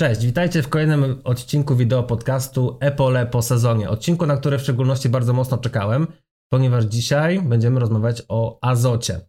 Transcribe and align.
Cześć, 0.00 0.26
witajcie 0.26 0.62
w 0.62 0.68
kolejnym 0.68 1.20
odcinku 1.24 1.76
wideo 1.76 2.02
podcastu 2.02 2.78
Epole 2.80 3.26
po 3.26 3.42
sezonie. 3.42 3.90
Odcinku, 3.90 4.26
na 4.26 4.36
który 4.36 4.58
w 4.58 4.62
szczególności 4.62 5.08
bardzo 5.08 5.32
mocno 5.32 5.58
czekałem, 5.58 6.06
ponieważ 6.52 6.84
dzisiaj 6.84 7.42
będziemy 7.42 7.80
rozmawiać 7.80 8.22
o 8.28 8.58
azocie. 8.62 9.20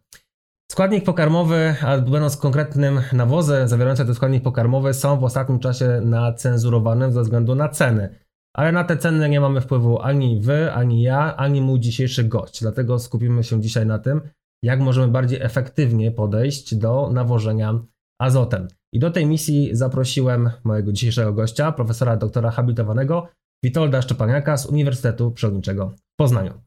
Składnik 0.70 1.04
pokarmowy, 1.04 1.74
a 1.82 1.98
będąc 1.98 2.36
konkretnym 2.36 3.00
nawozem 3.12 3.68
zawierające 3.68 4.04
ten 4.04 4.14
składnik 4.14 4.42
pokarmowy 4.42 4.94
są 4.94 5.20
w 5.20 5.24
ostatnim 5.24 5.58
czasie 5.58 6.00
nacenzurowane 6.04 7.12
ze 7.12 7.22
względu 7.22 7.54
na 7.54 7.68
ceny. 7.68 8.18
Ale 8.56 8.72
na 8.72 8.84
te 8.84 8.96
ceny 8.96 9.28
nie 9.28 9.40
mamy 9.40 9.60
wpływu 9.60 10.00
ani 10.00 10.40
wy, 10.40 10.72
ani 10.72 11.02
ja, 11.02 11.36
ani 11.36 11.60
mój 11.60 11.80
dzisiejszy 11.80 12.24
gość. 12.24 12.60
Dlatego 12.60 12.98
skupimy 12.98 13.44
się 13.44 13.60
dzisiaj 13.60 13.86
na 13.86 13.98
tym, 13.98 14.20
jak 14.62 14.80
możemy 14.80 15.08
bardziej 15.08 15.42
efektywnie 15.42 16.10
podejść 16.10 16.74
do 16.74 17.10
nawożenia 17.12 17.78
azotem. 18.20 18.68
I 18.94 18.98
do 18.98 19.10
tej 19.10 19.26
misji 19.26 19.76
zaprosiłem 19.76 20.50
mojego 20.64 20.92
dzisiejszego 20.92 21.32
gościa, 21.32 21.72
profesora 21.72 22.16
doktora 22.16 22.50
habilitowanego 22.50 23.28
Witolda 23.64 24.02
Szczepaniaka 24.02 24.56
z 24.56 24.66
Uniwersytetu 24.66 25.30
Przyrodniczego 25.30 25.88
w 25.88 26.16
Poznaniu. 26.16 26.62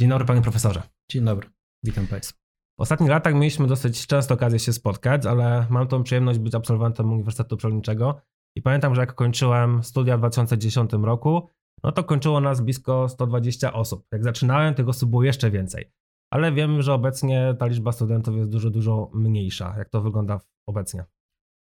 Dzień 0.00 0.10
dobry 0.10 0.26
panie 0.26 0.42
profesorze. 0.42 0.82
Dzień 1.10 1.24
dobry, 1.24 1.48
witam 1.84 2.06
państwa. 2.06 2.38
W 2.78 2.82
ostatnich 2.82 3.10
latach 3.10 3.34
mieliśmy 3.34 3.66
dosyć 3.66 4.06
często 4.06 4.34
okazję 4.34 4.58
się 4.58 4.72
spotkać, 4.72 5.26
ale 5.26 5.66
mam 5.70 5.88
tą 5.88 6.02
przyjemność 6.02 6.38
być 6.38 6.54
absolwentem 6.54 7.12
Uniwersytetu 7.12 7.56
Przyrodniczego 7.56 8.20
i 8.56 8.62
pamiętam, 8.62 8.94
że 8.94 9.00
jak 9.00 9.14
kończyłem 9.14 9.84
studia 9.84 10.16
w 10.16 10.20
2010 10.20 10.92
roku, 10.92 11.48
no 11.84 11.92
to 11.92 12.04
kończyło 12.04 12.40
nas 12.40 12.60
blisko 12.60 13.08
120 13.08 13.72
osób. 13.72 14.06
Jak 14.12 14.24
zaczynałem, 14.24 14.74
tych 14.74 14.88
osób 14.88 15.10
było 15.10 15.24
jeszcze 15.24 15.50
więcej. 15.50 15.90
Ale 16.32 16.52
wiem, 16.52 16.82
że 16.82 16.94
obecnie 16.94 17.54
ta 17.58 17.66
liczba 17.66 17.92
studentów 17.92 18.36
jest 18.36 18.50
dużo, 18.50 18.70
dużo 18.70 19.10
mniejsza. 19.14 19.74
Jak 19.78 19.88
to 19.88 20.00
wygląda 20.00 20.40
obecnie? 20.66 21.04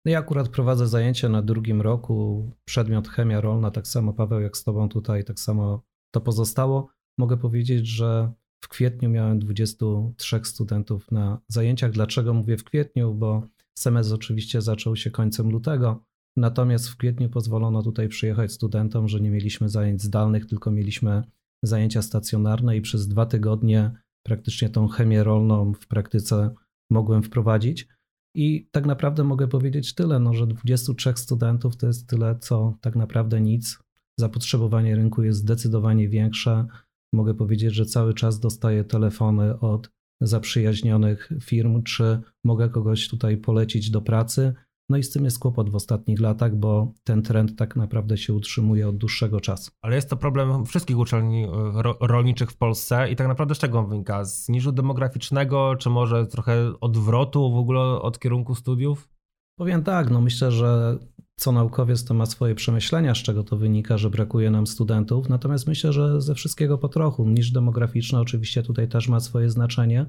No 0.05 0.11
ja 0.11 0.19
akurat 0.19 0.49
prowadzę 0.49 0.87
zajęcia 0.87 1.29
na 1.29 1.41
drugim 1.41 1.81
roku, 1.81 2.49
przedmiot 2.65 3.07
chemia 3.07 3.41
rolna, 3.41 3.71
tak 3.71 3.87
samo 3.87 4.13
Paweł 4.13 4.41
jak 4.41 4.57
z 4.57 4.63
Tobą 4.63 4.89
tutaj, 4.89 5.23
tak 5.23 5.39
samo 5.39 5.83
to 6.11 6.21
pozostało. 6.21 6.89
Mogę 7.17 7.37
powiedzieć, 7.37 7.87
że 7.87 8.31
w 8.63 8.67
kwietniu 8.67 9.09
miałem 9.09 9.39
23 9.39 10.41
studentów 10.43 11.11
na 11.11 11.41
zajęciach. 11.47 11.91
Dlaczego 11.91 12.33
mówię 12.33 12.57
w 12.57 12.63
kwietniu? 12.63 13.13
Bo 13.13 13.47
semestr 13.77 14.15
oczywiście 14.15 14.61
zaczął 14.61 14.95
się 14.95 15.11
końcem 15.11 15.49
lutego, 15.51 16.03
natomiast 16.37 16.89
w 16.89 16.97
kwietniu 16.97 17.29
pozwolono 17.29 17.83
tutaj 17.83 18.09
przyjechać 18.09 18.51
studentom, 18.51 19.07
że 19.07 19.19
nie 19.19 19.31
mieliśmy 19.31 19.69
zajęć 19.69 20.01
zdalnych, 20.01 20.45
tylko 20.45 20.71
mieliśmy 20.71 21.23
zajęcia 21.63 22.01
stacjonarne 22.01 22.77
i 22.77 22.81
przez 22.81 23.07
dwa 23.07 23.25
tygodnie 23.25 23.91
praktycznie 24.25 24.69
tą 24.69 24.87
chemię 24.87 25.23
rolną 25.23 25.73
w 25.73 25.87
praktyce 25.87 26.55
mogłem 26.89 27.23
wprowadzić. 27.23 27.87
I 28.35 28.67
tak 28.71 28.85
naprawdę 28.85 29.23
mogę 29.23 29.47
powiedzieć 29.47 29.95
tyle, 29.95 30.19
no, 30.19 30.33
że 30.33 30.47
23 30.47 31.13
studentów 31.15 31.77
to 31.77 31.87
jest 31.87 32.09
tyle, 32.09 32.39
co 32.39 32.77
tak 32.81 32.95
naprawdę 32.95 33.41
nic. 33.41 33.79
Zapotrzebowanie 34.19 34.95
rynku 34.95 35.23
jest 35.23 35.39
zdecydowanie 35.39 36.09
większe. 36.09 36.67
Mogę 37.13 37.33
powiedzieć, 37.33 37.73
że 37.73 37.85
cały 37.85 38.13
czas 38.13 38.39
dostaję 38.39 38.83
telefony 38.83 39.59
od 39.59 39.89
zaprzyjaźnionych 40.21 41.29
firm, 41.41 41.83
czy 41.83 42.21
mogę 42.45 42.69
kogoś 42.69 43.07
tutaj 43.07 43.37
polecić 43.37 43.89
do 43.89 44.01
pracy. 44.01 44.53
No 44.89 44.97
i 44.97 45.03
z 45.03 45.11
tym 45.11 45.25
jest 45.25 45.39
kłopot 45.39 45.69
w 45.69 45.75
ostatnich 45.75 46.19
latach, 46.19 46.55
bo 46.55 46.93
ten 47.03 47.21
trend 47.21 47.55
tak 47.55 47.75
naprawdę 47.75 48.17
się 48.17 48.33
utrzymuje 48.33 48.89
od 48.89 48.97
dłuższego 48.97 49.41
czasu. 49.41 49.71
Ale 49.81 49.95
jest 49.95 50.09
to 50.09 50.17
problem 50.17 50.65
wszystkich 50.65 50.97
uczelni 50.97 51.43
e, 51.43 51.49
rolniczych 51.99 52.51
w 52.51 52.57
Polsce 52.57 53.11
i 53.11 53.15
tak 53.15 53.27
naprawdę 53.27 53.55
z 53.55 53.57
czego 53.57 53.79
on 53.79 53.89
wynika? 53.89 54.25
Z 54.25 54.49
niżu 54.49 54.71
demograficznego, 54.71 55.75
czy 55.75 55.89
może 55.89 56.27
trochę 56.27 56.79
odwrotu 56.81 57.51
w 57.51 57.57
ogóle 57.57 57.81
od 57.81 58.19
kierunku 58.19 58.55
studiów? 58.55 59.09
Powiem 59.57 59.83
tak, 59.83 60.09
no 60.09 60.21
myślę, 60.21 60.51
że 60.51 60.97
co 61.35 61.51
naukowiec 61.51 62.05
to 62.05 62.13
ma 62.13 62.25
swoje 62.25 62.55
przemyślenia, 62.55 63.15
z 63.15 63.17
czego 63.17 63.43
to 63.43 63.57
wynika, 63.57 63.97
że 63.97 64.09
brakuje 64.09 64.51
nam 64.51 64.67
studentów. 64.67 65.29
Natomiast 65.29 65.67
myślę, 65.67 65.93
że 65.93 66.21
ze 66.21 66.35
wszystkiego 66.35 66.77
po 66.77 66.89
trochu. 66.89 67.29
Niż 67.29 67.51
demograficzna 67.51 68.19
oczywiście 68.19 68.63
tutaj 68.63 68.87
też 68.87 69.07
ma 69.07 69.19
swoje 69.19 69.49
znaczenie. 69.49 70.05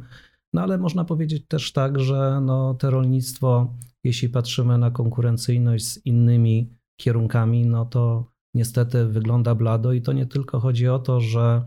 No 0.52 0.62
ale 0.62 0.78
można 0.78 1.04
powiedzieć 1.04 1.46
też 1.48 1.72
tak, 1.72 2.00
że 2.00 2.41
no, 2.42 2.75
te 2.75 2.91
rolnictwo, 2.91 3.75
jeśli 4.04 4.28
patrzymy 4.28 4.78
na 4.78 4.90
konkurencyjność 4.90 5.84
z 5.84 6.06
innymi 6.06 6.70
kierunkami, 7.00 7.66
no 7.66 7.84
to 7.84 8.32
niestety 8.54 9.06
wygląda 9.06 9.54
blado 9.54 9.92
i 9.92 10.02
to 10.02 10.12
nie 10.12 10.26
tylko 10.26 10.60
chodzi 10.60 10.88
o 10.88 10.98
to, 10.98 11.20
że 11.20 11.62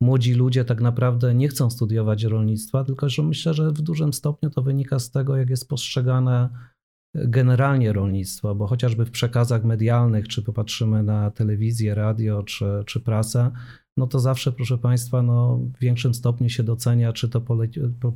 młodzi 0.00 0.34
ludzie 0.34 0.64
tak 0.64 0.80
naprawdę 0.80 1.34
nie 1.34 1.48
chcą 1.48 1.70
studiować 1.70 2.22
rolnictwa, 2.24 2.84
tylko 2.84 3.08
że 3.08 3.22
myślę, 3.22 3.54
że 3.54 3.70
w 3.70 3.80
dużym 3.80 4.12
stopniu 4.12 4.50
to 4.50 4.62
wynika 4.62 4.98
z 4.98 5.10
tego, 5.10 5.36
jak 5.36 5.50
jest 5.50 5.68
postrzegane 5.68 6.48
generalnie 7.14 7.92
rolnictwo, 7.92 8.54
bo 8.54 8.66
chociażby 8.66 9.04
w 9.04 9.10
przekazach 9.10 9.64
medialnych, 9.64 10.28
czy 10.28 10.42
popatrzymy 10.42 11.02
na 11.02 11.30
telewizję, 11.30 11.94
radio, 11.94 12.42
czy, 12.42 12.66
czy 12.86 13.00
prasę, 13.00 13.50
no 13.96 14.06
to 14.06 14.20
zawsze, 14.20 14.52
proszę 14.52 14.78
Państwa, 14.78 15.22
no, 15.22 15.56
w 15.56 15.78
większym 15.78 16.14
stopniu 16.14 16.48
się 16.48 16.62
docenia, 16.62 17.12
czy 17.12 17.28
to 17.28 17.40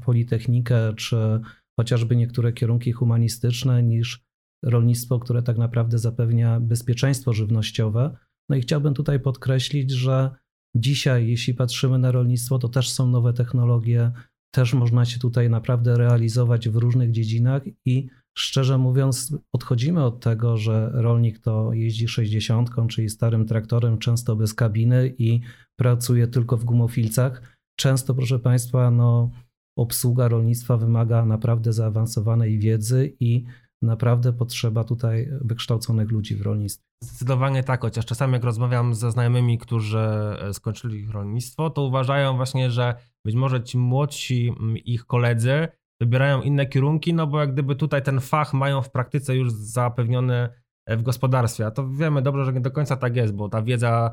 politechnikę, 0.00 0.94
czy 0.96 1.40
chociażby 1.78 2.16
niektóre 2.16 2.52
kierunki 2.52 2.92
humanistyczne, 2.92 3.82
niż 3.82 4.24
rolnictwo, 4.64 5.18
które 5.18 5.42
tak 5.42 5.58
naprawdę 5.58 5.98
zapewnia 5.98 6.60
bezpieczeństwo 6.60 7.32
żywnościowe. 7.32 8.16
No 8.48 8.56
i 8.56 8.60
chciałbym 8.60 8.94
tutaj 8.94 9.20
podkreślić, 9.20 9.90
że 9.90 10.30
dzisiaj, 10.76 11.28
jeśli 11.28 11.54
patrzymy 11.54 11.98
na 11.98 12.12
rolnictwo, 12.12 12.58
to 12.58 12.68
też 12.68 12.90
są 12.90 13.06
nowe 13.06 13.32
technologie, 13.32 14.12
też 14.54 14.74
można 14.74 15.04
się 15.04 15.18
tutaj 15.18 15.50
naprawdę 15.50 15.98
realizować 15.98 16.68
w 16.68 16.76
różnych 16.76 17.10
dziedzinach 17.10 17.62
i 17.84 18.08
szczerze 18.38 18.78
mówiąc, 18.78 19.36
odchodzimy 19.52 20.04
od 20.04 20.20
tego, 20.20 20.56
że 20.56 20.90
rolnik 20.94 21.38
to 21.38 21.72
jeździ 21.72 22.08
60, 22.08 22.70
czyli 22.88 23.08
starym 23.08 23.46
traktorem, 23.46 23.98
często 23.98 24.36
bez 24.36 24.54
kabiny 24.54 25.14
i 25.18 25.40
pracuje 25.76 26.26
tylko 26.26 26.56
w 26.56 26.64
gumofilcach. 26.64 27.58
Często, 27.76 28.14
proszę 28.14 28.38
Państwa, 28.38 28.90
no, 28.90 29.30
obsługa 29.78 30.28
rolnictwa 30.28 30.76
wymaga 30.76 31.24
naprawdę 31.24 31.72
zaawansowanej 31.72 32.58
wiedzy 32.58 33.16
i 33.20 33.44
naprawdę 33.82 34.32
potrzeba 34.32 34.84
tutaj 34.84 35.28
wykształconych 35.40 36.10
ludzi 36.10 36.36
w 36.36 36.42
rolnictwie. 36.42 36.84
Zdecydowanie 37.04 37.64
tak, 37.64 37.80
chociaż 37.80 38.06
czasami 38.06 38.32
jak 38.32 38.44
rozmawiam 38.44 38.94
ze 38.94 39.10
znajomymi, 39.10 39.58
którzy 39.58 39.98
e, 39.98 40.54
skończyli 40.54 41.06
rolnictwo, 41.06 41.70
to 41.70 41.82
uważają 41.82 42.36
właśnie, 42.36 42.70
że 42.70 42.94
być 43.24 43.34
może 43.34 43.62
ci 43.62 43.78
młodsi 43.78 44.52
ich 44.84 45.06
koledzy 45.06 45.68
wybierają 46.00 46.42
inne 46.42 46.66
kierunki, 46.66 47.14
no 47.14 47.26
bo 47.26 47.40
jak 47.40 47.52
gdyby 47.52 47.76
tutaj 47.76 48.02
ten 48.02 48.20
fach 48.20 48.54
mają 48.54 48.82
w 48.82 48.90
praktyce 48.90 49.36
już 49.36 49.52
zapewniony 49.52 50.48
e, 50.86 50.96
w 50.96 51.02
gospodarstwie. 51.02 51.66
A 51.66 51.70
to 51.70 51.88
wiemy 51.88 52.22
dobrze, 52.22 52.44
że 52.44 52.52
nie 52.52 52.60
do 52.60 52.70
końca 52.70 52.96
tak 52.96 53.16
jest, 53.16 53.34
bo 53.34 53.48
ta 53.48 53.62
wiedza 53.62 54.10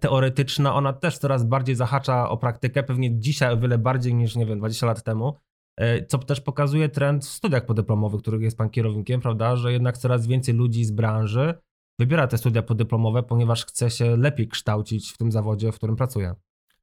teoretyczna, 0.00 0.74
ona 0.74 0.92
też 0.92 1.18
coraz 1.18 1.44
bardziej 1.44 1.74
zahacza 1.74 2.28
o 2.28 2.36
praktykę, 2.36 2.82
pewnie 2.82 3.18
dzisiaj 3.18 3.52
o 3.52 3.56
wiele 3.56 3.78
bardziej 3.78 4.14
niż, 4.14 4.36
nie 4.36 4.46
wiem, 4.46 4.58
20 4.58 4.86
lat 4.86 5.02
temu, 5.02 5.36
e, 5.76 6.06
co 6.06 6.18
też 6.18 6.40
pokazuje 6.40 6.88
trend 6.88 7.24
w 7.24 7.28
studiach 7.28 7.66
podyplomowych, 7.66 8.20
których 8.20 8.42
jest 8.42 8.58
pan 8.58 8.70
kierownikiem, 8.70 9.20
prawda, 9.20 9.56
że 9.56 9.72
jednak 9.72 9.98
coraz 9.98 10.26
więcej 10.26 10.54
ludzi 10.54 10.84
z 10.84 10.90
branży 10.90 11.54
wybiera 11.98 12.26
te 12.26 12.38
studia 12.38 12.62
podyplomowe, 12.62 13.22
ponieważ 13.22 13.66
chce 13.66 13.90
się 13.90 14.16
lepiej 14.16 14.48
kształcić 14.48 15.12
w 15.12 15.18
tym 15.18 15.32
zawodzie, 15.32 15.72
w 15.72 15.76
którym 15.76 15.96
pracuje. 15.96 16.34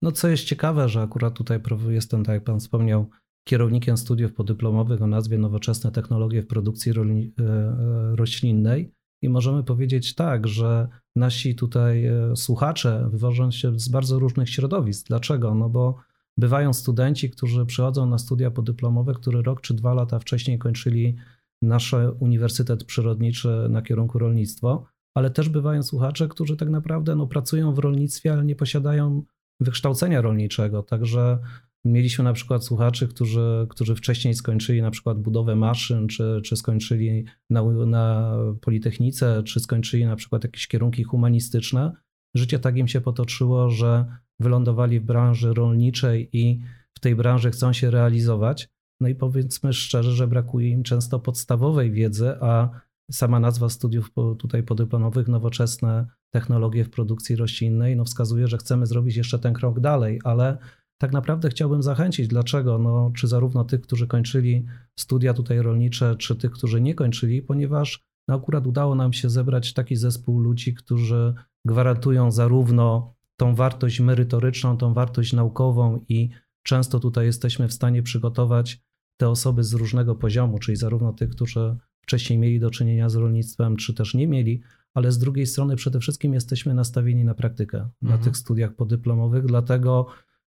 No 0.01 0.11
co 0.11 0.27
jest 0.27 0.43
ciekawe, 0.43 0.89
że 0.89 1.01
akurat 1.01 1.33
tutaj 1.33 1.59
jestem, 1.89 2.23
tak 2.23 2.33
jak 2.33 2.43
pan 2.43 2.59
wspomniał, 2.59 3.09
kierownikiem 3.43 3.97
studiów 3.97 4.33
podyplomowych 4.33 5.01
o 5.01 5.07
nazwie 5.07 5.37
Nowoczesne 5.37 5.91
technologie 5.91 6.41
w 6.41 6.47
produkcji 6.47 6.91
e, 6.91 7.43
e, 7.43 8.15
roślinnej. 8.15 8.91
I 9.21 9.29
możemy 9.29 9.63
powiedzieć 9.63 10.15
tak, 10.15 10.47
że 10.47 10.87
nasi 11.15 11.55
tutaj 11.55 12.05
e, 12.05 12.35
słuchacze 12.35 13.07
wywożą 13.11 13.51
się 13.51 13.79
z 13.79 13.89
bardzo 13.89 14.19
różnych 14.19 14.49
środowisk. 14.49 15.07
Dlaczego? 15.07 15.55
No 15.55 15.69
bo 15.69 15.95
bywają 16.37 16.73
studenci, 16.73 17.29
którzy 17.29 17.65
przychodzą 17.65 18.05
na 18.05 18.17
studia 18.17 18.51
podyplomowe, 18.51 19.13
które 19.13 19.41
rok 19.41 19.61
czy 19.61 19.73
dwa 19.73 19.93
lata 19.93 20.19
wcześniej 20.19 20.57
kończyli 20.57 21.15
nasz 21.61 21.95
Uniwersytet 22.19 22.83
Przyrodniczy 22.83 23.67
na 23.69 23.81
kierunku 23.81 24.19
rolnictwo, 24.19 24.85
ale 25.13 25.29
też 25.29 25.49
bywają 25.49 25.83
słuchacze, 25.83 26.27
którzy 26.27 26.57
tak 26.57 26.69
naprawdę 26.69 27.15
no, 27.15 27.27
pracują 27.27 27.73
w 27.73 27.79
rolnictwie, 27.79 28.33
ale 28.33 28.45
nie 28.45 28.55
posiadają 28.55 29.23
wykształcenia 29.59 30.21
rolniczego. 30.21 30.83
Także 30.83 31.39
Mieliśmy 31.85 32.23
na 32.23 32.33
przykład 32.33 32.65
słuchaczy, 32.65 33.07
którzy, 33.07 33.67
którzy 33.69 33.95
wcześniej 33.95 34.33
skończyli 34.33 34.81
na 34.81 34.91
przykład 34.91 35.19
budowę 35.19 35.55
maszyn, 35.55 36.07
czy, 36.07 36.41
czy 36.45 36.57
skończyli 36.57 37.25
na, 37.49 37.63
na 37.63 38.33
Politechnice, 38.61 39.43
czy 39.43 39.59
skończyli 39.59 40.05
na 40.05 40.15
przykład 40.15 40.43
jakieś 40.43 40.67
kierunki 40.67 41.03
humanistyczne. 41.03 41.91
Życie 42.35 42.59
tak 42.59 42.77
im 42.77 42.87
się 42.87 43.01
potoczyło, 43.01 43.69
że 43.69 44.05
wylądowali 44.39 44.99
w 44.99 45.03
branży 45.03 45.53
rolniczej 45.53 46.29
i 46.33 46.61
w 46.93 46.99
tej 46.99 47.15
branży 47.15 47.51
chcą 47.51 47.73
się 47.73 47.91
realizować. 47.91 48.69
No 48.99 49.07
i 49.07 49.15
powiedzmy 49.15 49.73
szczerze, 49.73 50.11
że 50.11 50.27
brakuje 50.27 50.69
im 50.69 50.83
często 50.83 51.19
podstawowej 51.19 51.91
wiedzy, 51.91 52.35
a 52.41 52.69
sama 53.11 53.39
nazwa 53.39 53.69
studiów 53.69 54.11
tutaj 54.39 54.63
podyplomowych, 54.63 55.27
nowoczesne 55.27 56.07
technologie 56.33 56.83
w 56.85 56.89
produkcji 56.89 57.35
roślinnej, 57.35 57.95
no 57.95 58.05
wskazuje, 58.05 58.47
że 58.47 58.57
chcemy 58.57 58.85
zrobić 58.85 59.15
jeszcze 59.15 59.39
ten 59.39 59.53
krok 59.53 59.79
dalej, 59.79 60.19
ale 60.23 60.57
tak 61.01 61.11
naprawdę 61.11 61.49
chciałbym 61.49 61.83
zachęcić. 61.83 62.27
Dlaczego? 62.27 62.77
No, 62.77 63.11
czy 63.15 63.27
zarówno 63.27 63.63
tych, 63.63 63.81
którzy 63.81 64.07
kończyli 64.07 64.65
studia 64.99 65.33
tutaj 65.33 65.61
rolnicze, 65.61 66.15
czy 66.15 66.35
tych, 66.35 66.51
którzy 66.51 66.81
nie 66.81 66.95
kończyli, 66.95 67.41
ponieważ 67.41 68.03
No 68.27 68.35
akurat 68.35 68.67
udało 68.67 68.95
nam 68.95 69.13
się 69.13 69.29
zebrać 69.29 69.73
taki 69.73 69.95
zespół 69.95 70.39
ludzi, 70.39 70.73
którzy 70.73 71.33
gwarantują 71.65 72.31
zarówno 72.31 73.13
tą 73.39 73.55
wartość 73.55 73.99
merytoryczną, 73.99 74.77
tą 74.77 74.93
wartość 74.93 75.33
naukową 75.33 76.05
i 76.09 76.29
często 76.63 76.99
tutaj 76.99 77.25
jesteśmy 77.25 77.67
w 77.67 77.73
stanie 77.73 78.03
przygotować 78.03 78.81
te 79.19 79.29
osoby 79.29 79.63
z 79.63 79.73
różnego 79.73 80.15
poziomu, 80.15 80.59
czyli 80.59 80.77
zarówno 80.77 81.13
tych, 81.13 81.29
którzy 81.29 81.77
wcześniej 82.01 82.39
mieli 82.39 82.59
do 82.59 82.71
czynienia 82.71 83.09
z 83.09 83.15
rolnictwem, 83.15 83.75
czy 83.75 83.93
też 83.93 84.13
nie 84.13 84.27
mieli, 84.27 84.61
ale 84.93 85.11
z 85.11 85.17
drugiej 85.17 85.45
strony 85.45 85.75
przede 85.75 85.99
wszystkim 85.99 86.33
jesteśmy 86.33 86.73
nastawieni 86.73 87.25
na 87.25 87.33
praktykę 87.33 87.77
mhm. 87.77 87.91
na 88.01 88.17
tych 88.17 88.37
studiach 88.37 88.75
podyplomowych, 88.75 89.45
dlatego 89.45 90.07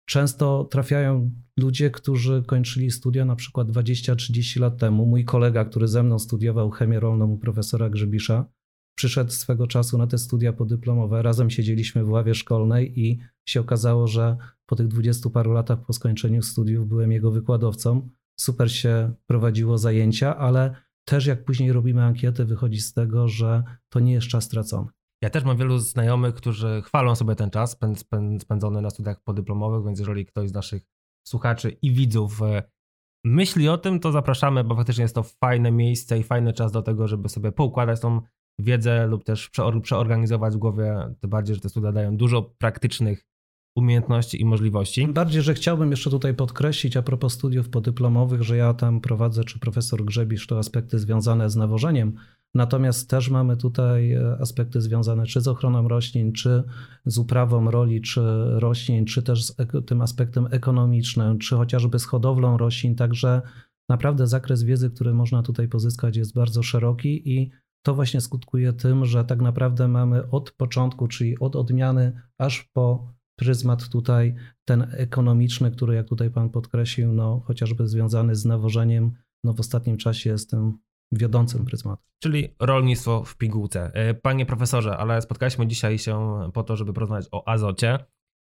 często 0.09 0.63
trafiają 0.71 1.31
ludzie, 1.57 1.91
którzy 1.91 2.43
kończyli 2.47 2.91
studia 2.91 3.25
na 3.25 3.35
przykład 3.35 3.67
20-30 3.67 4.59
lat 4.59 4.77
temu. 4.77 5.05
Mój 5.05 5.25
kolega, 5.25 5.65
który 5.65 5.87
ze 5.87 6.03
mną 6.03 6.19
studiował 6.19 6.69
chemię 6.69 6.99
rolną 6.99 7.31
u 7.31 7.37
profesora 7.37 7.89
Grzebisza, 7.89 8.45
przyszedł 8.97 9.31
swego 9.31 9.67
czasu 9.67 9.97
na 9.97 10.07
te 10.07 10.17
studia 10.17 10.53
podyplomowe. 10.53 11.21
Razem 11.21 11.49
siedzieliśmy 11.49 12.03
w 12.03 12.09
ławie 12.09 12.35
szkolnej 12.35 12.99
i 12.99 13.19
się 13.49 13.59
okazało, 13.61 14.07
że 14.07 14.37
po 14.65 14.75
tych 14.75 14.87
dwudziestu 14.87 15.31
paru 15.31 15.51
latach 15.51 15.85
po 15.85 15.93
skończeniu 15.93 16.41
studiów 16.41 16.87
byłem 16.87 17.11
jego 17.11 17.31
wykładowcą. 17.31 18.09
Super 18.39 18.71
się 18.71 19.13
prowadziło 19.27 19.77
zajęcia, 19.77 20.37
ale 20.37 20.75
też 21.05 21.25
jak 21.25 21.45
później 21.45 21.71
robimy 21.71 22.03
ankietę, 22.03 22.45
wychodzi 22.45 22.81
z 22.81 22.93
tego, 22.93 23.27
że 23.27 23.63
to 23.89 23.99
nie 23.99 24.13
jest 24.13 24.27
czas 24.27 24.43
stracony. 24.43 24.87
Ja 25.21 25.29
też 25.29 25.43
mam 25.43 25.57
wielu 25.57 25.77
znajomych, 25.77 26.35
którzy 26.35 26.81
chwalą 26.85 27.15
sobie 27.15 27.35
ten 27.35 27.49
czas 27.49 27.77
spędzony 28.39 28.81
na 28.81 28.89
studiach 28.89 29.23
podyplomowych, 29.23 29.85
więc 29.85 29.99
jeżeli 29.99 30.25
ktoś 30.25 30.49
z 30.49 30.53
naszych 30.53 30.83
słuchaczy 31.27 31.69
i 31.69 31.91
widzów 31.91 32.41
e, 32.41 32.63
myśli 33.25 33.69
o 33.69 33.77
tym, 33.77 33.99
to 33.99 34.11
zapraszamy, 34.11 34.63
bo 34.63 34.75
faktycznie 34.75 35.01
jest 35.01 35.15
to 35.15 35.23
fajne 35.23 35.71
miejsce 35.71 36.19
i 36.19 36.23
fajny 36.23 36.53
czas 36.53 36.71
do 36.71 36.81
tego, 36.81 37.07
żeby 37.07 37.29
sobie 37.29 37.51
poukładać 37.51 37.99
tą 37.99 38.21
wiedzę 38.59 39.07
lub 39.07 39.23
też 39.23 39.49
przeorganizować 39.81 40.53
w 40.53 40.57
głowie, 40.57 41.15
tym 41.21 41.29
bardziej, 41.29 41.55
że 41.55 41.61
te 41.61 41.69
studia 41.69 41.91
dają 41.91 42.17
dużo 42.17 42.41
praktycznych 42.41 43.25
umiejętności 43.75 44.41
i 44.41 44.45
możliwości. 44.45 45.01
Tym 45.01 45.13
bardziej, 45.13 45.41
że 45.41 45.53
chciałbym 45.53 45.91
jeszcze 45.91 46.09
tutaj 46.09 46.33
podkreślić 46.33 46.97
a 46.97 47.01
propos 47.01 47.33
studiów 47.33 47.69
podyplomowych, 47.69 48.43
że 48.43 48.57
ja 48.57 48.73
tam 48.73 49.01
prowadzę, 49.01 49.43
czy 49.43 49.59
profesor 49.59 50.05
Grzebisz, 50.05 50.47
to 50.47 50.59
aspekty 50.59 50.99
związane 50.99 51.49
z 51.49 51.55
nawożeniem, 51.55 52.13
natomiast 52.55 53.09
też 53.09 53.29
mamy 53.29 53.57
tutaj 53.57 54.11
e, 54.11 54.37
aspekty 54.39 54.81
związane 54.81 55.25
czy 55.25 55.41
z 55.41 55.47
ochroną 55.47 55.87
roślin, 55.87 56.33
czy 56.33 56.63
z 57.05 57.17
uprawą 57.17 57.71
roli, 57.71 58.01
czy 58.01 58.21
roślin, 58.59 59.05
czy 59.05 59.23
też 59.23 59.45
z 59.45 59.55
tym 59.87 60.01
aspektem 60.01 60.47
ekonomicznym, 60.51 61.39
czy 61.39 61.55
chociażby 61.55 61.99
z 61.99 62.05
hodowlą 62.05 62.57
roślin, 62.57 62.95
także 62.95 63.41
naprawdę 63.89 64.27
zakres 64.27 64.63
wiedzy, 64.63 64.89
który 64.89 65.13
można 65.13 65.43
tutaj 65.43 65.67
pozyskać 65.67 66.17
jest 66.17 66.33
bardzo 66.33 66.63
szeroki 66.63 67.33
i 67.33 67.51
to 67.85 67.95
właśnie 67.95 68.21
skutkuje 68.21 68.73
tym, 68.73 69.05
że 69.05 69.25
tak 69.25 69.41
naprawdę 69.41 69.87
mamy 69.87 70.29
od 70.29 70.51
początku, 70.51 71.07
czyli 71.07 71.39
od 71.39 71.55
odmiany 71.55 72.21
aż 72.37 72.69
po 72.73 73.13
pryzmat 73.35 73.89
tutaj, 73.89 74.35
ten 74.65 74.87
ekonomiczny, 74.91 75.71
który 75.71 75.95
jak 75.95 76.07
tutaj 76.07 76.31
Pan 76.31 76.49
podkreślił, 76.49 77.13
no 77.13 77.41
chociażby 77.45 77.87
związany 77.87 78.35
z 78.35 78.45
nawożeniem, 78.45 79.11
no 79.43 79.53
w 79.53 79.59
ostatnim 79.59 79.97
czasie 79.97 80.29
jest 80.29 80.49
tym 80.49 80.77
wiodącym 81.11 81.65
pryzmatem. 81.65 82.05
Czyli 82.23 82.55
rolnictwo 82.59 83.23
w 83.23 83.37
pigułce. 83.37 83.91
E, 83.93 84.13
panie 84.13 84.45
profesorze, 84.45 84.97
ale 84.97 85.21
spotkaliśmy 85.21 85.67
dzisiaj 85.67 85.97
się 85.97 86.39
po 86.53 86.63
to, 86.63 86.75
żeby 86.75 86.93
porozmawiać 86.93 87.27
o 87.31 87.47
azocie. 87.47 87.99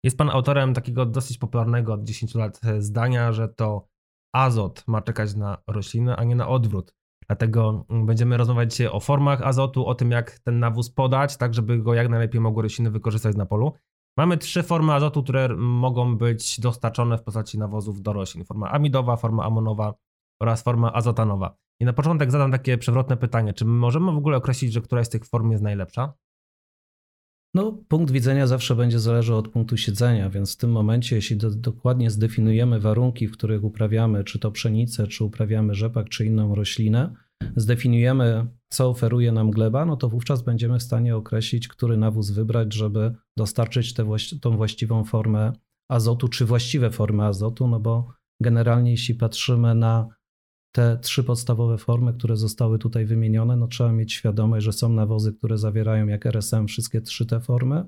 Jest 0.04 0.18
Pan 0.18 0.30
autorem 0.30 0.74
takiego 0.74 1.06
dosyć 1.06 1.38
popularnego 1.38 1.94
od 1.94 2.04
10 2.04 2.36
lat 2.36 2.62
zdania, 2.78 3.32
że 3.32 3.48
to 3.48 3.88
azot 4.34 4.84
ma 4.88 5.02
czekać 5.02 5.36
na 5.36 5.58
rośliny, 5.68 6.16
a 6.16 6.24
nie 6.24 6.36
na 6.36 6.48
odwrót. 6.48 6.96
Dlatego 7.28 7.86
będziemy 7.90 8.38
rozmawiać 8.38 8.72
dzisiaj 8.72 8.88
o 8.88 9.00
formach 9.00 9.42
azotu, 9.42 9.86
o 9.86 9.96
tym 9.96 10.12
jak 10.12 10.40
ten 10.40 10.60
nawóz 10.60 10.90
podać, 10.90 11.38
tak 11.38 11.54
żeby 11.54 11.78
go 11.78 11.94
jak 11.94 12.10
najlepiej 12.10 12.42
mogły 12.42 12.64
rośliny 12.64 12.92
wykorzystać 12.92 13.36
na 13.36 13.46
polu. 13.46 13.74
Mamy 14.18 14.38
trzy 14.38 14.64
formy 14.64 14.94
azotu, 14.94 15.24
które 15.24 15.50
mogą 15.58 16.18
być 16.18 16.60
dostarczone 16.60 17.18
w 17.18 17.24
postaci 17.24 17.60
nawozów 17.60 18.02
do 18.02 18.14
roślin. 18.14 18.46
Forma 18.46 18.72
amidowa, 18.72 19.16
forma 19.16 19.44
amonowa 19.44 19.94
oraz 20.42 20.64
forma 20.64 20.94
azotanowa. 20.94 21.56
I 21.82 21.86
na 21.86 21.94
początek 21.94 22.32
zadam 22.32 22.52
takie 22.52 22.78
przewrotne 22.78 23.18
pytanie. 23.18 23.54
Czy 23.54 23.66
możemy 23.66 24.12
w 24.12 24.18
ogóle 24.18 24.38
określić, 24.38 24.74
że 24.74 24.82
któraś 24.82 25.08
z 25.08 25.10
tych 25.10 25.26
form 25.26 25.52
jest 25.52 25.64
najlepsza? 25.64 26.14
No, 27.54 27.84
punkt 27.88 28.12
widzenia 28.12 28.48
zawsze 28.48 28.76
będzie 28.76 29.00
zależał 29.00 29.38
od 29.38 29.48
punktu 29.48 29.78
siedzenia, 29.78 30.30
więc 30.30 30.54
w 30.54 30.58
tym 30.58 30.72
momencie, 30.72 31.16
jeśli 31.16 31.38
do, 31.38 31.52
dokładnie 31.52 32.10
zdefiniujemy 32.10 32.80
warunki, 32.80 33.28
w 33.28 33.32
których 33.32 33.64
uprawiamy, 33.64 34.24
czy 34.24 34.40
to 34.40 34.52
pszenicę, 34.52 35.08
czy 35.08 35.24
uprawiamy 35.24 35.76
rzepak, 35.76 36.10
czy 36.10 36.26
inną 36.26 36.56
roślinę, 36.56 37.14
zdefiniujemy, 37.56 38.48
co 38.70 38.90
oferuje 38.90 39.32
nam 39.32 39.52
gleba, 39.52 39.86
no 39.86 39.98
to 39.98 40.10
wówczas 40.10 40.42
będziemy 40.42 40.80
w 40.80 40.84
stanie 40.84 41.16
określić, 41.16 41.68
który 41.68 41.98
nawóz 41.98 42.32
wybrać, 42.32 42.74
żeby 42.74 43.16
dostarczyć 43.38 43.94
tę 43.94 44.04
właści 44.04 44.40
tą 44.40 44.58
właściwą 44.58 45.04
formę 45.04 45.54
azotu, 45.90 46.28
czy 46.28 46.46
właściwe 46.46 46.92
formy 46.92 47.24
azotu, 47.24 47.68
no 47.68 47.80
bo 47.80 48.14
generalnie 48.42 48.92
jeśli 48.92 49.16
patrzymy 49.16 49.76
na 49.76 50.21
te 50.72 50.98
trzy 50.98 51.24
podstawowe 51.24 51.78
formy, 51.78 52.14
które 52.14 52.38
zostały 52.38 52.80
tutaj 52.80 53.06
wymienione, 53.06 53.56
no 53.56 53.68
trzeba 53.68 53.92
mieć 53.92 54.14
świadomość, 54.14 54.66
że 54.66 54.74
są 54.74 54.90
nawozy, 54.90 55.34
które 55.34 55.58
zawierają 55.58 56.08
jak 56.08 56.26
RSM 56.26 56.68
wszystkie 56.68 57.02
trzy 57.02 57.26
te 57.26 57.40
formy 57.40 57.86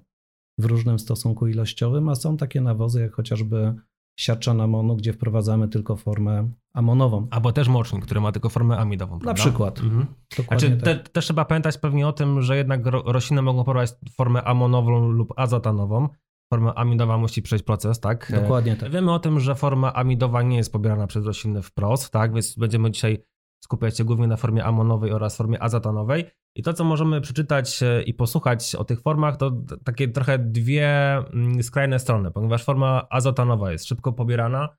w 0.58 0.66
różnym 0.66 1.00
stosunku 1.00 1.48
ilościowym, 1.48 2.10
a 2.10 2.16
są 2.16 2.38
takie 2.38 2.62
nawozy 2.62 3.02
jak 3.02 3.14
chociażby 3.14 3.76
siarczan 4.20 4.62
amonu, 4.62 4.96
gdzie 4.96 5.14
wprowadzamy 5.14 5.68
tylko 5.68 5.96
formę 5.96 6.50
amonową. 6.74 7.28
Albo 7.32 7.52
też 7.52 7.68
mocznik, 7.68 8.06
który 8.06 8.22
ma 8.22 8.32
tylko 8.32 8.50
formę 8.50 8.78
amidową. 8.78 9.20
Prawda? 9.20 9.26
Na 9.26 9.34
przykład. 9.34 9.80
Mhm. 9.80 10.06
Znaczy, 10.48 10.72
tak. 10.72 10.80
te, 10.82 10.96
też 10.96 11.26
trzeba 11.26 11.46
pamiętać 11.46 11.78
pewnie 11.78 12.08
o 12.08 12.14
tym, 12.14 12.42
że 12.42 12.58
jednak 12.58 12.86
rośliny 12.86 13.42
mogą 13.42 13.64
prowadzić 13.64 13.96
formę 14.18 14.44
amonową 14.44 15.10
lub 15.10 15.34
azotanową. 15.36 16.10
Forma 16.54 16.76
amidowa 16.76 17.18
musi 17.18 17.42
przejść 17.42 17.66
proces, 17.66 18.00
tak? 18.00 18.32
Dokładnie 18.42 18.76
tak. 18.76 18.92
Wiemy 18.92 19.14
o 19.14 19.20
tym, 19.20 19.40
że 19.40 19.56
forma 19.56 19.94
amidowa 19.94 20.42
nie 20.42 20.58
jest 20.58 20.72
pobierana 20.72 21.08
przez 21.08 21.26
rośliny 21.26 21.62
wprost, 21.62 22.10
tak? 22.10 22.34
Więc 22.34 22.56
będziemy 22.56 22.92
dzisiaj 22.92 23.24
skupiać 23.64 23.98
się 23.98 24.04
głównie 24.04 24.28
na 24.28 24.38
formie 24.38 24.66
amonowej 24.66 25.12
oraz 25.12 25.38
formie 25.38 25.64
azotanowej. 25.64 26.26
I 26.56 26.64
to, 26.64 26.74
co 26.74 26.84
możemy 26.84 27.22
przeczytać 27.22 27.84
e, 27.84 28.04
i 28.04 28.14
posłuchać 28.14 28.76
o 28.76 28.84
tych 28.84 29.02
formach, 29.02 29.38
to 29.38 29.52
takie 29.84 30.08
trochę 30.08 30.40
dwie 30.40 31.16
mm, 31.16 31.64
skrajne 31.64 32.00
strony, 32.00 32.32
ponieważ 32.32 32.64
forma 32.64 33.08
azotanowa 33.10 33.72
jest 33.72 33.86
szybko 33.86 34.14
pobierana, 34.14 34.70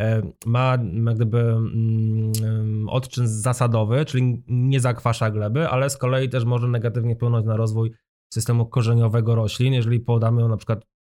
e, 0.00 0.22
ma 0.46 0.78
gdyby 1.14 1.40
mm, 1.40 2.88
odczyn 2.88 3.28
zasadowy, 3.28 4.04
czyli 4.04 4.42
nie 4.48 4.80
zakwasza 4.80 5.30
gleby, 5.30 5.68
ale 5.68 5.90
z 5.90 5.96
kolei 5.96 6.28
też 6.28 6.44
może 6.44 6.68
negatywnie 6.68 7.16
wpłynąć 7.16 7.46
na 7.46 7.56
rozwój 7.56 7.92
systemu 8.32 8.66
korzeniowego 8.66 9.34
roślin, 9.34 9.72
jeżeli 9.72 10.00
podamy 10.00 10.40
ją 10.42 10.48
na 10.48 10.56
przykład 10.56 10.78
mm, 10.78 10.95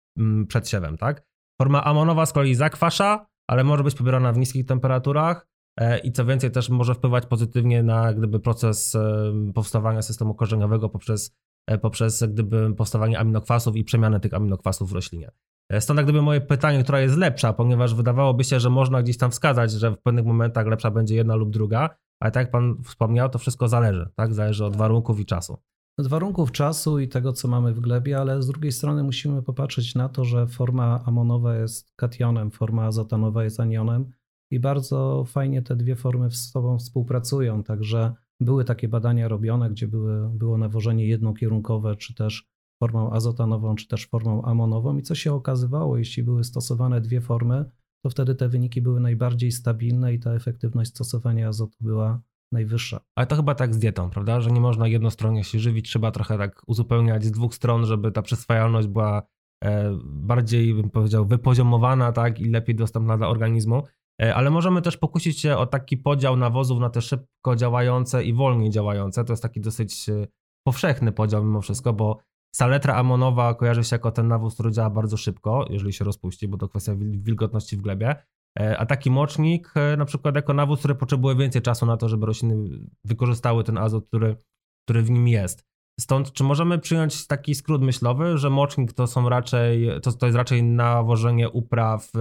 przed 0.48 0.70
siewem, 0.70 0.98
tak? 0.98 1.28
Forma 1.62 1.84
amonowa 1.84 2.26
z 2.26 2.34
kolei 2.34 2.56
zakwasza, 2.56 3.26
ale 3.50 3.64
może 3.64 3.84
być 3.84 3.96
pobierana 3.96 4.32
w 4.32 4.38
niskich 4.38 4.66
temperaturach, 4.66 5.48
E, 5.80 5.98
i 6.00 6.12
co 6.12 6.26
więcej 6.26 6.52
też 6.52 6.70
może 6.70 6.94
wpływać 6.94 7.26
pozytywnie 7.26 7.84
na 7.84 8.14
gdyby 8.14 8.40
proces 8.40 8.96
e, 8.96 9.34
powstawania 9.54 10.02
systemu 10.02 10.36
korzeniowego 10.36 10.90
poprzez, 10.90 11.36
e, 11.68 11.78
poprzez 11.78 12.24
gdyby 12.24 12.76
powstawanie 12.76 13.20
aminokwasów 13.20 13.76
i 13.76 13.84
przemianę 13.84 14.20
tych 14.20 14.34
aminokwasów 14.34 14.90
w 14.90 14.94
roślinie. 14.94 15.32
Stąd 15.80 16.02
gdyby 16.02 16.22
moje 16.22 16.42
pytanie, 16.42 16.84
która 16.84 17.00
jest 17.00 17.18
lepsza, 17.18 17.54
ponieważ 17.54 17.96
wydawałoby 17.96 18.44
się, 18.44 18.60
że 18.60 18.70
można 18.70 19.04
gdzieś 19.04 19.18
tam 19.18 19.32
wskazać, 19.32 19.72
że 19.72 19.92
w 19.92 20.02
pewnych 20.02 20.26
momentach 20.26 20.68
lepsza 20.68 20.92
będzie 20.92 21.16
jedna 21.16 21.36
lub 21.36 21.50
druga, 21.50 21.90
ale 22.20 22.32
tak 22.32 22.42
jak 22.42 22.52
pan 22.52 22.84
wspomniał, 22.84 23.30
to 23.30 23.40
wszystko 23.40 23.68
zależy, 23.68 24.10
tak? 24.16 24.34
Zależy 24.34 24.66
od 24.66 24.76
warunków 24.76 25.20
i 25.20 25.26
czasu. 25.26 25.58
Od 25.98 26.08
warunków 26.08 26.52
czasu 26.52 27.00
i 27.00 27.08
tego, 27.08 27.34
co 27.34 27.48
mamy 27.48 27.74
w 27.74 27.80
glebie, 27.80 28.20
ale 28.20 28.44
z 28.44 28.48
drugiej 28.48 28.72
strony 28.72 29.04
musimy 29.04 29.42
popatrzeć 29.42 29.96
na 29.96 30.10
to, 30.10 30.26
że 30.26 30.48
forma 30.48 31.04
amonowa 31.06 31.56
jest 31.56 31.96
kationem, 31.96 32.52
forma 32.52 32.86
azotanowa 32.86 33.44
jest 33.44 33.60
anionem 33.60 34.12
i 34.52 34.60
bardzo 34.60 35.24
fajnie 35.28 35.62
te 35.62 35.76
dwie 35.76 35.96
formy 35.96 36.32
z 36.32 36.52
sobą 36.52 36.80
współpracują. 36.80 37.64
Także 37.64 38.14
były 38.40 38.66
takie 38.66 38.88
badania 38.88 39.28
robione, 39.28 39.70
gdzie 39.70 39.88
były, 39.88 40.30
było 40.30 40.58
nawożenie 40.58 41.08
jednokierunkowe, 41.08 41.96
czy 41.96 42.16
też 42.16 42.50
formą 42.80 43.12
azotanową, 43.12 43.76
czy 43.76 43.88
też 43.88 44.08
formą 44.08 44.42
amonową. 44.42 44.98
I 44.98 45.02
co 45.02 45.16
się 45.16 45.34
okazywało, 45.34 45.98
jeśli 45.98 46.24
były 46.24 46.44
stosowane 46.44 47.02
dwie 47.02 47.22
formy, 47.22 47.66
to 48.04 48.10
wtedy 48.10 48.36
te 48.36 48.50
wyniki 48.50 48.82
były 48.82 49.00
najbardziej 49.00 49.52
stabilne 49.52 50.14
i 50.14 50.20
ta 50.20 50.34
efektywność 50.34 50.90
stosowania 50.90 51.48
azotu 51.48 51.78
była 51.82 52.22
najwyższa. 52.52 53.00
Ale 53.16 53.28
to 53.28 53.36
chyba 53.36 53.56
tak 53.56 53.74
z 53.74 53.80
dietą, 53.80 54.10
prawda? 54.10 54.42
Że 54.42 54.52
nie 54.52 54.62
można 54.62 54.88
jednostronnie 54.88 55.44
się 55.44 55.60
żywić, 55.60 55.90
trzeba 55.90 56.12
trochę 56.12 56.38
tak 56.38 56.62
uzupełniać 56.68 57.24
z 57.24 57.32
dwóch 57.32 57.56
stron, 57.56 57.86
żeby 57.86 58.12
ta 58.12 58.22
przyswajalność 58.22 58.88
była 58.88 59.24
e, 59.64 59.98
bardziej, 60.04 60.74
bym 60.74 60.90
powiedział, 60.90 61.26
wypoziomowana, 61.26 62.12
tak, 62.12 62.40
i 62.40 62.50
lepiej 62.50 62.76
dostępna 62.76 63.18
dla 63.18 63.28
organizmu. 63.28 63.84
E, 64.22 64.36
ale 64.36 64.50
możemy 64.50 64.82
też 64.82 64.98
pokusić 64.98 65.40
się 65.40 65.58
o 65.58 65.66
taki 65.66 65.98
podział 65.98 66.38
nawozów 66.38 66.80
na 66.80 66.90
te 66.90 67.02
szybko 67.02 67.56
działające 67.56 68.24
i 68.24 68.34
wolniej 68.34 68.70
działające. 68.70 69.26
To 69.26 69.34
jest 69.34 69.44
taki 69.44 69.62
dosyć 69.62 70.10
e, 70.10 70.28
powszechny 70.68 71.12
podział 71.12 71.44
mimo 71.44 71.62
wszystko, 71.62 71.94
bo 71.94 72.20
saletra 72.56 72.96
amonowa 72.96 73.54
kojarzy 73.54 73.84
się 73.84 73.96
jako 73.96 74.12
ten 74.12 74.28
nawóz, 74.28 74.54
który 74.54 74.72
działa 74.72 74.90
bardzo 74.90 75.18
szybko, 75.18 75.66
jeżeli 75.70 75.94
się 75.94 76.06
rozpuści, 76.06 76.48
bo 76.48 76.58
to 76.58 76.70
kwestia 76.70 76.94
wilgotności 76.98 77.78
w 77.78 77.82
glebie. 77.82 78.16
E, 78.60 78.78
a 78.78 78.86
taki 78.86 79.12
mocznik, 79.12 79.74
na 79.98 80.06
przykład 80.06 80.36
jako 80.36 80.54
nawóz, 80.54 80.80
który 80.80 80.96
potrzebuje 80.96 81.36
więcej 81.36 81.62
czasu 81.62 81.86
na 81.86 81.98
to, 81.98 82.10
żeby 82.10 82.26
rośliny 82.26 82.80
wykorzystały 83.06 83.64
ten 83.64 83.78
azot, 83.78 84.08
który 84.08 84.38
który 84.86 85.02
w 85.02 85.10
nim 85.10 85.28
jest. 85.28 85.66
Stąd, 86.00 86.34
czy 86.34 86.44
możemy 86.44 86.80
przyjąć 86.80 87.28
taki 87.28 87.56
skrót 87.56 87.82
myślowy, 87.82 88.38
że 88.38 88.50
mocznik 88.50 88.94
to 88.94 89.08
są 89.08 89.30
raczej, 89.30 89.90
to, 90.04 90.12
to 90.12 90.26
jest 90.26 90.38
raczej 90.38 90.64
nawożenie 90.64 91.50
upraw, 91.50 92.12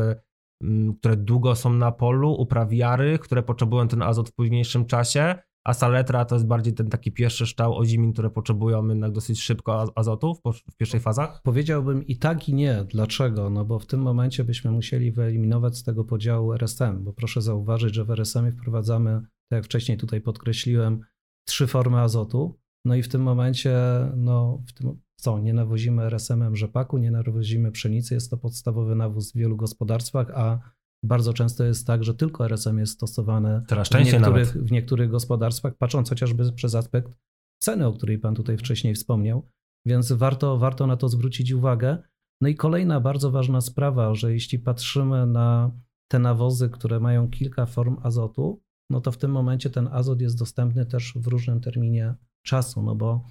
mm, 0.62 0.94
które 0.94 1.16
długo 1.16 1.56
są 1.56 1.72
na 1.72 1.92
polu, 1.92 2.32
upraw 2.32 2.72
jary, 2.72 3.18
które 3.18 3.42
potrzebują 3.42 3.88
ten 3.88 4.02
azot 4.02 4.28
w 4.28 4.34
późniejszym 4.34 4.86
czasie, 4.86 5.34
a 5.64 5.74
saletra 5.74 6.24
to 6.24 6.34
jest 6.34 6.46
bardziej 6.46 6.74
ten 6.74 6.88
taki 6.88 7.12
pierwszy 7.12 7.46
szczał 7.46 7.78
ozimin, 7.78 8.12
które 8.12 8.30
potrzebują 8.30 8.88
jednak 8.88 9.12
dosyć 9.12 9.42
szybko 9.42 9.92
azotu 9.94 10.34
w, 10.34 10.40
w 10.72 10.76
pierwszej 10.76 11.00
fazach? 11.00 11.42
Powiedziałbym 11.42 12.06
i 12.06 12.16
tak 12.16 12.48
i 12.48 12.54
nie. 12.54 12.84
Dlaczego? 12.84 13.50
No 13.50 13.64
bo 13.64 13.78
w 13.78 13.86
tym 13.86 14.00
momencie 14.00 14.44
byśmy 14.44 14.70
musieli 14.70 15.12
wyeliminować 15.12 15.76
z 15.76 15.82
tego 15.82 16.04
podziału 16.04 16.52
RSM, 16.52 17.04
bo 17.04 17.12
proszę 17.12 17.42
zauważyć, 17.42 17.94
że 17.94 18.04
w 18.04 18.10
RSM 18.10 18.52
wprowadzamy, 18.52 19.20
tak 19.20 19.56
jak 19.56 19.64
wcześniej 19.64 19.98
tutaj 19.98 20.20
podkreśliłem, 20.20 21.00
trzy 21.46 21.66
formy 21.66 22.00
azotu. 22.00 22.58
No 22.84 22.94
i 22.94 23.02
w 23.02 23.08
tym 23.08 23.22
momencie, 23.22 23.76
no 24.16 24.62
w 24.66 24.72
tym, 24.72 25.00
co, 25.16 25.38
nie 25.38 25.54
nawozimy 25.54 26.02
RSM-em 26.02 26.56
rzepaku, 26.56 26.98
nie 26.98 27.10
nawozimy 27.10 27.72
pszenicy, 27.72 28.14
jest 28.14 28.30
to 28.30 28.36
podstawowy 28.36 28.94
nawóz 28.94 29.32
w 29.32 29.36
wielu 29.36 29.56
gospodarstwach, 29.56 30.30
a 30.34 30.58
bardzo 31.04 31.32
często 31.32 31.64
jest 31.64 31.86
tak, 31.86 32.04
że 32.04 32.14
tylko 32.14 32.44
RSM 32.44 32.78
jest 32.78 32.92
stosowane 32.92 33.62
w 33.68 34.04
niektórych, 34.04 34.52
w 34.52 34.72
niektórych 34.72 35.10
gospodarstwach, 35.10 35.74
patrząc 35.78 36.08
chociażby 36.08 36.52
przez 36.52 36.74
aspekt 36.74 37.18
ceny, 37.62 37.86
o 37.86 37.92
której 37.92 38.18
Pan 38.18 38.34
tutaj 38.34 38.56
wcześniej 38.56 38.94
wspomniał. 38.94 39.48
Więc 39.86 40.12
warto, 40.12 40.58
warto 40.58 40.86
na 40.86 40.96
to 40.96 41.08
zwrócić 41.08 41.52
uwagę. 41.52 41.98
No 42.40 42.48
i 42.48 42.54
kolejna 42.54 43.00
bardzo 43.00 43.30
ważna 43.30 43.60
sprawa, 43.60 44.14
że 44.14 44.32
jeśli 44.32 44.58
patrzymy 44.58 45.26
na 45.26 45.70
te 46.08 46.18
nawozy, 46.18 46.70
które 46.70 47.00
mają 47.00 47.30
kilka 47.30 47.66
form 47.66 47.96
azotu, 48.02 48.62
no 48.90 49.00
to 49.00 49.12
w 49.12 49.18
tym 49.18 49.30
momencie 49.30 49.70
ten 49.70 49.88
azot 49.92 50.20
jest 50.20 50.38
dostępny 50.38 50.86
też 50.86 51.12
w 51.16 51.26
różnym 51.26 51.60
terminie 51.60 52.14
czasu, 52.42 52.82
no 52.82 52.94
bo 52.94 53.26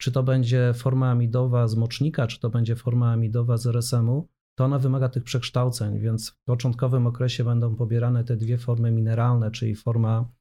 czy 0.00 0.12
to 0.12 0.22
będzie 0.22 0.72
forma 0.74 1.10
amidowa 1.10 1.68
z 1.68 1.74
mocznika, 1.74 2.26
czy 2.26 2.40
to 2.40 2.50
będzie 2.50 2.76
forma 2.76 3.12
amidowa 3.12 3.56
z 3.56 3.66
RSM-u, 3.66 4.28
to 4.58 4.64
ona 4.64 4.78
wymaga 4.78 5.08
tych 5.08 5.24
przekształceń, 5.24 5.98
więc 5.98 6.30
w 6.30 6.44
początkowym 6.44 7.06
okresie 7.06 7.44
będą 7.44 7.76
pobierane 7.76 8.24
te 8.24 8.36
dwie 8.36 8.58
formy 8.58 8.90
mineralne, 8.90 9.50
czyli 9.50 9.74
forma 9.74 10.32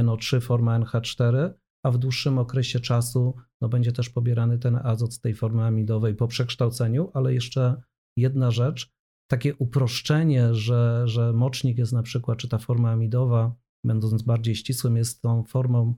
NO3, 0.00 0.40
forma 0.40 0.80
NH4, 0.80 1.50
a 1.84 1.90
w 1.90 1.98
dłuższym 1.98 2.38
okresie 2.38 2.80
czasu 2.80 3.36
no, 3.60 3.68
będzie 3.68 3.92
też 3.92 4.10
pobierany 4.10 4.58
ten 4.58 4.76
azot 4.82 5.14
z 5.14 5.20
tej 5.20 5.34
formy 5.34 5.64
amidowej 5.64 6.14
po 6.14 6.28
przekształceniu, 6.28 7.10
ale 7.14 7.34
jeszcze 7.34 7.82
jedna 8.16 8.50
rzecz, 8.50 8.92
takie 9.30 9.54
uproszczenie, 9.54 10.54
że, 10.54 11.02
że 11.04 11.32
mocznik 11.32 11.78
jest 11.78 11.92
na 11.92 12.02
przykład, 12.02 12.38
czy 12.38 12.48
ta 12.48 12.58
forma 12.58 12.90
amidowa, 12.90 13.54
będąc 13.84 14.22
bardziej 14.22 14.54
ścisłym, 14.54 14.96
jest 14.96 15.22
tą 15.22 15.44
formą 15.44 15.94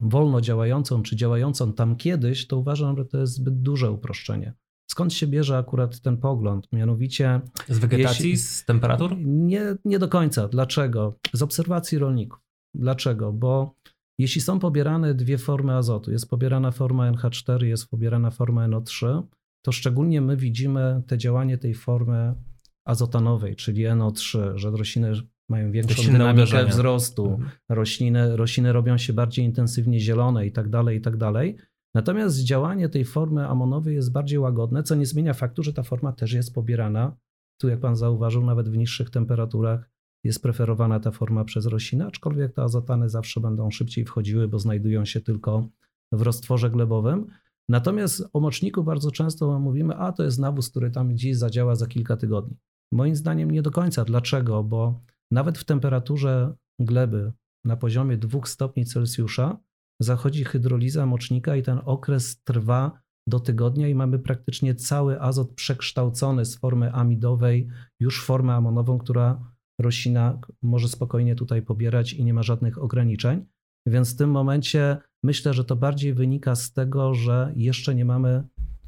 wolno 0.00 0.40
działającą, 0.40 1.02
czy 1.02 1.16
działającą 1.16 1.72
tam 1.72 1.96
kiedyś, 1.96 2.46
to 2.46 2.58
uważam, 2.58 2.96
że 2.96 3.04
to 3.04 3.18
jest 3.18 3.32
zbyt 3.32 3.62
duże 3.62 3.90
uproszczenie. 3.90 4.54
Skąd 4.90 5.12
się 5.12 5.26
bierze 5.26 5.58
akurat 5.58 6.00
ten 6.00 6.16
pogląd? 6.16 6.68
Mianowicie. 6.72 7.40
Z 7.68 7.78
wegetacji, 7.78 8.30
jeśli, 8.30 8.36
z 8.36 8.64
temperatur? 8.64 9.16
Nie, 9.24 9.76
nie 9.84 9.98
do 9.98 10.08
końca. 10.08 10.48
Dlaczego? 10.48 11.18
Z 11.32 11.42
obserwacji 11.42 11.98
rolników. 11.98 12.40
Dlaczego? 12.74 13.32
Bo 13.32 13.74
jeśli 14.18 14.40
są 14.40 14.58
pobierane 14.58 15.14
dwie 15.14 15.38
formy 15.38 15.74
azotu, 15.74 16.12
jest 16.12 16.30
pobierana 16.30 16.70
forma 16.70 17.12
NH4, 17.12 17.64
jest 17.64 17.90
pobierana 17.90 18.30
forma 18.30 18.68
NO3, 18.68 19.22
to 19.64 19.72
szczególnie 19.72 20.20
my 20.20 20.36
widzimy 20.36 21.02
te 21.06 21.18
działanie 21.18 21.58
tej 21.58 21.74
formy 21.74 22.34
azotanowej, 22.84 23.56
czyli 23.56 23.84
NO3, 23.84 24.56
że 24.56 24.70
rośliny 24.70 25.12
mają 25.48 25.72
większą 25.72 26.02
dynamikę 26.02 26.32
uderzenia. 26.32 26.66
wzrostu, 26.66 27.38
rośliny, 27.68 28.36
rośliny 28.36 28.72
robią 28.72 28.98
się 28.98 29.12
bardziej 29.12 29.44
intensywnie 29.44 30.00
zielone 30.00 30.46
i 30.46 30.52
tak 30.52 30.68
dalej, 30.68 30.98
i 30.98 31.00
tak 31.00 31.16
dalej. 31.16 31.56
Natomiast 31.96 32.44
działanie 32.44 32.88
tej 32.88 33.04
formy 33.04 33.48
amonowej 33.48 33.94
jest 33.94 34.12
bardziej 34.12 34.38
łagodne, 34.38 34.82
co 34.82 34.94
nie 34.94 35.06
zmienia 35.06 35.34
faktu, 35.34 35.62
że 35.62 35.72
ta 35.72 35.82
forma 35.82 36.12
też 36.12 36.32
jest 36.32 36.54
pobierana. 36.54 37.16
Tu, 37.60 37.68
jak 37.68 37.80
pan 37.80 37.96
zauważył, 37.96 38.44
nawet 38.44 38.68
w 38.68 38.76
niższych 38.76 39.10
temperaturach 39.10 39.90
jest 40.24 40.42
preferowana 40.42 41.00
ta 41.00 41.10
forma 41.10 41.44
przez 41.44 41.66
rośliny, 41.66 42.06
aczkolwiek 42.06 42.52
te 42.52 42.62
azotany 42.62 43.08
zawsze 43.08 43.40
będą 43.40 43.70
szybciej 43.70 44.04
wchodziły, 44.04 44.48
bo 44.48 44.58
znajdują 44.58 45.04
się 45.04 45.20
tylko 45.20 45.68
w 46.12 46.22
roztworze 46.22 46.70
glebowym. 46.70 47.26
Natomiast 47.68 48.28
o 48.32 48.40
moczniku 48.40 48.84
bardzo 48.84 49.10
często 49.10 49.60
mówimy, 49.60 49.94
a 49.94 50.12
to 50.12 50.24
jest 50.24 50.38
nawóz, 50.38 50.70
który 50.70 50.90
tam 50.90 51.08
gdzieś 51.08 51.36
zadziała 51.36 51.74
za 51.74 51.86
kilka 51.86 52.16
tygodni. 52.16 52.56
Moim 52.92 53.16
zdaniem 53.16 53.50
nie 53.50 53.62
do 53.62 53.70
końca. 53.70 54.04
Dlaczego? 54.04 54.64
Bo 54.64 55.00
nawet 55.30 55.58
w 55.58 55.64
temperaturze 55.64 56.54
gleby 56.78 57.32
na 57.64 57.76
poziomie 57.76 58.16
2 58.16 58.40
stopni 58.44 58.84
Celsjusza 58.84 59.58
zachodzi 60.00 60.44
hydroliza 60.44 61.06
mocznika 61.06 61.56
i 61.56 61.62
ten 61.62 61.80
okres 61.84 62.42
trwa 62.42 63.00
do 63.28 63.40
tygodnia 63.40 63.88
i 63.88 63.94
mamy 63.94 64.18
praktycznie 64.18 64.74
cały 64.74 65.20
azot 65.20 65.54
przekształcony 65.54 66.44
z 66.44 66.56
formy 66.56 66.92
amidowej 66.92 67.68
już 68.00 68.22
w 68.22 68.26
formę 68.26 68.54
amonową, 68.54 68.98
która 68.98 69.52
roślina 69.80 70.38
może 70.62 70.88
spokojnie 70.88 71.34
tutaj 71.34 71.62
pobierać 71.62 72.12
i 72.12 72.24
nie 72.24 72.34
ma 72.34 72.42
żadnych 72.42 72.82
ograniczeń. 72.82 73.46
Więc 73.86 74.14
w 74.14 74.16
tym 74.16 74.30
momencie 74.30 74.96
myślę, 75.22 75.54
że 75.54 75.64
to 75.64 75.76
bardziej 75.76 76.14
wynika 76.14 76.54
z 76.54 76.72
tego, 76.72 77.14
że 77.14 77.52
jeszcze 77.56 77.94
nie 77.94 78.04
mamy 78.04 78.44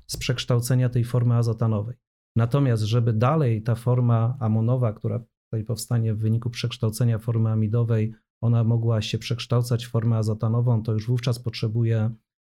z 0.06 0.16
przekształcenia 0.16 0.88
tej 0.88 1.04
formy 1.04 1.34
azotanowej. 1.34 1.96
Natomiast, 2.36 2.82
żeby 2.82 3.12
dalej 3.12 3.62
ta 3.62 3.74
forma 3.74 4.36
amonowa, 4.40 4.92
która 4.92 5.18
tutaj 5.18 5.64
powstanie 5.64 6.14
w 6.14 6.18
wyniku 6.18 6.50
przekształcenia 6.50 7.18
formy 7.18 7.50
amidowej, 7.50 8.14
ona 8.40 8.64
mogła 8.64 9.02
się 9.02 9.18
przekształcać 9.18 9.86
w 9.86 9.90
formę 9.90 10.16
azotanową, 10.16 10.82
to 10.82 10.92
już 10.92 11.06
wówczas 11.06 11.38
potrzebuje 11.38 12.10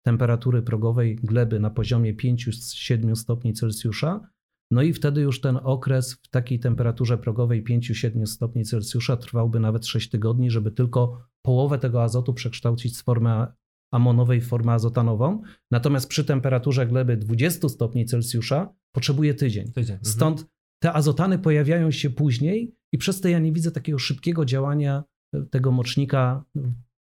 temperatury 0.06 0.62
progowej 0.62 1.16
gleby 1.16 1.60
na 1.60 1.70
poziomie 1.70 2.14
5-7 2.14 3.14
stopni 3.14 3.52
Celsjusza. 3.52 4.28
No 4.70 4.82
i 4.82 4.92
wtedy 4.92 5.20
już 5.20 5.40
ten 5.40 5.58
okres 5.62 6.14
w 6.14 6.28
takiej 6.28 6.60
temperaturze 6.60 7.18
progowej 7.18 7.64
5-7 7.64 8.26
stopni 8.26 8.64
Celsjusza 8.64 9.16
trwałby 9.16 9.60
nawet 9.60 9.86
6 9.86 10.10
tygodni, 10.10 10.50
żeby 10.50 10.70
tylko 10.70 11.22
połowę 11.42 11.78
tego 11.78 12.02
azotu 12.02 12.34
przekształcić 12.34 12.96
z 12.96 13.02
formy 13.02 13.46
amonowej 13.92 14.40
w 14.40 14.46
formę 14.46 14.72
azotanową. 14.72 15.42
Natomiast 15.70 16.08
przy 16.08 16.24
temperaturze 16.24 16.86
gleby 16.86 17.16
20 17.16 17.68
stopni 17.68 18.06
Celsjusza 18.06 18.74
potrzebuje 18.94 19.34
tydzień. 19.34 19.72
tydzień. 19.72 19.96
Mhm. 19.96 20.12
Stąd 20.12 20.46
te 20.82 20.92
azotany 20.92 21.38
pojawiają 21.38 21.90
się 21.90 22.10
później 22.10 22.76
i 22.92 22.98
przez 22.98 23.20
to 23.20 23.28
ja 23.28 23.38
nie 23.38 23.52
widzę 23.52 23.70
takiego 23.70 23.98
szybkiego 23.98 24.44
działania 24.44 25.04
tego 25.50 25.72
mocznika 25.72 26.44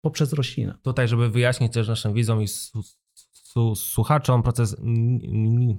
poprzez 0.01 0.33
roślinę. 0.33 0.77
Tutaj, 0.81 1.07
żeby 1.07 1.29
wyjaśnić 1.29 1.73
też 1.73 1.87
naszym 1.87 2.13
widzom 2.13 2.41
i 2.41 2.47
słuchaczom 3.75 4.43
proces, 4.43 4.75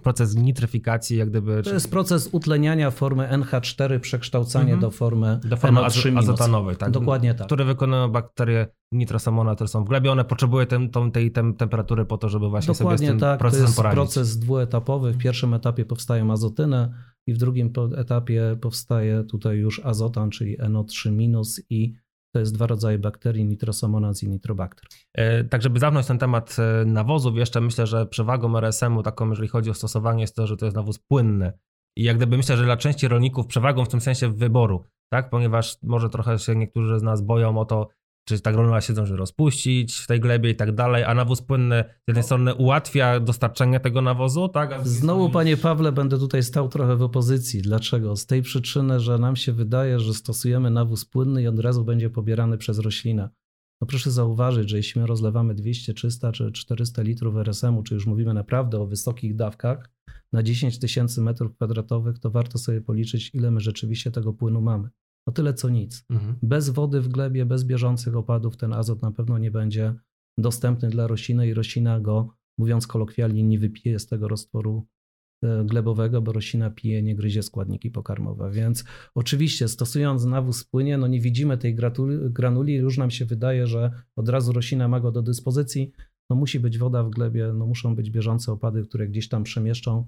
proces 0.02 0.36
nitryfikacji, 0.36 1.16
jak 1.16 1.30
gdyby... 1.30 1.62
To 1.62 1.74
jest 1.74 1.90
proces 1.90 2.28
utleniania 2.32 2.90
formy 2.90 3.28
NH4, 3.32 4.00
przekształcanie 4.00 4.72
mhm. 4.74 4.80
do 4.80 4.90
formy, 4.90 5.40
do 5.44 5.56
formy 5.56 5.80
NO3 5.80 6.18
azotanowej. 6.18 6.76
Tak? 6.76 6.90
Dokładnie 6.90 7.34
tak. 7.34 7.46
Które 7.46 7.64
wykonują 7.64 8.08
bakterie 8.08 8.66
nitrosamona, 8.92 9.54
które 9.54 9.68
są 9.68 9.84
w 9.84 9.88
glebie. 9.88 10.12
One 10.12 10.24
potrzebują 10.24 10.66
tą, 10.92 11.10
tej 11.10 11.32
tem, 11.32 11.54
temperatury 11.54 12.04
po 12.04 12.18
to, 12.18 12.28
żeby 12.28 12.48
właśnie 12.48 12.74
Dokładnie 12.74 12.98
sobie 12.98 13.08
z 13.08 13.10
tym 13.10 13.20
tak. 13.20 13.38
procesem 13.38 13.64
to 13.64 13.68
jest 13.68 13.76
poradzić. 13.76 13.94
proces 13.94 14.38
dwuetapowy. 14.38 15.12
W 15.12 15.18
pierwszym 15.18 15.54
etapie 15.54 15.84
powstają 15.84 16.32
azotyny 16.32 16.94
i 17.26 17.34
w 17.34 17.38
drugim 17.38 17.72
etapie 17.96 18.56
powstaje 18.60 19.24
tutaj 19.24 19.56
już 19.56 19.80
azotan, 19.84 20.30
czyli 20.30 20.58
NO3- 20.58 21.62
i 21.70 21.94
to 22.32 22.40
jest 22.40 22.54
dwa 22.54 22.66
rodzaje 22.66 22.98
bakterii, 22.98 23.44
nitrosomonaz 23.44 24.22
i 24.22 24.28
nitrobakter. 24.28 24.84
E, 25.14 25.44
tak, 25.44 25.62
żeby 25.62 25.78
zamknąć 25.78 26.06
ten 26.06 26.18
temat 26.18 26.56
e, 26.58 26.84
nawozów, 26.84 27.36
jeszcze 27.36 27.60
myślę, 27.60 27.86
że 27.86 28.06
przewagą 28.06 28.56
RSM-u, 28.58 29.02
taką 29.02 29.28
jeżeli 29.30 29.48
chodzi 29.48 29.70
o 29.70 29.74
stosowanie, 29.74 30.20
jest 30.20 30.36
to, 30.36 30.46
że 30.46 30.56
to 30.56 30.66
jest 30.66 30.76
nawóz 30.76 30.98
płynny. 30.98 31.52
I 31.96 32.02
jak 32.02 32.16
gdyby 32.16 32.36
myślę, 32.36 32.56
że 32.56 32.64
dla 32.64 32.76
części 32.76 33.08
rolników 33.08 33.46
przewagą 33.46 33.84
w 33.84 33.88
tym 33.88 34.00
sensie 34.00 34.28
wyboru, 34.28 34.84
tak? 35.12 35.30
Ponieważ 35.30 35.76
może 35.82 36.08
trochę 36.08 36.38
się 36.38 36.56
niektórzy 36.56 36.98
z 36.98 37.02
nas 37.02 37.22
boją 37.22 37.58
o 37.58 37.64
to, 37.64 37.88
czy 38.28 38.40
ta 38.40 38.52
granula 38.52 38.80
się 38.80 38.92
zdąży 38.92 39.16
rozpuścić 39.16 39.94
w 39.94 40.06
tej 40.06 40.20
glebie 40.20 40.50
i 40.50 40.56
tak 40.56 40.74
dalej, 40.74 41.04
a 41.04 41.14
nawóz 41.14 41.42
płynny 41.42 41.84
z 41.86 42.08
jednej 42.08 42.24
strony 42.24 42.54
ułatwia 42.54 43.20
dostarczenie 43.20 43.80
tego 43.80 44.02
nawozu, 44.02 44.48
tak? 44.48 44.86
Znowu, 44.86 45.30
panie 45.30 45.56
Pawle, 45.56 45.92
będę 45.92 46.18
tutaj 46.18 46.42
stał 46.42 46.68
trochę 46.68 46.96
w 46.96 47.02
opozycji. 47.02 47.62
Dlaczego? 47.62 48.16
Z 48.16 48.26
tej 48.26 48.42
przyczyny, 48.42 49.00
że 49.00 49.18
nam 49.18 49.36
się 49.36 49.52
wydaje, 49.52 50.00
że 50.00 50.14
stosujemy 50.14 50.70
nawóz 50.70 51.04
płynny 51.04 51.42
i 51.42 51.46
od 51.46 51.58
razu 51.58 51.84
będzie 51.84 52.10
pobierany 52.10 52.58
przez 52.58 52.78
roślinę. 52.78 53.28
No 53.80 53.86
proszę 53.86 54.10
zauważyć, 54.10 54.70
że 54.70 54.76
jeśli 54.76 55.00
my 55.00 55.06
rozlewamy 55.06 55.54
200, 55.54 55.94
300 55.94 56.32
czy 56.32 56.52
400 56.52 57.02
litrów 57.02 57.36
RSM-u, 57.36 57.82
czy 57.82 57.94
już 57.94 58.06
mówimy 58.06 58.34
naprawdę 58.34 58.80
o 58.80 58.86
wysokich 58.86 59.36
dawkach, 59.36 59.90
na 60.32 60.42
10 60.42 60.78
tysięcy 60.78 61.20
metrów 61.20 61.54
kwadratowych, 61.54 62.18
to 62.18 62.30
warto 62.30 62.58
sobie 62.58 62.80
policzyć, 62.80 63.30
ile 63.34 63.50
my 63.50 63.60
rzeczywiście 63.60 64.10
tego 64.10 64.32
płynu 64.32 64.60
mamy. 64.60 64.88
No 65.28 65.32
tyle 65.32 65.54
co 65.54 65.68
nic. 65.68 66.04
Mhm. 66.10 66.34
Bez 66.42 66.70
wody 66.70 67.00
w 67.00 67.08
glebie, 67.08 67.46
bez 67.46 67.64
bieżących 67.64 68.16
opadów 68.16 68.56
ten 68.56 68.72
azot 68.72 69.02
na 69.02 69.12
pewno 69.12 69.38
nie 69.38 69.50
będzie 69.50 69.94
dostępny 70.38 70.88
dla 70.90 71.06
rośliny 71.06 71.48
i 71.48 71.54
roślina 71.54 72.00
go, 72.00 72.34
mówiąc 72.58 72.86
kolokwialnie, 72.86 73.42
nie 73.42 73.58
wypije 73.58 73.98
z 73.98 74.06
tego 74.06 74.28
roztworu 74.28 74.86
e, 75.44 75.64
glebowego, 75.64 76.22
bo 76.22 76.32
roślina 76.32 76.70
pije, 76.70 77.02
nie 77.02 77.16
gryzie 77.16 77.42
składniki 77.42 77.90
pokarmowe. 77.90 78.50
Więc 78.50 78.84
oczywiście 79.14 79.68
stosując 79.68 80.24
nawóz 80.24 80.64
płynie, 80.64 80.98
no 80.98 81.06
nie 81.06 81.20
widzimy 81.20 81.58
tej 81.58 81.76
granuli, 82.30 82.74
już 82.74 82.98
nam 82.98 83.10
się 83.10 83.24
wydaje, 83.24 83.66
że 83.66 83.90
od 84.16 84.28
razu 84.28 84.52
roślina 84.52 84.88
ma 84.88 85.00
go 85.00 85.12
do 85.12 85.22
dyspozycji. 85.22 85.92
no 86.30 86.36
musi 86.36 86.60
być 86.60 86.78
woda 86.78 87.02
w 87.02 87.10
glebie, 87.10 87.52
no 87.54 87.66
muszą 87.66 87.96
być 87.96 88.10
bieżące 88.10 88.52
opady, 88.52 88.82
które 88.82 89.08
gdzieś 89.08 89.28
tam 89.28 89.42
przemieszczą 89.42 90.06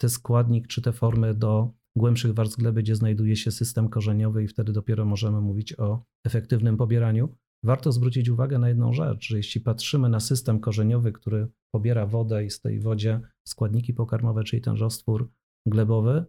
ten 0.00 0.10
składnik 0.10 0.66
czy 0.66 0.82
te 0.82 0.92
formy 0.92 1.34
do 1.34 1.81
głębszych 1.96 2.34
warstw 2.34 2.58
gleby, 2.58 2.82
gdzie 2.82 2.96
znajduje 2.96 3.36
się 3.36 3.50
system 3.50 3.88
korzeniowy 3.88 4.44
i 4.44 4.48
wtedy 4.48 4.72
dopiero 4.72 5.04
możemy 5.04 5.40
mówić 5.40 5.78
o 5.78 6.04
efektywnym 6.24 6.76
pobieraniu. 6.76 7.36
Warto 7.64 7.92
zwrócić 7.92 8.28
uwagę 8.28 8.58
na 8.58 8.68
jedną 8.68 8.92
rzecz, 8.92 9.28
że 9.28 9.36
jeśli 9.36 9.60
patrzymy 9.60 10.08
na 10.08 10.20
system 10.20 10.60
korzeniowy, 10.60 11.12
który 11.12 11.48
pobiera 11.74 12.06
wodę 12.06 12.44
i 12.44 12.50
z 12.50 12.60
tej 12.60 12.80
wodzie 12.80 13.20
składniki 13.48 13.94
pokarmowe, 13.94 14.44
czyli 14.44 14.62
ten 14.62 14.76
roztwór 14.76 15.30
glebowy, 15.66 16.24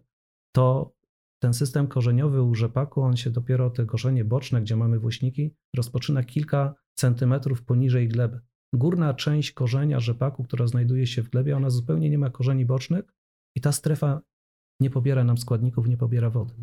to 0.56 0.94
ten 1.42 1.54
system 1.54 1.86
korzeniowy 1.86 2.42
u 2.42 2.54
rzepaku, 2.54 3.02
on 3.02 3.16
się 3.16 3.30
dopiero 3.30 3.70
te 3.70 3.86
korzenie 3.86 4.24
boczne, 4.24 4.62
gdzie 4.62 4.76
mamy 4.76 4.98
włośniki, 4.98 5.54
rozpoczyna 5.76 6.24
kilka 6.24 6.74
centymetrów 6.94 7.62
poniżej 7.62 8.08
gleby. 8.08 8.40
Górna 8.74 9.14
część 9.14 9.52
korzenia 9.52 10.00
rzepaku, 10.00 10.44
która 10.44 10.66
znajduje 10.66 11.06
się 11.06 11.22
w 11.22 11.30
glebie, 11.30 11.56
ona 11.56 11.70
zupełnie 11.70 12.10
nie 12.10 12.18
ma 12.18 12.30
korzeni 12.30 12.66
bocznych 12.66 13.04
i 13.56 13.60
ta 13.60 13.72
strefa 13.72 14.20
nie 14.80 14.90
pobiera 14.90 15.24
nam 15.24 15.38
składników, 15.38 15.88
nie 15.88 15.96
pobiera 15.96 16.30
wody. 16.30 16.54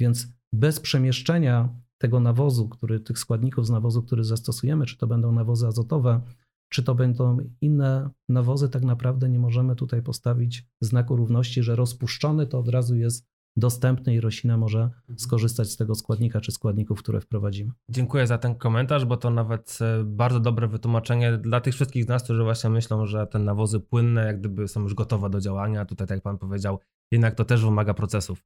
Więc 0.00 0.28
bez 0.52 0.80
przemieszczenia 0.80 1.68
tego 1.98 2.20
nawozu, 2.20 2.68
który, 2.68 3.00
tych 3.00 3.18
składników 3.18 3.66
z 3.66 3.70
nawozu, 3.70 4.02
który 4.02 4.24
zastosujemy, 4.24 4.86
czy 4.86 4.96
to 4.96 5.06
będą 5.06 5.32
nawozy 5.32 5.66
azotowe, 5.66 6.20
czy 6.68 6.82
to 6.82 6.94
będą 6.94 7.36
inne 7.60 8.10
nawozy, 8.28 8.68
tak 8.68 8.82
naprawdę 8.82 9.28
nie 9.28 9.38
możemy 9.38 9.76
tutaj 9.76 10.02
postawić 10.02 10.66
znaku 10.80 11.16
równości, 11.16 11.62
że 11.62 11.76
rozpuszczony 11.76 12.46
to 12.46 12.58
od 12.58 12.68
razu 12.68 12.96
jest 12.96 13.30
dostępny 13.56 14.14
i 14.14 14.20
roślina 14.20 14.56
może 14.56 14.82
mhm. 14.82 15.18
skorzystać 15.18 15.70
z 15.70 15.76
tego 15.76 15.94
składnika 15.94 16.40
czy 16.40 16.52
składników, 16.52 16.98
które 16.98 17.20
wprowadzimy. 17.20 17.72
Dziękuję 17.88 18.26
za 18.26 18.38
ten 18.38 18.54
komentarz, 18.54 19.04
bo 19.04 19.16
to 19.16 19.30
nawet 19.30 19.78
e, 19.80 20.04
bardzo 20.04 20.40
dobre 20.40 20.68
wytłumaczenie 20.68 21.38
dla 21.38 21.60
tych 21.60 21.74
wszystkich 21.74 22.04
z 22.04 22.08
nas, 22.08 22.24
którzy 22.24 22.42
właśnie 22.42 22.70
myślą, 22.70 23.06
że 23.06 23.26
te 23.26 23.38
nawozy 23.38 23.80
płynne 23.80 24.24
jak 24.24 24.40
gdyby 24.40 24.68
są 24.68 24.82
już 24.82 24.94
gotowe 24.94 25.30
do 25.30 25.40
działania. 25.40 25.84
Tutaj, 25.84 26.06
tak 26.06 26.16
jak 26.16 26.22
pan 26.22 26.38
powiedział, 26.38 26.78
jednak 27.10 27.34
to 27.34 27.44
też 27.44 27.64
wymaga 27.64 27.94
procesów. 27.94 28.44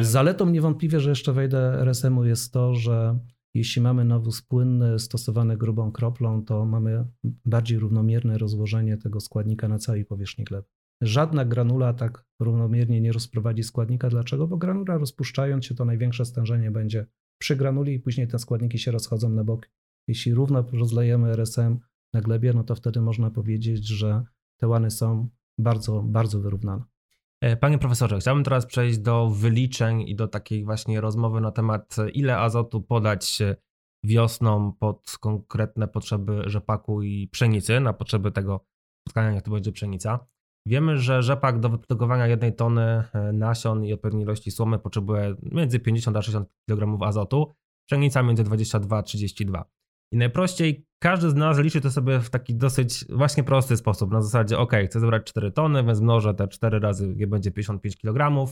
Zaletą 0.00 0.50
niewątpliwie, 0.50 1.00
że 1.00 1.10
jeszcze 1.10 1.32
wejdę 1.32 1.80
RSM-u 1.80 2.24
jest 2.24 2.52
to, 2.52 2.74
że 2.74 3.18
jeśli 3.54 3.82
mamy 3.82 4.04
nawóz 4.04 4.42
płynny 4.42 4.98
stosowany 4.98 5.56
grubą 5.56 5.92
kroplą, 5.92 6.44
to 6.44 6.64
mamy 6.64 7.04
bardziej 7.44 7.78
równomierne 7.78 8.38
rozłożenie 8.38 8.96
tego 8.96 9.20
składnika 9.20 9.68
na 9.68 9.78
całej 9.78 10.04
powierzchni 10.04 10.44
gleby. 10.44 10.68
Żadna 11.02 11.44
granula 11.44 11.94
tak 11.94 12.24
równomiernie 12.40 13.00
nie 13.00 13.12
rozprowadzi 13.12 13.62
składnika. 13.62 14.08
Dlaczego? 14.08 14.46
Bo 14.46 14.56
granula 14.56 14.98
rozpuszczając 14.98 15.66
się, 15.66 15.74
to 15.74 15.84
największe 15.84 16.24
stężenie 16.24 16.70
będzie 16.70 17.06
przy 17.40 17.56
granuli 17.56 17.94
i 17.94 18.00
później 18.00 18.28
te 18.28 18.38
składniki 18.38 18.78
się 18.78 18.90
rozchodzą 18.90 19.30
na 19.30 19.44
bok. 19.44 19.68
Jeśli 20.08 20.34
równo 20.34 20.64
rozlejemy 20.72 21.30
RSM 21.30 21.78
na 22.12 22.20
glebie, 22.20 22.52
no 22.52 22.64
to 22.64 22.74
wtedy 22.74 23.00
można 23.00 23.30
powiedzieć, 23.30 23.88
że 23.88 24.24
te 24.60 24.68
łany 24.68 24.90
są 24.90 25.28
bardzo, 25.58 26.02
bardzo 26.02 26.40
wyrównane. 26.40 26.82
E, 27.40 27.56
panie 27.56 27.78
profesorze, 27.78 28.18
chciałbym 28.18 28.44
teraz 28.44 28.66
przejść 28.66 28.98
do 28.98 29.30
wyliczeń 29.30 30.00
i 30.00 30.16
do 30.16 30.28
takiej 30.28 30.64
właśnie 30.64 31.00
rozmowy 31.00 31.40
na 31.40 31.50
temat, 31.50 31.96
ile 32.12 32.38
azotu 32.38 32.82
podać 32.82 33.38
wiosną 34.04 34.72
pod 34.72 35.16
konkretne 35.20 35.88
potrzeby 35.88 36.42
rzepaku 36.46 37.02
i 37.02 37.28
pszenicy, 37.28 37.80
na 37.80 37.92
potrzeby 37.92 38.32
tego 38.32 38.64
spotkania, 39.08 39.32
jak 39.32 39.44
to 39.44 39.50
będzie 39.50 39.72
pszenica. 39.72 40.26
Wiemy, 40.66 40.98
że 40.98 41.22
rzepak 41.22 41.60
do 41.60 41.68
wyprodukowania 41.68 42.26
jednej 42.26 42.56
tony 42.56 42.82
e, 42.82 43.32
nasion 43.32 43.84
i 43.84 43.92
odpowiedniej 43.92 44.24
ilości 44.24 44.50
słomy 44.50 44.78
potrzebuje 44.78 45.34
między 45.42 45.80
50 45.80 46.16
a 46.16 46.22
60 46.22 46.48
kg 46.68 47.02
azotu, 47.02 47.52
pszenica 47.88 48.22
między 48.22 48.44
22 48.44 48.98
a 48.98 49.02
32. 49.02 49.64
I 50.12 50.16
najprościej 50.16 50.86
każdy 51.02 51.30
z 51.30 51.34
nas 51.34 51.58
liczy 51.58 51.80
to 51.80 51.90
sobie 51.90 52.20
w 52.20 52.30
taki 52.30 52.54
dosyć 52.54 53.04
właśnie 53.08 53.44
prosty 53.44 53.76
sposób. 53.76 54.10
Na 54.10 54.22
zasadzie, 54.22 54.58
ok, 54.58 54.72
chcę 54.86 55.00
zebrać 55.00 55.24
4 55.24 55.52
tony, 55.52 55.84
więc 55.84 56.00
mnożę 56.00 56.34
te 56.34 56.48
4 56.48 56.78
razy, 56.78 57.14
je 57.16 57.26
będzie 57.26 57.50
55 57.50 57.96
kg, 57.96 58.46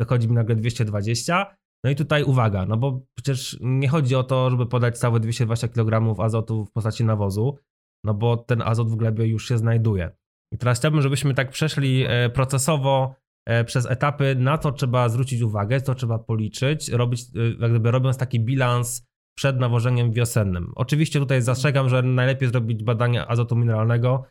wychodzi 0.00 0.28
mi 0.28 0.34
nagle 0.34 0.56
220. 0.56 1.56
No 1.84 1.90
i 1.90 1.96
tutaj 1.96 2.24
uwaga, 2.24 2.66
no 2.66 2.76
bo 2.76 3.06
przecież 3.14 3.58
nie 3.60 3.88
chodzi 3.88 4.14
o 4.14 4.22
to, 4.22 4.50
żeby 4.50 4.66
podać 4.66 4.98
całe 4.98 5.20
220 5.20 5.68
kg 5.68 6.20
azotu 6.20 6.64
w 6.64 6.72
postaci 6.72 7.04
nawozu, 7.04 7.58
no 8.04 8.14
bo 8.14 8.36
ten 8.36 8.62
azot 8.62 8.90
w 8.90 8.96
glebie 8.96 9.26
już 9.26 9.48
się 9.48 9.58
znajduje. 9.58 10.10
I 10.52 10.58
teraz 10.58 10.78
chciałbym, 10.78 11.02
żebyśmy 11.02 11.34
tak 11.34 11.50
przeszli 11.50 12.04
e, 12.08 12.30
procesowo 12.30 13.14
e, 13.46 13.64
przez 13.64 13.86
etapy, 13.86 14.34
na 14.38 14.58
to 14.58 14.72
trzeba 14.72 15.08
zwrócić 15.08 15.42
uwagę, 15.42 15.80
co 15.80 15.94
trzeba 15.94 16.18
policzyć, 16.18 16.88
robić, 16.88 17.22
e, 17.22 17.60
jak 17.60 17.70
gdyby 17.70 17.90
robiąc 17.90 18.18
taki 18.18 18.40
bilans 18.40 19.06
przed 19.34 19.60
nawożeniem 19.60 20.12
wiosennym. 20.12 20.72
Oczywiście 20.74 21.18
tutaj 21.20 21.42
zastrzegam, 21.42 21.88
że 21.88 22.02
najlepiej 22.02 22.48
zrobić 22.48 22.84
badanie 22.84 23.26
azotu 23.26 23.56
mineralnego 23.56 24.24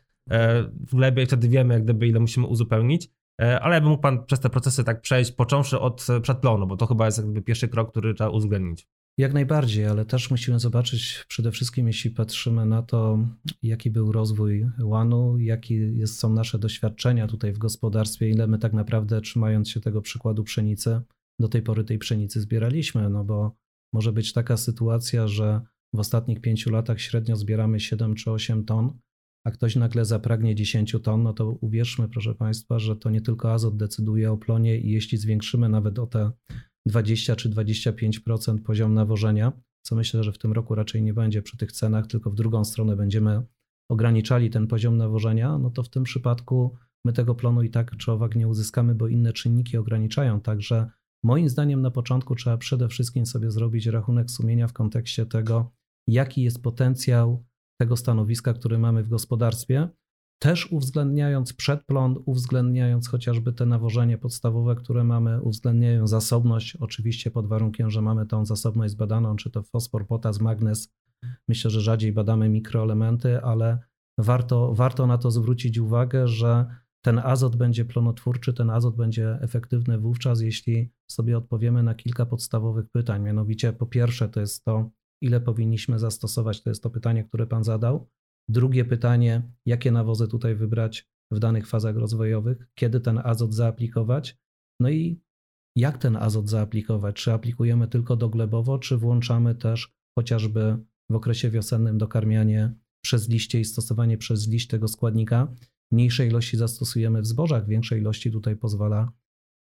w 0.88 0.96
glebie 0.96 1.26
wtedy 1.26 1.50
wiemy, 1.50 1.74
jak 1.74 1.84
gdyby 1.84 2.08
ile 2.08 2.20
musimy 2.20 2.48
uzupełnić, 2.48 3.10
ale 3.38 3.76
jakby 3.76 3.90
mógł 3.90 4.02
Pan 4.02 4.26
przez 4.26 4.40
te 4.40 4.50
procesy 4.50 4.84
tak 4.84 5.02
przejść, 5.02 5.32
począwszy 5.32 5.80
od 5.80 6.08
przedplonu, 6.22 6.68
bo 6.68 6.78
to 6.78 6.88
chyba 6.88 7.06
jest 7.06 7.18
jakby 7.18 7.42
pierwszy 7.42 7.68
krok, 7.68 7.92
który 7.92 8.14
trzeba 8.14 8.30
uwzględnić. 8.30 8.88
Jak 9.18 9.34
najbardziej, 9.34 9.86
ale 9.86 10.06
też 10.06 10.32
musimy 10.32 10.60
zobaczyć 10.60 11.26
przede 11.28 11.52
wszystkim, 11.52 11.88
jeśli 11.88 12.12
patrzymy 12.12 12.66
na 12.66 12.82
to, 12.82 13.20
jaki 13.64 13.92
był 13.92 14.12
rozwój 14.12 14.66
łanu, 14.84 15.38
jakie 15.38 15.76
jest, 15.76 16.20
są 16.20 16.34
nasze 16.34 16.60
doświadczenia 16.60 17.28
tutaj 17.28 17.54
w 17.54 17.58
gospodarstwie, 17.58 18.30
ile 18.30 18.48
my 18.48 18.58
tak 18.58 18.74
naprawdę, 18.74 19.22
trzymając 19.22 19.70
się 19.70 19.82
tego 19.82 20.02
przykładu 20.02 20.44
pszenicy, 20.44 21.02
do 21.40 21.48
tej 21.48 21.62
pory 21.62 21.84
tej 21.84 21.98
pszenicy 21.98 22.42
zbieraliśmy, 22.42 23.10
no 23.10 23.24
bo 23.24 23.56
może 23.94 24.12
być 24.12 24.34
taka 24.34 24.58
sytuacja, 24.58 25.28
że 25.28 25.62
w 25.94 26.00
ostatnich 26.00 26.42
pięciu 26.42 26.70
latach 26.70 27.02
średnio 27.02 27.36
zbieramy 27.36 27.80
7 27.80 28.16
czy 28.16 28.32
8 28.32 28.66
ton, 28.66 29.00
a 29.46 29.52
ktoś 29.52 29.76
nagle 29.76 30.06
zapragnie 30.06 30.56
10 30.56 30.96
ton, 31.04 31.24
no 31.24 31.34
to 31.34 31.50
uwierzmy, 31.52 32.10
proszę 32.10 32.36
Państwa, 32.36 32.80
że 32.80 32.96
to 32.96 33.10
nie 33.10 33.22
tylko 33.22 33.54
azot 33.54 33.78
decyduje 33.78 34.32
o 34.32 34.38
plonie 34.38 34.80
i 34.80 34.92
jeśli 34.92 35.18
zwiększymy 35.18 35.70
nawet 35.70 36.00
o 36.00 36.08
te 36.08 36.32
20 36.88 37.36
czy 37.36 37.50
25% 37.50 38.62
poziom 38.62 38.94
nawożenia, 38.94 39.52
co 39.82 39.96
myślę, 39.96 40.24
że 40.24 40.32
w 40.32 40.38
tym 40.38 40.54
roku 40.54 40.76
raczej 40.76 41.04
nie 41.04 41.14
będzie 41.14 41.42
przy 41.42 41.58
tych 41.58 41.72
cenach, 41.72 42.08
tylko 42.08 42.32
w 42.32 42.36
drugą 42.36 42.66
stronę 42.66 42.96
będziemy 42.96 43.44
ograniczali 43.90 44.50
ten 44.50 44.68
poziom 44.68 44.98
nawożenia, 44.98 45.58
no 45.58 45.70
to 45.70 45.84
w 45.84 45.90
tym 45.90 46.04
przypadku 46.04 46.76
my 47.06 47.14
tego 47.14 47.36
plonu 47.36 47.64
i 47.64 47.70
tak 47.70 47.98
czy 47.98 48.12
owak 48.12 48.36
nie 48.36 48.48
uzyskamy, 48.48 48.96
bo 48.96 49.08
inne 49.08 49.34
czynniki 49.34 49.78
ograniczają. 49.78 50.42
Także 50.42 50.90
moim 51.24 51.50
zdaniem 51.50 51.82
na 51.82 51.92
początku 51.92 52.36
trzeba 52.36 52.58
przede 52.58 52.88
wszystkim 52.88 53.26
sobie 53.26 53.52
zrobić 53.52 53.86
rachunek 53.86 54.32
sumienia 54.32 54.68
w 54.68 54.74
kontekście 54.74 55.26
tego, 55.26 55.72
jaki 56.08 56.44
jest 56.44 56.64
potencjał 56.64 57.44
tego 57.80 57.98
stanowiska, 57.98 58.54
który 58.54 58.78
mamy 58.78 59.04
w 59.04 59.10
gospodarstwie, 59.10 59.90
też 60.42 60.72
uwzględniając 60.72 61.54
przedplon, 61.54 62.24
uwzględniając 62.26 63.08
chociażby 63.08 63.54
te 63.54 63.66
nawożenie 63.66 64.18
podstawowe, 64.18 64.76
które 64.76 65.04
mamy, 65.04 65.42
uwzględniając 65.42 66.10
zasobność, 66.10 66.76
oczywiście 66.76 67.32
pod 67.32 67.48
warunkiem, 67.48 67.90
że 67.90 68.02
mamy 68.02 68.26
tą 68.26 68.46
zasobność 68.46 68.94
zbadaną, 68.94 69.36
czy 69.36 69.52
to 69.52 69.64
fosfor, 69.64 70.08
potas, 70.08 70.42
magnez. 70.42 70.94
Myślę, 71.48 71.72
że 71.72 71.82
rzadziej 71.82 72.14
badamy 72.14 72.50
mikroelementy, 72.50 73.42
ale 73.42 73.80
warto, 74.18 74.74
warto 74.74 75.08
na 75.08 75.18
to 75.18 75.32
zwrócić 75.32 75.78
uwagę, 75.78 76.28
że 76.28 76.66
ten 77.06 77.20
azot 77.20 77.56
będzie 77.56 77.86
plonotwórczy, 77.86 78.54
ten 78.54 78.70
azot 78.70 78.96
będzie 78.96 79.38
efektywny 79.42 80.00
wówczas, 80.00 80.42
jeśli 80.42 80.92
sobie 81.12 81.38
odpowiemy 81.38 81.84
na 81.84 81.96
kilka 81.96 82.26
podstawowych 82.26 82.90
pytań. 82.90 83.22
Mianowicie, 83.22 83.74
po 83.74 83.86
pierwsze, 83.86 84.30
to 84.30 84.40
jest 84.40 84.64
to, 84.64 84.92
ile 85.22 85.42
powinniśmy 85.42 86.00
zastosować, 86.00 86.64
to 86.64 86.70
jest 86.70 86.84
to 86.84 86.90
pytanie, 86.90 87.24
które 87.24 87.48
Pan 87.48 87.64
zadał. 87.64 88.10
Drugie 88.50 88.86
pytanie, 88.86 89.52
jakie 89.66 89.92
nawozy 89.92 90.28
tutaj 90.28 90.56
wybrać 90.56 91.10
w 91.32 91.40
danych 91.40 91.68
fazach 91.68 91.96
rozwojowych, 91.96 92.68
kiedy 92.76 93.00
ten 93.00 93.22
azot 93.24 93.54
zaaplikować, 93.54 94.38
no 94.80 94.90
i 94.90 95.22
jak 95.76 95.98
ten 95.98 96.16
azot 96.16 96.50
zaaplikować? 96.50 97.16
Czy 97.16 97.34
aplikujemy 97.34 97.88
tylko 97.88 98.16
doglebowo, 98.16 98.80
czy 98.80 98.98
włączamy 98.98 99.56
też 99.56 99.94
chociażby 100.18 100.78
w 101.10 101.16
okresie 101.16 101.50
wiosennym 101.50 101.98
dokarmianie 101.98 102.74
przez 103.02 103.30
liście 103.30 103.60
i 103.60 103.66
stosowanie 103.66 104.18
przez 104.18 104.48
liść 104.48 104.68
tego 104.68 104.88
składnika? 104.88 105.54
Mniejszej 105.92 106.30
ilości 106.30 106.58
zastosujemy 106.58 107.22
w 107.22 107.26
zbożach, 107.26 107.68
większej 107.68 108.00
ilości 108.00 108.32
tutaj 108.32 108.56
pozwala 108.56 109.12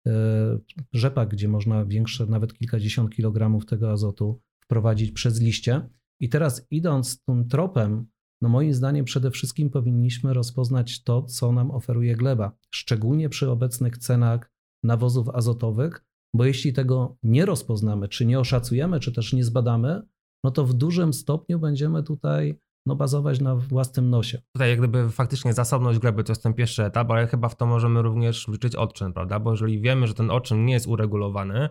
e, 0.06 0.58
rzepak, 0.92 1.28
gdzie 1.28 1.48
można 1.48 1.84
większe, 1.84 2.26
nawet 2.26 2.54
kilkadziesiąt 2.54 3.10
kilogramów 3.10 3.66
tego 3.66 3.90
azotu 3.90 4.40
wprowadzić 4.64 5.12
przez 5.12 5.40
liście. 5.40 5.88
I 6.20 6.28
teraz 6.28 6.66
idąc 6.70 7.22
tym 7.22 7.48
tropem, 7.48 8.06
no 8.42 8.48
moim 8.48 8.74
zdaniem 8.74 9.04
przede 9.04 9.30
wszystkim 9.30 9.70
powinniśmy 9.70 10.34
rozpoznać 10.34 11.02
to, 11.02 11.22
co 11.22 11.52
nam 11.52 11.70
oferuje 11.70 12.16
gleba, 12.16 12.56
szczególnie 12.70 13.28
przy 13.28 13.50
obecnych 13.50 13.98
cenach 13.98 14.52
nawozów 14.82 15.28
azotowych, 15.28 16.04
bo 16.34 16.44
jeśli 16.44 16.72
tego 16.72 17.16
nie 17.22 17.46
rozpoznamy, 17.46 18.08
czy 18.08 18.26
nie 18.26 18.40
oszacujemy, 18.40 19.00
czy 19.00 19.12
też 19.12 19.32
nie 19.32 19.44
zbadamy, 19.44 20.02
no 20.44 20.50
to 20.50 20.66
w 20.66 20.74
dużym 20.74 21.12
stopniu 21.12 21.58
będziemy 21.58 22.02
tutaj 22.02 22.60
no, 22.86 22.96
bazować 22.96 23.40
na 23.40 23.56
własnym 23.56 24.10
nosie. 24.10 24.42
Tutaj 24.52 24.70
jak 24.70 24.78
gdyby 24.78 25.10
faktycznie 25.10 25.52
zasobność 25.52 25.98
gleby 25.98 26.24
to 26.24 26.32
jest 26.32 26.42
ten 26.42 26.54
pierwszy 26.54 26.84
etap, 26.84 27.10
ale 27.10 27.26
chyba 27.26 27.48
w 27.48 27.56
to 27.56 27.66
możemy 27.66 28.02
również 28.02 28.48
liczyć 28.48 28.76
odczyn, 28.76 29.12
prawda? 29.12 29.40
Bo 29.40 29.50
jeżeli 29.50 29.80
wiemy, 29.80 30.06
że 30.06 30.14
ten 30.14 30.30
odczyn 30.30 30.64
nie 30.64 30.72
jest 30.72 30.86
uregulowany, 30.86 31.68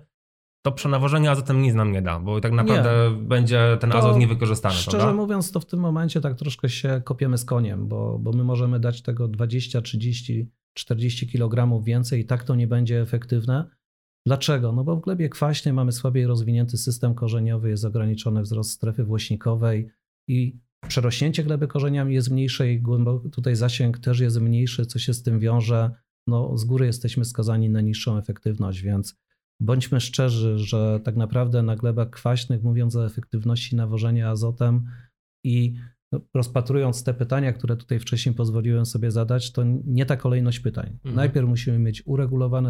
to 0.65 0.71
przenawożenie 0.71 1.31
azotem 1.31 1.61
nic 1.61 1.73
nam 1.73 1.91
nie 1.91 2.01
da, 2.01 2.19
bo 2.19 2.41
tak 2.41 2.51
naprawdę 2.51 3.11
nie. 3.11 3.23
będzie 3.23 3.77
ten 3.79 3.91
to 3.91 3.97
azot 3.97 4.17
niewykorzystany. 4.17 4.75
Szczerze 4.75 4.97
prawda? 4.97 5.13
mówiąc, 5.13 5.51
to 5.51 5.59
w 5.59 5.65
tym 5.65 5.79
momencie 5.79 6.21
tak 6.21 6.35
troszkę 6.35 6.69
się 6.69 7.01
kopiemy 7.05 7.37
z 7.37 7.45
koniem, 7.45 7.87
bo, 7.87 8.19
bo 8.19 8.31
my 8.31 8.43
możemy 8.43 8.79
dać 8.79 9.01
tego 9.01 9.27
20, 9.27 9.81
30, 9.81 10.51
40 10.73 11.27
kg 11.27 11.83
więcej 11.83 12.21
i 12.21 12.25
tak 12.25 12.43
to 12.43 12.55
nie 12.55 12.67
będzie 12.67 13.01
efektywne. 13.01 13.69
Dlaczego? 14.27 14.71
No 14.71 14.83
bo 14.83 14.95
w 14.95 15.01
glebie 15.01 15.29
kwaśnej 15.29 15.73
mamy 15.73 15.91
słabiej 15.91 16.25
rozwinięty 16.25 16.77
system 16.77 17.15
korzeniowy, 17.15 17.69
jest 17.69 17.85
ograniczony 17.85 18.41
wzrost 18.41 18.71
strefy 18.71 19.03
włośnikowej 19.03 19.89
i 20.27 20.59
przerośnięcie 20.87 21.43
gleby 21.43 21.67
korzeniami 21.67 22.13
jest 22.13 22.31
mniejsze 22.31 22.71
i 22.71 22.83
tutaj 23.31 23.55
zasięg 23.55 23.99
też 23.99 24.19
jest 24.19 24.39
mniejszy, 24.39 24.85
co 24.85 24.99
się 24.99 25.13
z 25.13 25.23
tym 25.23 25.39
wiąże. 25.39 25.91
No, 26.27 26.57
z 26.57 26.65
góry 26.65 26.85
jesteśmy 26.85 27.25
skazani 27.25 27.69
na 27.69 27.81
niższą 27.81 28.17
efektywność, 28.17 28.81
więc 28.81 29.15
bądźmy 29.59 29.99
szczerzy, 29.99 30.57
że 30.59 30.99
tak 31.03 31.15
naprawdę 31.15 31.63
na 31.63 31.75
glebach 31.75 32.09
kwaśnych, 32.09 32.63
mówiąc 32.63 32.95
o 32.95 33.05
efektywności 33.05 33.75
nawożenia 33.75 34.29
azotem 34.29 34.85
i 35.45 35.75
rozpatrując 36.33 37.03
te 37.03 37.13
pytania, 37.13 37.53
które 37.53 37.77
tutaj 37.77 37.99
wcześniej 37.99 38.35
pozwoliłem 38.35 38.85
sobie 38.85 39.11
zadać, 39.11 39.51
to 39.51 39.63
nie 39.85 40.05
ta 40.05 40.17
kolejność 40.17 40.59
pytań. 40.59 40.89
Mhm. 40.93 41.15
Najpierw 41.15 41.47
musimy 41.47 41.79
mieć 41.79 42.03
uregulowane 42.05 42.69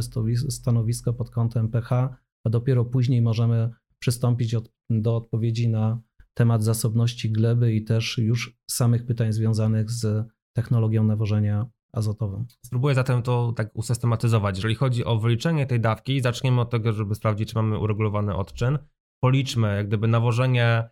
stanowisko 0.50 1.14
pod 1.14 1.30
kątem 1.30 1.70
pH, 1.70 2.16
a 2.44 2.50
dopiero 2.50 2.86
później 2.86 3.22
możemy 3.22 3.70
przystąpić 4.00 4.56
do 4.90 5.16
odpowiedzi 5.16 5.70
na 5.70 6.02
temat 6.38 6.64
zasobności 6.64 7.32
gleby 7.32 7.74
i 7.74 7.84
też 7.84 8.18
już 8.18 8.58
samych 8.70 9.06
pytań 9.06 9.34
związanych 9.34 9.92
z 9.92 10.28
technologią 10.54 11.04
nawożenia 11.04 11.66
azotowym. 11.94 12.46
Spróbuję 12.66 12.96
zatem 12.96 13.22
to 13.22 13.54
tak 13.56 13.70
usystematyzować. 13.74 14.56
Jeżeli 14.56 14.76
chodzi 14.76 15.06
o 15.06 15.20
wyliczenie 15.20 15.66
tej 15.66 15.80
dawki, 15.80 16.22
zaczniemy 16.22 16.62
od 16.62 16.70
tego, 16.70 16.94
żeby 16.94 17.16
sprawdzić, 17.16 17.50
czy 17.50 17.56
mamy 17.56 17.80
uregulowany 17.80 18.36
odczyn. 18.36 18.80
Policzmy 19.20 19.76
jak 19.76 19.88
gdyby 19.88 20.08
nawożenie, 20.08 20.90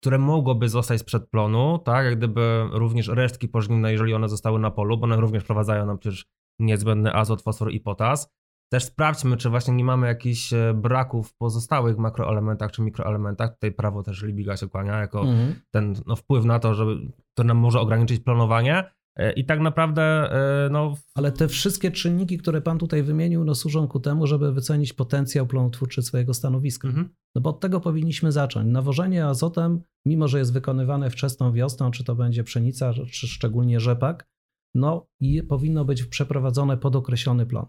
które 0.00 0.18
mogłoby 0.18 0.68
zostać 0.68 1.00
sprzed 1.00 1.30
plonu, 1.30 1.78
tak, 1.78 2.04
jak 2.04 2.18
gdyby 2.18 2.64
również 2.72 3.08
resztki 3.08 3.48
pożniwne, 3.48 3.92
jeżeli 3.92 4.14
one 4.14 4.28
zostały 4.28 4.58
na 4.58 4.70
polu, 4.70 4.98
bo 4.98 5.04
one 5.04 5.16
również 5.16 5.42
wprowadzają 5.42 5.86
nam 5.86 5.98
przecież 5.98 6.26
niezbędny 6.58 7.14
azot, 7.14 7.42
fosfor 7.42 7.72
i 7.72 7.80
potas. 7.80 8.34
Też 8.72 8.84
sprawdźmy, 8.84 9.36
czy 9.36 9.50
właśnie 9.50 9.74
nie 9.74 9.84
mamy 9.84 10.06
jakichś 10.06 10.52
e, 10.52 10.74
braków 10.74 11.28
w 11.28 11.36
pozostałych 11.36 11.98
makroelementach 11.98 12.72
czy 12.72 12.82
mikroelementach. 12.82 13.54
Tutaj 13.54 13.72
prawo 13.72 14.02
też 14.02 14.22
Libiga 14.22 14.56
się 14.56 14.68
kłania 14.68 15.00
jako 15.00 15.20
mhm. 15.20 15.54
ten 15.70 15.94
no, 16.06 16.16
wpływ 16.16 16.44
na 16.44 16.58
to, 16.58 16.74
żeby 16.74 16.96
to 17.34 17.44
nam 17.44 17.56
może 17.56 17.80
ograniczyć 17.80 18.20
planowanie. 18.20 18.84
E, 19.16 19.32
I 19.32 19.44
tak 19.44 19.60
naprawdę, 19.60 20.02
e, 20.02 20.68
no. 20.70 20.94
Ale 21.14 21.32
te 21.32 21.48
wszystkie 21.48 21.90
czynniki, 21.90 22.38
które 22.38 22.60
pan 22.60 22.78
tutaj 22.78 23.02
wymienił, 23.02 23.44
no, 23.44 23.54
służą 23.54 23.88
ku 23.88 24.00
temu, 24.00 24.26
żeby 24.26 24.52
wycenić 24.52 24.92
potencjał 24.92 25.46
plonotwórczy 25.46 26.02
swojego 26.02 26.34
stanowiska. 26.34 26.88
Mhm. 26.88 27.08
No 27.34 27.42
bo 27.42 27.50
od 27.50 27.60
tego 27.60 27.80
powinniśmy 27.80 28.32
zacząć. 28.32 28.72
Nawożenie 28.72 29.26
azotem, 29.26 29.80
mimo 30.06 30.28
że 30.28 30.38
jest 30.38 30.52
wykonywane 30.52 31.10
wczesną 31.10 31.52
wiosną, 31.52 31.90
czy 31.90 32.04
to 32.04 32.14
będzie 32.14 32.44
pszenica, 32.44 32.92
czy 32.92 33.28
szczególnie 33.28 33.80
rzepak, 33.80 34.28
no 34.74 35.06
i 35.20 35.42
powinno 35.42 35.84
być 35.84 36.04
przeprowadzone 36.04 36.76
pod 36.76 36.96
określony 36.96 37.46
plon. 37.46 37.66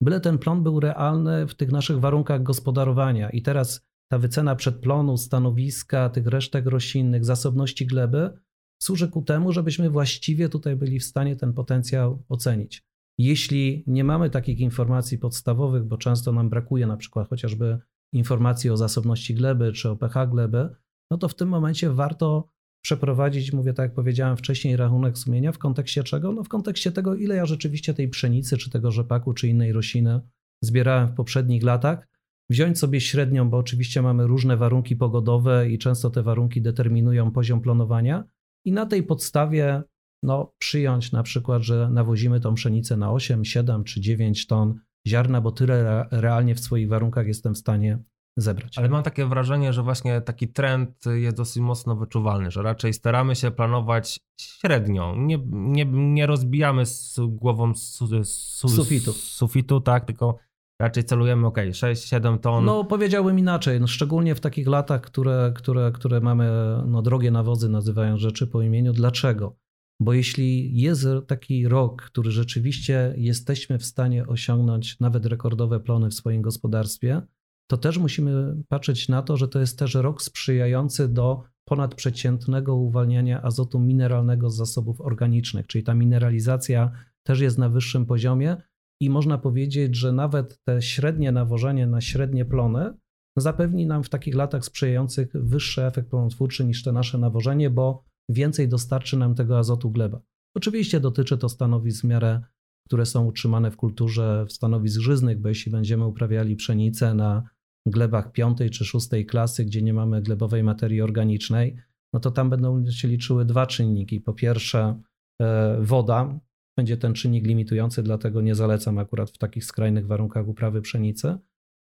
Byle 0.00 0.20
ten 0.20 0.38
plon 0.38 0.62
był 0.62 0.80
realny 0.80 1.46
w 1.46 1.54
tych 1.54 1.72
naszych 1.72 2.00
warunkach 2.00 2.42
gospodarowania. 2.42 3.30
I 3.30 3.42
teraz 3.42 3.86
ta 4.10 4.18
wycena 4.18 4.56
przedplonu, 4.56 5.16
stanowiska, 5.16 6.08
tych 6.08 6.26
resztek 6.26 6.66
roślinnych, 6.66 7.24
zasobności 7.24 7.86
gleby 7.86 8.38
służy 8.82 9.08
ku 9.08 9.22
temu, 9.22 9.52
żebyśmy 9.52 9.90
właściwie 9.90 10.48
tutaj 10.48 10.76
byli 10.76 11.00
w 11.00 11.04
stanie 11.04 11.36
ten 11.36 11.52
potencjał 11.52 12.24
ocenić. 12.28 12.82
Jeśli 13.18 13.84
nie 13.86 14.04
mamy 14.04 14.30
takich 14.30 14.60
informacji 14.60 15.18
podstawowych, 15.18 15.84
bo 15.84 15.96
często 15.96 16.32
nam 16.32 16.50
brakuje 16.50 16.86
na 16.86 16.96
przykład 16.96 17.28
chociażby 17.28 17.78
informacji 18.12 18.70
o 18.70 18.76
zasobności 18.76 19.34
gleby 19.34 19.72
czy 19.72 19.90
o 19.90 19.96
pH 19.96 20.26
gleby, 20.26 20.68
no 21.10 21.18
to 21.18 21.28
w 21.28 21.34
tym 21.34 21.48
momencie 21.48 21.90
warto 21.90 22.48
przeprowadzić, 22.82 23.52
mówię 23.52 23.72
tak 23.72 23.84
jak 23.84 23.94
powiedziałem 23.94 24.36
wcześniej, 24.36 24.76
rachunek 24.76 25.18
sumienia 25.18 25.52
w 25.52 25.58
kontekście 25.58 26.04
czego? 26.04 26.32
No 26.32 26.44
w 26.44 26.48
kontekście 26.48 26.92
tego, 26.92 27.14
ile 27.14 27.36
ja 27.36 27.46
rzeczywiście 27.46 27.94
tej 27.94 28.08
pszenicy, 28.08 28.56
czy 28.56 28.70
tego 28.70 28.90
rzepaku, 28.90 29.34
czy 29.34 29.48
innej 29.48 29.72
rośliny 29.72 30.20
zbierałem 30.62 31.08
w 31.08 31.14
poprzednich 31.14 31.62
latach, 31.62 32.08
wziąć 32.50 32.78
sobie 32.78 33.00
średnią, 33.00 33.50
bo 33.50 33.56
oczywiście 33.56 34.02
mamy 34.02 34.26
różne 34.26 34.56
warunki 34.56 34.96
pogodowe 34.96 35.70
i 35.70 35.78
często 35.78 36.10
te 36.10 36.22
warunki 36.22 36.62
determinują 36.62 37.30
poziom 37.30 37.60
planowania 37.60 38.24
i 38.64 38.72
na 38.72 38.86
tej 38.86 39.02
podstawie 39.02 39.82
no, 40.22 40.54
przyjąć 40.58 41.12
na 41.12 41.22
przykład, 41.22 41.62
że 41.62 41.90
nawozimy 41.92 42.40
tą 42.40 42.54
pszenicę 42.54 42.96
na 42.96 43.12
8, 43.12 43.44
7 43.44 43.84
czy 43.84 44.00
9 44.00 44.46
ton 44.46 44.80
ziarna, 45.06 45.40
bo 45.40 45.52
tyle 45.52 46.06
realnie 46.10 46.54
w 46.54 46.60
swoich 46.60 46.88
warunkach 46.88 47.26
jestem 47.26 47.54
w 47.54 47.58
stanie 47.58 47.98
zebrać. 48.40 48.78
Ale 48.78 48.88
mam 48.88 49.02
takie 49.02 49.26
wrażenie, 49.26 49.72
że 49.72 49.82
właśnie 49.82 50.20
taki 50.20 50.48
trend 50.48 51.04
jest 51.14 51.36
dosyć 51.36 51.62
mocno 51.62 51.96
wyczuwalny, 51.96 52.50
że 52.50 52.62
raczej 52.62 52.92
staramy 52.92 53.36
się 53.36 53.50
planować 53.50 54.20
średnio. 54.40 55.14
Nie, 55.16 55.38
nie, 55.46 55.84
nie 55.84 56.26
rozbijamy 56.26 56.86
z 56.86 57.20
głową 57.28 57.74
z, 57.74 57.98
z, 58.22 58.28
sufitu. 58.54 59.12
Sufitu, 59.12 59.80
tak, 59.80 60.04
tylko 60.04 60.38
raczej 60.80 61.04
celujemy, 61.04 61.46
ok, 61.46 61.56
6-7 61.58 62.38
ton. 62.38 62.64
No 62.64 62.84
powiedziałbym 62.84 63.38
inaczej, 63.38 63.80
no, 63.80 63.86
szczególnie 63.86 64.34
w 64.34 64.40
takich 64.40 64.66
latach, 64.66 65.00
które, 65.00 65.52
które, 65.54 65.92
które 65.92 66.20
mamy, 66.20 66.50
no 66.86 67.02
drogie 67.02 67.30
nawozy 67.30 67.68
nazywają 67.68 68.16
rzeczy 68.16 68.46
po 68.46 68.62
imieniu. 68.62 68.92
Dlaczego? 68.92 69.56
Bo 70.00 70.12
jeśli 70.12 70.80
jest 70.80 71.06
taki 71.26 71.68
rok, 71.68 72.02
który 72.02 72.30
rzeczywiście 72.30 73.14
jesteśmy 73.16 73.78
w 73.78 73.84
stanie 73.84 74.26
osiągnąć 74.26 75.00
nawet 75.00 75.26
rekordowe 75.26 75.80
plony 75.80 76.10
w 76.10 76.14
swoim 76.14 76.42
gospodarstwie, 76.42 77.22
to 77.70 77.76
też 77.76 77.98
musimy 77.98 78.62
patrzeć 78.68 79.08
na 79.08 79.22
to, 79.22 79.36
że 79.36 79.48
to 79.48 79.60
jest 79.60 79.78
też 79.78 79.94
rok 79.94 80.22
sprzyjający 80.22 81.08
do 81.08 81.42
ponadprzeciętnego 81.64 82.76
uwalniania 82.76 83.42
azotu 83.42 83.80
mineralnego 83.80 84.50
z 84.50 84.56
zasobów 84.56 85.00
organicznych, 85.00 85.66
czyli 85.66 85.84
ta 85.84 85.94
mineralizacja 85.94 86.92
też 87.26 87.40
jest 87.40 87.58
na 87.58 87.68
wyższym 87.68 88.06
poziomie 88.06 88.56
i 89.00 89.10
można 89.10 89.38
powiedzieć, 89.38 89.96
że 89.96 90.12
nawet 90.12 90.58
te 90.64 90.82
średnie 90.82 91.32
nawożenie 91.32 91.86
na 91.86 92.00
średnie 92.00 92.44
plony 92.44 92.94
zapewni 93.36 93.86
nam 93.86 94.04
w 94.04 94.08
takich 94.08 94.34
latach 94.34 94.64
sprzyjających 94.64 95.32
wyższy 95.34 95.84
efekt 95.84 96.10
plonotwórczy 96.10 96.64
niż 96.64 96.82
te 96.82 96.92
nasze 96.92 97.18
nawożenie, 97.18 97.70
bo 97.70 98.04
więcej 98.28 98.68
dostarczy 98.68 99.16
nam 99.16 99.34
tego 99.34 99.58
azotu 99.58 99.90
gleba. 99.90 100.20
Oczywiście 100.56 101.00
dotyczy 101.00 101.38
to 101.38 101.48
stanowisk 101.48 102.00
w 102.00 102.04
miarę, 102.04 102.40
które 102.86 103.06
są 103.06 103.26
utrzymane 103.26 103.70
w 103.70 103.76
kulturze, 103.76 104.44
w 104.48 104.52
stanowisk 104.52 105.00
żyznych, 105.00 105.40
bo 105.40 105.48
jeśli 105.48 105.72
będziemy 105.72 106.06
uprawiali 106.06 106.56
pszenicę 106.56 107.14
na 107.14 107.48
glebach 107.90 108.32
piątej 108.32 108.70
czy 108.70 108.84
szóstej 108.84 109.26
klasy, 109.26 109.64
gdzie 109.64 109.82
nie 109.82 109.94
mamy 109.94 110.22
glebowej 110.22 110.62
materii 110.62 111.02
organicznej, 111.02 111.76
no 112.12 112.20
to 112.20 112.30
tam 112.30 112.50
będą 112.50 112.90
się 112.90 113.08
liczyły 113.08 113.44
dwa 113.44 113.66
czynniki. 113.66 114.20
Po 114.20 114.32
pierwsze, 114.32 115.02
e, 115.40 115.78
woda 115.80 116.40
będzie 116.76 116.96
ten 116.96 117.14
czynnik 117.14 117.46
limitujący, 117.46 118.02
dlatego 118.02 118.40
nie 118.40 118.54
zalecam 118.54 118.98
akurat 118.98 119.30
w 119.30 119.38
takich 119.38 119.64
skrajnych 119.64 120.06
warunkach 120.06 120.48
uprawy 120.48 120.82
pszenicy 120.82 121.38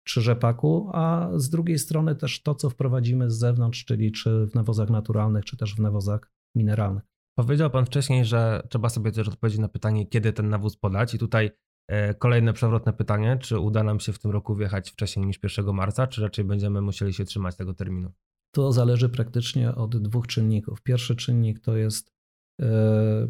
czy 0.03 0.21
rzepaku, 0.21 0.89
a 0.93 1.29
z 1.35 1.49
drugiej 1.49 1.79
strony 1.79 2.15
też 2.15 2.41
to, 2.41 2.55
co 2.55 2.69
wprowadzimy 2.69 3.31
z 3.31 3.37
zewnątrz, 3.37 3.85
czyli 3.85 4.11
czy 4.11 4.45
w 4.45 4.55
nawozach 4.55 4.89
naturalnych, 4.89 5.45
czy 5.45 5.57
też 5.57 5.75
w 5.75 5.79
nawozach 5.79 6.31
mineralnych. 6.55 7.03
Powiedział 7.37 7.69
Pan 7.69 7.85
wcześniej, 7.85 8.25
że 8.25 8.63
trzeba 8.69 8.89
sobie 8.89 9.11
też 9.11 9.27
odpowiedzieć 9.27 9.59
na 9.59 9.67
pytanie, 9.67 10.07
kiedy 10.07 10.33
ten 10.33 10.49
nawóz 10.49 10.77
podać, 10.77 11.13
i 11.13 11.19
tutaj 11.19 11.51
E, 11.87 12.13
kolejne 12.13 12.53
przewrotne 12.53 12.93
pytanie, 12.93 13.37
czy 13.41 13.59
uda 13.59 13.83
nam 13.83 13.99
się 13.99 14.13
w 14.13 14.19
tym 14.19 14.31
roku 14.31 14.55
wjechać 14.55 14.91
wcześniej 14.91 15.25
niż 15.25 15.39
1 15.43 15.75
marca, 15.75 16.07
czy 16.07 16.21
raczej 16.21 16.45
będziemy 16.45 16.81
musieli 16.81 17.13
się 17.13 17.25
trzymać 17.25 17.55
tego 17.55 17.73
terminu? 17.73 18.11
To 18.55 18.71
zależy 18.71 19.09
praktycznie 19.09 19.75
od 19.75 19.97
dwóch 19.97 20.27
czynników. 20.27 20.81
Pierwszy 20.81 21.15
czynnik 21.15 21.59
to 21.59 21.77
jest 21.77 22.13
e, 22.61 23.27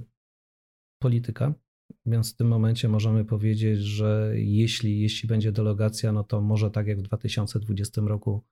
polityka, 1.02 1.54
więc 2.06 2.34
w 2.34 2.36
tym 2.36 2.48
momencie 2.48 2.90
możemy 2.90 3.26
powiedzieć, 3.26 3.80
że 3.80 4.34
jeśli, 4.36 5.02
jeśli 5.02 5.30
będzie 5.30 5.52
delegacja, 5.52 6.12
no 6.12 6.24
to 6.24 6.42
może 6.42 6.72
tak 6.72 6.88
jak 6.88 7.00
w 7.00 7.02
2020 7.02 8.02
roku, 8.02 8.44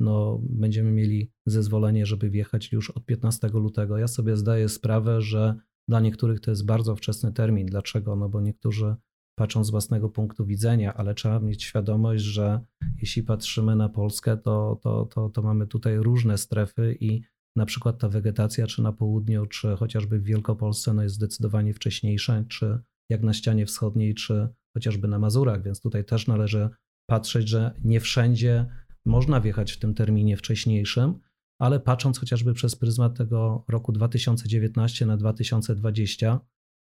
no 0.00 0.40
będziemy 0.42 0.92
mieli 0.92 1.32
zezwolenie, 1.46 2.06
żeby 2.06 2.30
wjechać 2.30 2.72
już 2.72 2.90
od 2.90 3.06
15 3.06 3.48
lutego. 3.48 3.98
Ja 3.98 4.08
sobie 4.08 4.36
zdaję 4.36 4.68
sprawę, 4.68 5.20
że 5.20 5.54
dla 5.88 6.00
niektórych 6.00 6.40
to 6.40 6.50
jest 6.50 6.66
bardzo 6.66 6.96
wczesny 6.96 7.32
termin. 7.32 7.66
Dlaczego? 7.66 8.16
No 8.16 8.28
bo 8.28 8.40
niektórzy 8.40 8.96
patrząc 9.38 9.66
z 9.66 9.70
własnego 9.70 10.08
punktu 10.08 10.46
widzenia, 10.46 10.94
ale 10.94 11.14
trzeba 11.14 11.40
mieć 11.40 11.64
świadomość, 11.64 12.24
że 12.24 12.60
jeśli 13.00 13.22
patrzymy 13.22 13.76
na 13.76 13.88
Polskę, 13.88 14.36
to, 14.36 14.80
to, 14.82 15.06
to, 15.06 15.28
to 15.28 15.42
mamy 15.42 15.66
tutaj 15.66 15.96
różne 15.96 16.38
strefy 16.38 16.96
i 17.00 17.22
na 17.56 17.66
przykład 17.66 17.98
ta 17.98 18.08
wegetacja, 18.08 18.66
czy 18.66 18.82
na 18.82 18.92
południu, 18.92 19.46
czy 19.46 19.76
chociażby 19.76 20.18
w 20.18 20.24
Wielkopolsce, 20.24 20.94
no 20.94 21.02
jest 21.02 21.14
zdecydowanie 21.14 21.74
wcześniejsza, 21.74 22.44
czy 22.48 22.78
jak 23.10 23.22
na 23.22 23.32
ścianie 23.32 23.66
wschodniej, 23.66 24.14
czy 24.14 24.48
chociażby 24.76 25.08
na 25.08 25.18
Mazurach, 25.18 25.62
więc 25.62 25.80
tutaj 25.80 26.04
też 26.04 26.26
należy 26.26 26.68
patrzeć, 27.06 27.48
że 27.48 27.74
nie 27.84 28.00
wszędzie 28.00 28.66
można 29.06 29.40
wjechać 29.40 29.72
w 29.72 29.78
tym 29.78 29.94
terminie 29.94 30.36
wcześniejszym, 30.36 31.18
ale 31.60 31.80
patrząc 31.80 32.18
chociażby 32.18 32.54
przez 32.54 32.76
pryzmat 32.76 33.16
tego 33.16 33.64
roku 33.68 33.92
2019 33.92 35.06
na 35.06 35.16
2020, 35.16 36.40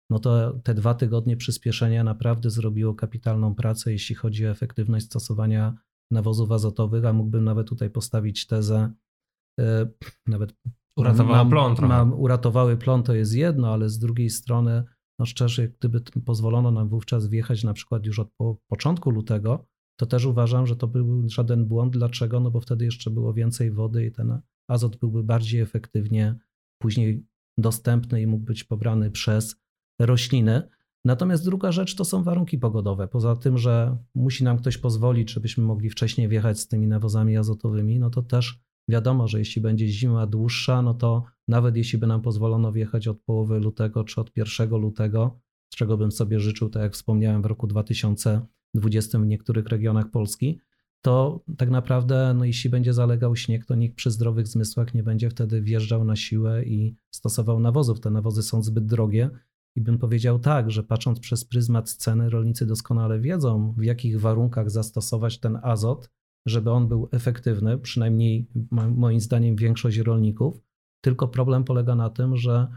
no 0.10 0.20
to 0.20 0.54
te 0.64 0.74
dwa 0.74 0.94
tygodnie 0.94 1.38
przyspieszenia 1.38 2.04
naprawdę 2.04 2.50
zrobiło 2.50 2.94
kapitalną 2.94 3.56
pracę, 3.56 3.92
jeśli 3.92 4.16
chodzi 4.16 4.48
o 4.48 4.50
efektywność 4.50 5.06
stosowania 5.06 5.78
nawozów 6.12 6.52
azotowych, 6.52 7.06
a 7.06 7.14
mógłbym 7.14 7.44
nawet 7.44 7.70
tutaj 7.70 7.90
postawić 7.90 8.48
tezę, 8.48 8.94
e, 9.60 9.88
nawet 10.28 10.56
Uratowała 10.98 11.38
mam, 11.38 11.50
plon. 11.50 11.76
Mam, 11.82 12.14
uratowały 12.14 12.78
plon 12.78 13.04
to 13.04 13.14
jest 13.14 13.34
jedno, 13.34 13.74
ale 13.74 13.90
z 13.90 14.00
drugiej 14.00 14.30
strony, 14.30 14.84
no 15.20 15.26
szczerze, 15.26 15.68
gdyby 15.68 16.02
pozwolono 16.02 16.72
nam 16.72 16.90
wówczas 16.90 17.28
wjechać 17.28 17.64
na 17.64 17.74
przykład 17.74 18.06
już 18.06 18.20
od 18.20 18.32
po, 18.38 18.58
początku 18.68 19.10
lutego, 19.10 19.66
to 20.00 20.06
też 20.06 20.26
uważam, 20.26 20.68
że 20.68 20.76
to 20.76 20.88
był 20.88 21.30
żaden 21.30 21.66
błąd. 21.66 21.94
Dlaczego? 21.94 22.40
No 22.40 22.52
bo 22.52 22.62
wtedy 22.62 22.86
jeszcze 22.86 23.12
było 23.12 23.34
więcej 23.34 23.72
wody 23.72 24.06
i 24.06 24.12
ten 24.12 24.42
azot 24.70 24.96
byłby 24.96 25.24
bardziej 25.24 25.62
efektywnie 25.62 26.36
później 26.82 27.26
dostępny 27.58 28.22
i 28.22 28.28
mógł 28.28 28.46
być 28.46 28.64
pobrany 28.64 29.12
przez 29.12 29.65
rośliny. 30.00 30.70
Natomiast 31.06 31.46
druga 31.46 31.72
rzecz 31.72 31.96
to 31.96 32.06
są 32.06 32.24
warunki 32.24 32.58
pogodowe. 32.58 33.08
Poza 33.08 33.36
tym, 33.36 33.58
że 33.58 33.98
musi 34.16 34.44
nam 34.44 34.58
ktoś 34.58 34.78
pozwolić, 34.78 35.32
żebyśmy 35.32 35.64
mogli 35.64 35.90
wcześniej 35.90 36.28
wjechać 36.28 36.60
z 36.60 36.68
tymi 36.68 36.88
nawozami 36.88 37.38
azotowymi, 37.38 38.00
no 38.00 38.10
to 38.10 38.22
też 38.22 38.60
wiadomo, 38.90 39.28
że 39.28 39.40
jeśli 39.40 39.62
będzie 39.62 39.88
zima 39.88 40.28
dłuższa, 40.28 40.82
no 40.82 40.94
to 40.94 41.24
nawet 41.48 41.78
jeśli 41.78 42.00
by 42.00 42.08
nam 42.08 42.22
pozwolono 42.22 42.72
wjechać 42.72 43.08
od 43.08 43.20
połowy 43.20 43.60
lutego 43.60 44.04
czy 44.04 44.22
od 44.22 44.32
1 44.38 44.70
lutego, 44.70 45.40
z 45.74 45.76
czego 45.76 45.98
bym 45.98 46.12
sobie 46.12 46.40
życzył, 46.40 46.70
tak 46.70 46.84
jak 46.84 46.94
wspomniałem, 46.94 47.42
w 47.42 47.46
roku 47.46 47.68
2020 47.68 49.20
w 49.20 49.26
niektórych 49.26 49.68
regionach 49.68 50.12
Polski, 50.12 50.60
to 51.06 51.44
tak 51.58 51.70
naprawdę, 51.70 52.34
no 52.38 52.46
jeśli 52.46 52.70
będzie 52.70 52.94
zalegał 52.94 53.36
śnieg, 53.36 53.66
to 53.66 53.76
nikt 53.76 53.96
przy 53.96 54.12
zdrowych 54.12 54.48
zmysłach 54.48 54.94
nie 54.94 55.04
będzie 55.04 55.30
wtedy 55.30 55.62
wjeżdżał 55.62 56.06
na 56.06 56.16
siłę 56.16 56.64
i 56.64 56.96
stosował 57.12 57.60
nawozów. 57.60 58.00
Te 58.00 58.10
nawozy 58.10 58.44
są 58.44 58.64
zbyt 58.64 58.86
drogie. 58.86 59.30
I 59.76 59.82
bym 59.82 59.98
powiedział 59.98 60.40
tak, 60.40 60.72
że 60.72 60.84
patrząc 60.84 61.20
przez 61.20 61.46
pryzmat 61.46 61.92
ceny, 61.92 62.30
rolnicy 62.30 62.66
doskonale 62.66 63.20
wiedzą, 63.20 63.74
w 63.78 63.84
jakich 63.84 64.20
warunkach 64.20 64.70
zastosować 64.70 65.40
ten 65.40 65.60
azot, 65.64 66.12
żeby 66.48 66.72
on 66.72 66.88
był 66.88 67.10
efektywny, 67.12 67.78
przynajmniej 67.78 68.48
moim 68.72 69.20
zdaniem 69.20 69.56
większość 69.56 69.98
rolników. 69.98 70.62
Tylko 71.04 71.28
problem 71.28 71.64
polega 71.64 71.96
na 71.96 72.10
tym, 72.10 72.38
że 72.38 72.68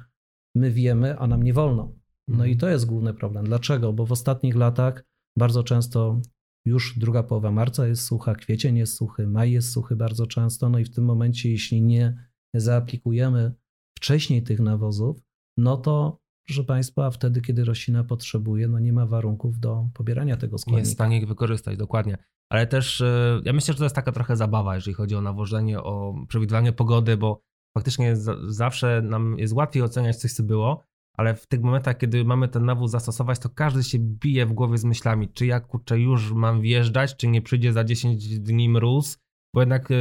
my 0.55 0.71
wiemy, 0.71 1.19
a 1.19 1.27
nam 1.27 1.43
nie 1.43 1.53
wolno. 1.53 1.93
No 2.29 2.45
i 2.45 2.53
mhm. 2.53 2.59
to 2.59 2.69
jest 2.69 2.87
główny 2.87 3.15
problem. 3.15 3.45
Dlaczego? 3.45 3.93
Bo 3.93 4.07
w 4.07 4.13
ostatnich 4.13 4.57
latach 4.57 5.05
bardzo 5.39 5.63
często 5.63 6.21
już 6.65 6.99
druga 6.99 7.23
połowa 7.23 7.51
marca 7.51 7.87
jest 7.87 8.03
sucha, 8.03 8.35
kwiecień 8.35 8.77
jest 8.77 8.95
suchy, 8.95 9.27
maj 9.27 9.53
jest 9.53 9.73
suchy 9.73 9.97
bardzo 9.97 10.27
często. 10.27 10.69
No 10.69 10.79
i 10.79 10.85
w 10.85 10.95
tym 10.95 11.05
momencie, 11.05 11.51
jeśli 11.51 11.83
nie 11.83 12.29
zaaplikujemy 12.55 13.55
wcześniej 13.99 14.43
tych 14.43 14.61
nawozów, 14.61 15.23
no 15.57 15.77
to 15.77 16.21
proszę 16.49 16.65
Państwa, 16.65 17.11
wtedy, 17.11 17.41
kiedy 17.41 17.65
roślina 17.65 18.05
potrzebuje, 18.05 18.69
no 18.69 18.79
nie 18.79 18.93
ma 18.93 19.07
warunków 19.07 19.59
do 19.59 19.89
pobierania 19.95 20.37
tego 20.37 20.59
składnika. 20.59 20.77
Nie 20.77 20.81
jest 20.81 20.91
w 20.91 20.95
stanie 20.95 21.19
ich 21.19 21.29
wykorzystać, 21.29 21.77
dokładnie. 21.77 22.19
Ale 22.51 22.67
też 22.67 23.01
e, 23.01 23.41
ja 23.45 23.53
myślę, 23.53 23.75
że 23.75 23.79
to 23.79 23.85
jest 23.85 23.97
taka 23.97 24.13
trochę 24.13 24.37
zabawa, 24.37 24.75
jeżeli 24.75 24.95
chodzi 24.95 25.17
o 25.17 25.21
nawożenie, 25.21 25.83
o 25.83 26.15
przewidywanie 26.29 26.73
pogody, 26.73 27.17
bo 27.17 27.41
faktycznie 27.75 28.17
zawsze 28.47 29.03
nam 29.03 29.39
jest 29.39 29.55
łatwiej 29.55 29.83
oceniać 29.83 30.17
coś, 30.17 30.33
co 30.33 30.43
było, 30.43 30.85
ale 31.17 31.35
w 31.35 31.47
tych 31.47 31.61
momentach, 31.61 31.99
kiedy 31.99 32.25
mamy 32.25 32.49
ten 32.49 32.65
nawóz 32.65 32.91
zastosować, 32.91 33.39
to 33.39 33.49
każdy 33.49 33.83
się 33.83 33.99
bije 33.99 34.47
w 34.47 34.53
głowie 34.53 34.79
z 34.79 34.85
myślami, 34.85 35.29
czy 35.29 35.47
ja 35.47 35.61
kurczę 35.61 36.01
już 36.01 36.33
mam 36.33 36.61
wjeżdżać, 36.61 37.17
czy 37.17 37.29
nie 37.29 37.43
przyjdzie 37.43 37.73
za 37.73 37.85
10 37.85 38.39
dni 38.39 38.69
mróz, 38.69 39.19
bo 39.59 39.63
jednak 39.63 39.91
e, 39.91 39.95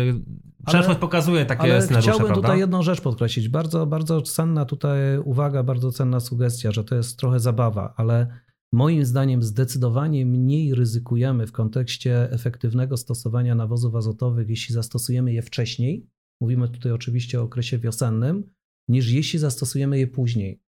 przeszłość 0.66 1.00
pokazuje 1.00 1.46
takie 1.46 1.62
ale 1.62 1.82
scenariusze, 1.82 2.12
chciałbym 2.12 2.28
prawda? 2.28 2.48
tutaj 2.48 2.60
jedną 2.60 2.84
rzecz 2.84 3.02
podkreślić. 3.02 3.50
Bardzo, 3.50 3.86
bardzo 3.86 4.22
cenna 4.22 4.66
tutaj 4.66 5.00
uwaga, 5.24 5.64
bardzo 5.64 5.92
cenna 5.92 6.20
sugestia, 6.20 6.72
że 6.72 6.84
to 6.84 6.96
jest 6.96 7.20
trochę 7.20 7.40
zabawa, 7.40 7.94
ale 7.98 8.28
moim 8.74 9.06
zdaniem 9.06 9.44
zdecydowanie 9.44 10.26
mniej 10.26 10.76
ryzykujemy 10.76 11.48
w 11.48 11.52
kontekście 11.52 12.32
efektywnego 12.32 12.98
stosowania 12.98 13.56
nawozów 13.56 13.96
azotowych, 13.96 14.50
jeśli 14.50 14.76
zastosujemy 14.76 15.34
je 15.34 15.42
wcześniej. 15.42 16.08
Mówimy 16.42 16.70
tutaj 16.70 16.92
oczywiście 16.92 17.42
o 17.42 17.44
okresie 17.44 17.78
wiosennym, 17.78 18.44
niż 18.88 19.12
jeśli 19.12 19.40
zastosujemy 19.40 20.00
je 20.00 20.08
później. 20.08 20.62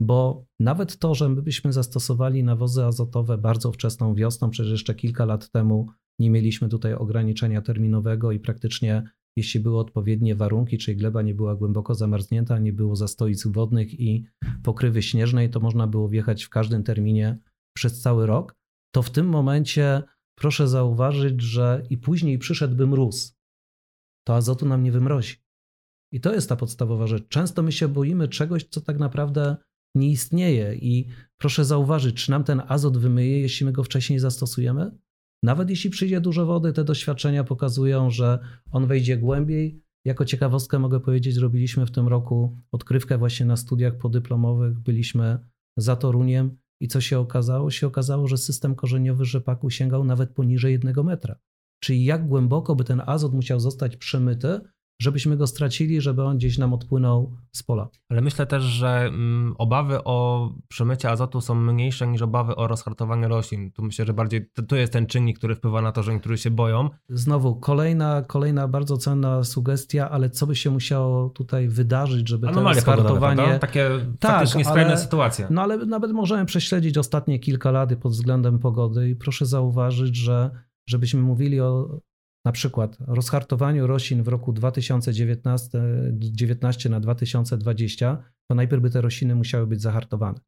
Bo 0.00 0.46
nawet 0.60 0.98
to, 0.98 1.14
że 1.14 1.28
my 1.28 1.42
byśmy 1.42 1.72
zastosowali 1.72 2.44
nawozy 2.44 2.84
azotowe 2.84 3.38
bardzo 3.38 3.72
wczesną 3.72 4.14
wiosną, 4.14 4.50
przecież 4.50 4.72
jeszcze 4.72 4.94
kilka 4.94 5.24
lat 5.24 5.50
temu 5.50 5.88
nie 6.22 6.30
mieliśmy 6.30 6.68
tutaj 6.68 6.94
ograniczenia 6.94 7.62
terminowego 7.62 8.32
i 8.32 8.40
praktycznie 8.40 9.02
jeśli 9.36 9.60
były 9.60 9.78
odpowiednie 9.78 10.34
warunki, 10.34 10.78
czyli 10.78 10.96
gleba 10.96 11.22
nie 11.22 11.34
była 11.34 11.56
głęboko 11.56 11.94
zamarznięta, 11.94 12.58
nie 12.58 12.72
było 12.72 12.96
zastoisk 12.96 13.48
wodnych 13.48 14.00
i 14.00 14.24
pokrywy 14.62 15.02
śnieżnej, 15.02 15.50
to 15.50 15.60
można 15.60 15.86
było 15.86 16.08
wjechać 16.08 16.44
w 16.44 16.48
każdym 16.48 16.82
terminie 16.82 17.38
przez 17.76 18.00
cały 18.00 18.26
rok, 18.26 18.56
to 18.94 19.02
w 19.02 19.10
tym 19.10 19.28
momencie 19.28 20.02
proszę 20.38 20.68
zauważyć, 20.68 21.42
że 21.42 21.82
i 21.90 21.98
później 21.98 22.38
przyszedłby 22.38 22.86
mróz, 22.86 23.36
to 24.26 24.34
azotu 24.34 24.66
nam 24.66 24.82
nie 24.82 24.92
wymrozi. 24.92 25.36
I 26.12 26.20
to 26.20 26.34
jest 26.34 26.48
ta 26.48 26.56
podstawowa 26.56 27.06
rzecz. 27.06 27.28
Często 27.28 27.62
my 27.62 27.72
się 27.72 27.88
boimy 27.88 28.28
czegoś, 28.28 28.64
co 28.64 28.80
tak 28.80 28.98
naprawdę 28.98 29.56
nie 29.94 30.10
istnieje. 30.10 30.74
I 30.74 31.08
proszę 31.38 31.64
zauważyć, 31.64 32.24
czy 32.24 32.30
nam 32.30 32.44
ten 32.44 32.62
azot 32.68 32.98
wymyje, 32.98 33.40
jeśli 33.40 33.66
my 33.66 33.72
go 33.72 33.84
wcześniej 33.84 34.18
zastosujemy? 34.18 34.98
Nawet 35.42 35.70
jeśli 35.70 35.90
przyjdzie 35.90 36.20
dużo 36.20 36.46
wody, 36.46 36.72
te 36.72 36.84
doświadczenia 36.84 37.44
pokazują, 37.44 38.10
że 38.10 38.38
on 38.70 38.86
wejdzie 38.86 39.16
głębiej. 39.16 39.82
Jako 40.04 40.24
ciekawostkę 40.24 40.78
mogę 40.78 41.00
powiedzieć, 41.00 41.36
robiliśmy 41.36 41.86
w 41.86 41.90
tym 41.90 42.08
roku 42.08 42.58
odkrywkę 42.72 43.18
właśnie 43.18 43.46
na 43.46 43.56
studiach 43.56 43.98
podyplomowych. 43.98 44.80
Byliśmy 44.80 45.38
za 45.76 45.96
Toruniem 45.96 46.56
i 46.80 46.88
co 46.88 47.00
się 47.00 47.18
okazało? 47.18 47.70
Się 47.70 47.86
okazało, 47.86 48.28
że 48.28 48.38
system 48.38 48.74
korzeniowy 48.74 49.24
rzepaku 49.24 49.70
sięgał 49.70 50.04
nawet 50.04 50.30
poniżej 50.30 50.72
jednego 50.72 51.02
metra. 51.02 51.36
Czyli 51.80 52.04
jak 52.04 52.28
głęboko 52.28 52.74
by 52.74 52.84
ten 52.84 53.02
azot 53.06 53.32
musiał 53.32 53.60
zostać 53.60 53.96
przemyty, 53.96 54.60
żebyśmy 55.02 55.36
go 55.36 55.46
stracili, 55.46 56.00
żeby 56.00 56.22
on 56.22 56.36
gdzieś 56.36 56.58
nam 56.58 56.72
odpłynął 56.72 57.36
z 57.52 57.62
pola. 57.62 57.88
Ale 58.08 58.20
myślę 58.20 58.46
też, 58.46 58.62
że 58.62 58.88
mm, 58.88 59.54
obawy 59.58 60.04
o 60.04 60.48
przemycie 60.68 61.10
azotu 61.10 61.40
są 61.40 61.54
mniejsze 61.54 62.06
niż 62.06 62.22
obawy 62.22 62.56
o 62.56 62.68
rozhartowanie 62.68 63.28
roślin. 63.28 63.72
Tu 63.72 63.82
myślę, 63.82 64.04
że 64.04 64.12
bardziej 64.14 64.50
to, 64.68 64.76
jest 64.76 64.92
ten 64.92 65.06
czynnik, 65.06 65.38
który 65.38 65.54
wpływa 65.54 65.82
na 65.82 65.92
to, 65.92 66.02
że 66.02 66.12
niektórzy 66.12 66.38
się 66.38 66.50
boją. 66.50 66.88
Znowu 67.08 67.56
kolejna, 67.56 68.22
kolejna 68.22 68.68
bardzo 68.68 68.96
cenna 68.96 69.44
sugestia, 69.44 70.10
ale 70.10 70.30
co 70.30 70.46
by 70.46 70.56
się 70.56 70.70
musiało 70.70 71.30
tutaj 71.30 71.68
wydarzyć, 71.68 72.28
żeby 72.28 72.48
Anomalie 72.48 72.82
to 72.82 72.96
rozhartowanie... 72.96 73.58
Takie 73.58 73.90
tak, 74.20 74.30
faktycznie 74.30 74.64
skrajne 74.64 74.90
ale, 74.90 74.98
sytuacje. 74.98 75.46
No 75.50 75.62
ale 75.62 75.76
nawet 75.76 76.12
możemy 76.12 76.44
prześledzić 76.44 76.98
ostatnie 76.98 77.38
kilka 77.38 77.70
lat 77.70 77.94
pod 77.96 78.12
względem 78.12 78.58
pogody 78.58 79.10
i 79.10 79.16
proszę 79.16 79.46
zauważyć, 79.46 80.16
że 80.16 80.50
żebyśmy 80.86 81.20
mówili 81.22 81.60
o 81.60 82.00
na 82.44 82.52
przykład 82.52 82.96
rozhartowaniu 83.00 83.86
roślin 83.86 84.22
w 84.22 84.28
roku 84.28 84.52
2019 84.52 86.88
na 86.90 87.00
2020, 87.00 88.24
to 88.48 88.54
najpierw 88.54 88.82
by 88.82 88.90
te 88.90 89.00
rośliny 89.00 89.34
musiały 89.34 89.66
być 89.66 89.82
zahartowane. 89.82 90.40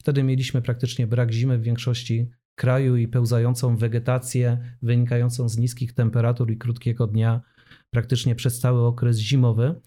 Wtedy 0.00 0.22
mieliśmy 0.22 0.62
praktycznie 0.62 1.06
brak 1.06 1.32
zimy 1.32 1.58
w 1.58 1.62
większości 1.62 2.30
kraju 2.54 2.96
i 2.96 3.08
pełzającą 3.08 3.76
wegetację 3.76 4.58
wynikającą 4.82 5.48
z 5.48 5.58
niskich 5.58 5.94
temperatur 5.94 6.50
i 6.50 6.58
krótkiego 6.58 7.06
dnia 7.06 7.40
praktycznie 7.90 8.34
przez 8.34 8.60
cały 8.60 8.86
okres 8.86 9.18
zimowy. 9.18 9.80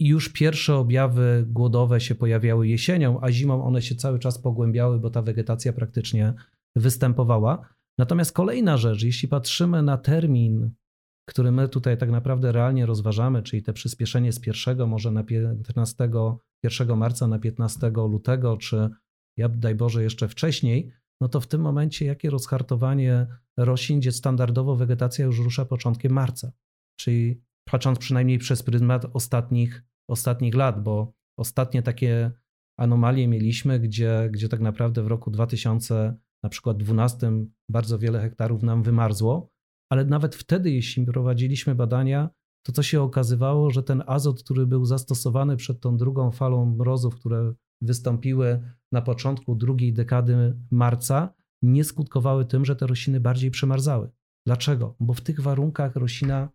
I 0.00 0.06
już 0.06 0.28
pierwsze 0.28 0.76
objawy 0.76 1.44
głodowe 1.48 2.00
się 2.00 2.14
pojawiały 2.14 2.68
jesienią, 2.68 3.20
a 3.20 3.32
zimą 3.32 3.64
one 3.64 3.82
się 3.82 3.94
cały 3.94 4.18
czas 4.18 4.38
pogłębiały, 4.38 5.00
bo 5.00 5.10
ta 5.10 5.22
wegetacja 5.22 5.72
praktycznie 5.72 6.34
występowała. 6.76 7.68
Natomiast 7.98 8.32
kolejna 8.32 8.76
rzecz, 8.76 9.02
jeśli 9.02 9.28
patrzymy 9.28 9.82
na 9.82 9.98
termin 9.98 10.70
który 11.30 11.52
my 11.52 11.68
tutaj 11.68 11.98
tak 11.98 12.10
naprawdę 12.10 12.52
realnie 12.52 12.86
rozważamy, 12.86 13.42
czyli 13.42 13.62
te 13.62 13.72
przyspieszenie 13.72 14.32
z 14.32 14.46
1 14.46 14.88
może 14.88 15.10
na 15.10 15.24
15, 15.24 16.10
1 16.62 16.96
marca 16.98 17.26
na 17.26 17.38
15 17.38 17.90
lutego, 17.90 18.56
czy 18.56 18.90
ja 19.36 19.48
daj 19.48 19.74
Boże 19.74 20.02
jeszcze 20.02 20.28
wcześniej, 20.28 20.92
no 21.20 21.28
to 21.28 21.40
w 21.40 21.46
tym 21.46 21.60
momencie 21.60 22.06
jakie 22.06 22.30
rozhartowanie 22.30 23.26
roślin, 23.56 24.00
gdzie 24.00 24.12
standardowo 24.12 24.76
wegetacja 24.76 25.24
już 25.24 25.38
rusza 25.38 25.64
początkiem 25.64 26.12
marca, 26.12 26.52
czyli 27.00 27.42
patrząc 27.64 27.98
przynajmniej 27.98 28.38
przez 28.38 28.62
pryzmat 28.62 29.06
ostatnich, 29.12 29.82
ostatnich 30.08 30.54
lat, 30.54 30.82
bo 30.82 31.12
ostatnie 31.38 31.82
takie 31.82 32.30
anomalie 32.78 33.28
mieliśmy, 33.28 33.80
gdzie, 33.80 34.28
gdzie 34.32 34.48
tak 34.48 34.60
naprawdę 34.60 35.02
w 35.02 35.06
roku 35.06 35.30
2000 35.30 36.16
na 36.42 36.48
przykład 36.48 36.76
12 36.76 37.32
bardzo 37.68 37.98
wiele 37.98 38.20
hektarów 38.20 38.62
nam 38.62 38.82
wymarzło, 38.82 39.49
ale 39.92 40.04
nawet 40.04 40.36
wtedy, 40.36 40.70
jeśli 40.70 41.06
prowadziliśmy 41.06 41.74
badania, 41.74 42.30
to 42.66 42.72
co 42.72 42.82
się 42.82 43.02
okazywało, 43.02 43.70
że 43.70 43.82
ten 43.82 44.02
azot, 44.06 44.42
który 44.42 44.66
był 44.66 44.84
zastosowany 44.84 45.56
przed 45.56 45.80
tą 45.80 45.96
drugą 45.96 46.30
falą 46.30 46.66
mrozów, 46.66 47.16
które 47.16 47.54
wystąpiły 47.80 48.62
na 48.92 49.02
początku 49.02 49.54
drugiej 49.54 49.92
dekady 49.92 50.56
marca, 50.70 51.34
nie 51.62 51.84
skutkowały 51.84 52.44
tym, 52.44 52.64
że 52.64 52.76
te 52.76 52.86
rośliny 52.86 53.20
bardziej 53.20 53.50
przemarzały. 53.50 54.10
Dlaczego? 54.46 54.96
Bo 55.00 55.14
w 55.14 55.20
tych 55.20 55.40
warunkach 55.40 55.96
roślina 55.96 56.48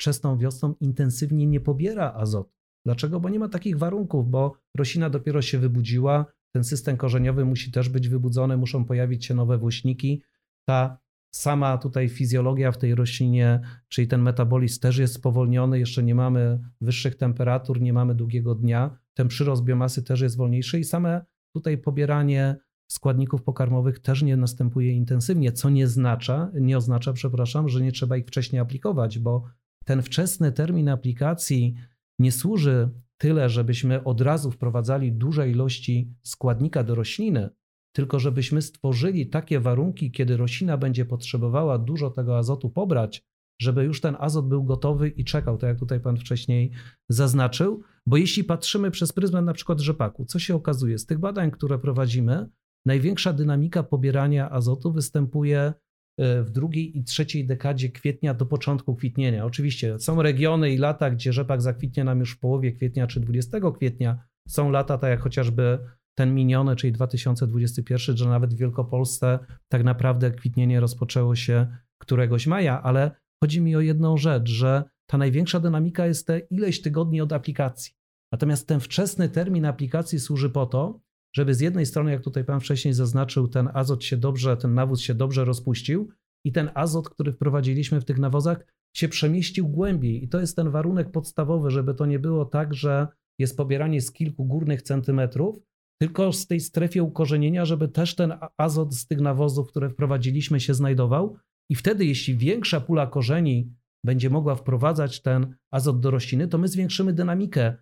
wczesną 0.00 0.38
wiosną 0.38 0.74
intensywnie 0.80 1.46
nie 1.46 1.60
pobiera 1.60 2.12
azotu. 2.12 2.54
Dlaczego? 2.84 3.20
Bo 3.20 3.28
nie 3.28 3.38
ma 3.38 3.48
takich 3.48 3.78
warunków, 3.78 4.30
bo 4.30 4.52
roślina 4.76 5.10
dopiero 5.10 5.42
się 5.42 5.58
wybudziła, 5.58 6.26
ten 6.54 6.64
system 6.64 6.96
korzeniowy 6.96 7.44
musi 7.44 7.72
też 7.72 7.88
być 7.88 8.08
wybudzony, 8.08 8.56
muszą 8.56 8.84
pojawić 8.84 9.26
się 9.26 9.34
nowe 9.34 9.58
włośniki. 9.58 10.22
Ta 10.68 10.98
sama 11.30 11.78
tutaj 11.78 12.08
fizjologia 12.08 12.72
w 12.72 12.78
tej 12.78 12.94
roślinie, 12.94 13.60
czyli 13.88 14.08
ten 14.08 14.22
metabolizm 14.22 14.80
też 14.80 14.98
jest 14.98 15.14
spowolniony, 15.14 15.78
jeszcze 15.78 16.02
nie 16.02 16.14
mamy 16.14 16.60
wyższych 16.80 17.14
temperatur, 17.14 17.80
nie 17.80 17.92
mamy 17.92 18.14
długiego 18.14 18.54
dnia, 18.54 18.98
ten 19.14 19.28
przyrost 19.28 19.64
biomasy 19.64 20.02
też 20.02 20.20
jest 20.20 20.36
wolniejszy 20.36 20.78
i 20.78 20.84
same 20.84 21.24
tutaj 21.52 21.78
pobieranie 21.78 22.56
składników 22.90 23.42
pokarmowych 23.42 23.98
też 23.98 24.22
nie 24.22 24.36
następuje 24.36 24.92
intensywnie, 24.92 25.52
co 25.52 25.70
nie 25.70 25.84
oznacza, 25.84 26.50
nie 26.54 26.76
oznacza, 26.76 27.12
przepraszam, 27.12 27.68
że 27.68 27.80
nie 27.80 27.92
trzeba 27.92 28.16
ich 28.16 28.26
wcześniej 28.26 28.60
aplikować, 28.60 29.18
bo 29.18 29.44
ten 29.84 30.02
wczesny 30.02 30.52
termin 30.52 30.88
aplikacji 30.88 31.74
nie 32.18 32.32
służy 32.32 32.90
tyle, 33.16 33.48
żebyśmy 33.48 34.04
od 34.04 34.20
razu 34.20 34.50
wprowadzali 34.50 35.12
duże 35.12 35.50
ilości 35.50 36.14
składnika 36.22 36.84
do 36.84 36.94
rośliny, 36.94 37.50
tylko 37.92 38.18
żebyśmy 38.18 38.62
stworzyli 38.62 39.26
takie 39.26 39.60
warunki, 39.60 40.10
kiedy 40.10 40.36
roślina 40.36 40.76
będzie 40.76 41.04
potrzebowała 41.04 41.78
dużo 41.78 42.10
tego 42.10 42.38
azotu 42.38 42.70
pobrać, 42.70 43.22
żeby 43.60 43.84
już 43.84 44.00
ten 44.00 44.16
azot 44.18 44.48
był 44.48 44.64
gotowy 44.64 45.08
i 45.08 45.24
czekał, 45.24 45.58
tak 45.58 45.68
jak 45.68 45.78
tutaj 45.78 46.00
pan 46.00 46.16
wcześniej 46.16 46.70
zaznaczył, 47.08 47.82
bo 48.06 48.16
jeśli 48.16 48.44
patrzymy 48.44 48.90
przez 48.90 49.12
pryzmat 49.12 49.44
na 49.44 49.52
przykład 49.52 49.80
rzepaku, 49.80 50.24
co 50.24 50.38
się 50.38 50.54
okazuje 50.54 50.98
z 50.98 51.06
tych 51.06 51.18
badań, 51.18 51.50
które 51.50 51.78
prowadzimy, 51.78 52.46
największa 52.86 53.32
dynamika 53.32 53.82
pobierania 53.82 54.50
azotu 54.50 54.92
występuje 54.92 55.72
e, 56.18 56.42
w 56.42 56.50
drugiej 56.50 56.98
i 56.98 57.04
trzeciej 57.04 57.46
dekadzie 57.46 57.88
kwietnia 57.88 58.34
do 58.34 58.46
początku 58.46 58.96
kwitnienia. 58.96 59.44
Oczywiście 59.44 59.98
są 59.98 60.22
regiony 60.22 60.70
i 60.72 60.78
lata, 60.78 61.10
gdzie 61.10 61.32
rzepak 61.32 61.62
zakwitnie 61.62 62.04
nam 62.04 62.20
już 62.20 62.32
w 62.32 62.38
połowie 62.38 62.72
kwietnia 62.72 63.06
czy 63.06 63.20
20 63.20 63.58
kwietnia. 63.76 64.24
Są 64.48 64.70
lata, 64.70 64.98
tak 64.98 65.10
jak 65.10 65.20
chociażby 65.20 65.78
ten 66.20 66.34
miniony, 66.34 66.76
czyli 66.76 66.92
2021, 66.92 68.16
że 68.16 68.28
nawet 68.28 68.54
w 68.54 68.56
Wielkopolsce 68.56 69.38
tak 69.68 69.84
naprawdę 69.84 70.30
kwitnienie 70.30 70.80
rozpoczęło 70.80 71.34
się 71.36 71.66
któregoś 71.98 72.46
maja, 72.46 72.82
ale 72.82 73.10
chodzi 73.42 73.60
mi 73.60 73.76
o 73.76 73.80
jedną 73.80 74.16
rzecz, 74.16 74.48
że 74.48 74.84
ta 75.06 75.18
największa 75.18 75.60
dynamika 75.60 76.06
jest 76.06 76.26
te 76.26 76.38
ileś 76.38 76.82
tygodni 76.82 77.20
od 77.20 77.32
aplikacji. 77.32 77.92
Natomiast 78.32 78.68
ten 78.68 78.80
wczesny 78.80 79.28
termin 79.28 79.64
aplikacji 79.64 80.20
służy 80.20 80.50
po 80.50 80.66
to, 80.66 81.00
żeby 81.36 81.54
z 81.54 81.60
jednej 81.60 81.86
strony, 81.86 82.10
jak 82.10 82.22
tutaj 82.22 82.44
Pan 82.44 82.60
wcześniej 82.60 82.94
zaznaczył, 82.94 83.48
ten 83.48 83.68
azot 83.74 84.04
się 84.04 84.16
dobrze, 84.16 84.56
ten 84.56 84.74
nawóz 84.74 85.00
się 85.00 85.14
dobrze 85.14 85.44
rozpuścił 85.44 86.08
i 86.44 86.52
ten 86.52 86.70
azot, 86.74 87.08
który 87.10 87.32
wprowadziliśmy 87.32 88.00
w 88.00 88.04
tych 88.04 88.18
nawozach, 88.18 88.66
się 88.96 89.08
przemieścił 89.08 89.68
głębiej. 89.68 90.24
I 90.24 90.28
to 90.28 90.40
jest 90.40 90.56
ten 90.56 90.70
warunek 90.70 91.10
podstawowy, 91.10 91.70
żeby 91.70 91.94
to 91.94 92.06
nie 92.06 92.18
było 92.18 92.44
tak, 92.44 92.74
że 92.74 93.08
jest 93.38 93.56
pobieranie 93.56 94.00
z 94.00 94.12
kilku 94.12 94.44
górnych 94.44 94.82
centymetrów, 94.82 95.69
tylko 96.02 96.32
z 96.32 96.46
tej 96.46 96.60
strefie 96.60 97.02
ukorzenienia, 97.02 97.64
żeby 97.64 97.88
też 97.88 98.14
ten 98.14 98.32
azot 98.56 98.94
z 98.94 99.06
tych 99.06 99.20
nawozów, 99.20 99.68
które 99.68 99.90
wprowadziliśmy, 99.90 100.60
się 100.60 100.74
znajdował. 100.74 101.36
I 101.70 101.74
wtedy, 101.74 102.04
jeśli 102.04 102.36
większa 102.36 102.80
pula 102.80 103.06
korzeni 103.06 103.74
będzie 104.04 104.30
mogła 104.30 104.54
wprowadzać 104.54 105.22
ten 105.22 105.56
azot 105.70 106.00
do 106.00 106.10
rośliny, 106.10 106.48
to 106.48 106.58
my 106.58 106.68
zwiększymy 106.68 107.12
dynamikę 107.12 107.76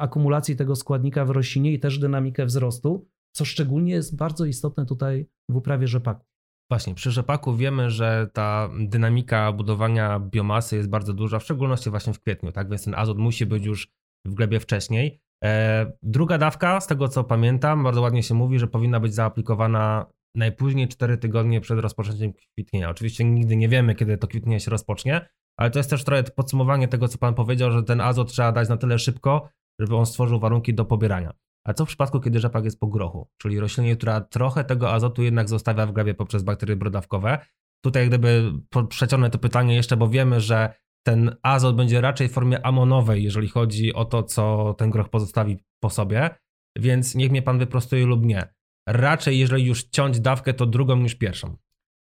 akumulacji 0.00 0.56
tego 0.56 0.76
składnika 0.76 1.24
w 1.24 1.30
roślinie 1.30 1.72
i 1.72 1.78
też 1.78 1.98
dynamikę 1.98 2.46
wzrostu, 2.46 3.08
co 3.34 3.44
szczególnie 3.44 3.92
jest 3.92 4.16
bardzo 4.16 4.44
istotne 4.44 4.86
tutaj 4.86 5.26
w 5.50 5.56
uprawie 5.56 5.88
rzepaku. 5.88 6.26
Właśnie, 6.70 6.94
przy 6.94 7.10
rzepaku 7.10 7.56
wiemy, 7.56 7.90
że 7.90 8.30
ta 8.32 8.70
dynamika 8.80 9.52
budowania 9.52 10.20
biomasy 10.20 10.76
jest 10.76 10.88
bardzo 10.88 11.14
duża, 11.14 11.38
w 11.38 11.44
szczególności 11.44 11.90
właśnie 11.90 12.12
w 12.12 12.20
kwietniu, 12.20 12.52
tak? 12.52 12.70
Więc 12.70 12.84
ten 12.84 12.94
azot 12.94 13.18
musi 13.18 13.46
być 13.46 13.64
już 13.64 13.88
w 14.26 14.34
glebie 14.34 14.60
wcześniej. 14.60 15.20
E, 15.44 15.92
druga 16.02 16.38
dawka, 16.38 16.80
z 16.80 16.86
tego 16.86 17.08
co 17.08 17.24
pamiętam, 17.24 17.84
bardzo 17.84 18.00
ładnie 18.00 18.22
się 18.22 18.34
mówi, 18.34 18.58
że 18.58 18.66
powinna 18.66 19.00
być 19.00 19.14
zaaplikowana 19.14 20.06
najpóźniej 20.34 20.88
4 20.88 21.18
tygodnie 21.18 21.60
przed 21.60 21.78
rozpoczęciem 21.78 22.32
kwitnienia. 22.52 22.90
Oczywiście 22.90 23.24
nigdy 23.24 23.56
nie 23.56 23.68
wiemy, 23.68 23.94
kiedy 23.94 24.18
to 24.18 24.26
kwitnienie 24.26 24.60
się 24.60 24.70
rozpocznie, 24.70 25.28
ale 25.56 25.70
to 25.70 25.78
jest 25.78 25.90
też 25.90 26.04
trochę 26.04 26.22
podsumowanie 26.22 26.88
tego, 26.88 27.08
co 27.08 27.18
Pan 27.18 27.34
powiedział, 27.34 27.70
że 27.70 27.82
ten 27.82 28.00
azot 28.00 28.32
trzeba 28.32 28.52
dać 28.52 28.68
na 28.68 28.76
tyle 28.76 28.98
szybko, 28.98 29.48
żeby 29.80 29.96
on 29.96 30.06
stworzył 30.06 30.40
warunki 30.40 30.74
do 30.74 30.84
pobierania. 30.84 31.32
A 31.64 31.74
co 31.74 31.84
w 31.84 31.88
przypadku, 31.88 32.20
kiedy 32.20 32.40
rzepak 32.40 32.64
jest 32.64 32.80
po 32.80 32.86
grochu, 32.86 33.28
czyli 33.38 33.60
roślinie, 33.60 33.96
która 33.96 34.20
trochę 34.20 34.64
tego 34.64 34.92
azotu 34.92 35.22
jednak 35.22 35.48
zostawia 35.48 35.86
w 35.86 35.92
glebie 35.92 36.14
poprzez 36.14 36.42
bakterie 36.42 36.76
brodawkowe? 36.76 37.38
Tutaj 37.84 38.08
gdyby 38.08 38.52
przeciągnę 38.88 39.30
to 39.30 39.38
pytanie 39.38 39.74
jeszcze, 39.74 39.96
bo 39.96 40.08
wiemy, 40.08 40.40
że 40.40 40.74
ten 41.06 41.36
azot 41.42 41.76
będzie 41.76 42.00
raczej 42.00 42.28
w 42.28 42.32
formie 42.32 42.66
amonowej, 42.66 43.24
jeżeli 43.24 43.48
chodzi 43.48 43.94
o 43.94 44.04
to, 44.04 44.22
co 44.22 44.74
ten 44.78 44.90
groch 44.90 45.08
pozostawi 45.08 45.56
po 45.82 45.90
sobie, 45.90 46.30
więc 46.78 47.14
niech 47.14 47.30
mnie 47.30 47.42
pan 47.42 47.58
wyprostuje 47.58 48.06
lub 48.06 48.24
nie. 48.24 48.54
Raczej, 48.88 49.38
jeżeli 49.38 49.64
już 49.64 49.84
ciąć 49.84 50.20
dawkę, 50.20 50.54
to 50.54 50.66
drugą 50.66 50.96
niż 50.96 51.14
pierwszą. 51.14 51.56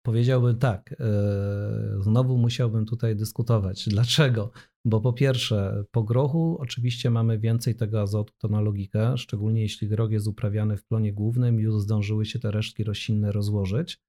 Powiedziałbym 0.05 0.57
tak. 0.57 0.95
E, 0.99 1.05
znowu 1.99 2.37
musiałbym 2.37 2.85
tutaj 2.85 3.15
dyskutować. 3.15 3.89
Dlaczego? 3.89 4.51
Bo 4.85 5.01
po 5.01 5.13
pierwsze, 5.13 5.83
po 5.91 6.03
grochu 6.03 6.57
oczywiście 6.59 7.09
mamy 7.09 7.39
więcej 7.39 7.75
tego 7.75 8.01
azotu, 8.01 8.33
to 8.37 8.47
na 8.47 8.61
logikę, 8.61 9.17
szczególnie 9.17 9.61
jeśli 9.61 9.87
grog 9.87 10.11
jest 10.11 10.27
uprawiany 10.27 10.77
w 10.77 10.85
plonie 10.85 11.13
głównym, 11.13 11.59
już 11.59 11.81
zdążyły 11.81 12.25
się 12.25 12.39
te 12.39 12.51
resztki 12.51 12.83
roślinne 12.83 13.31
rozłożyć. 13.31 13.99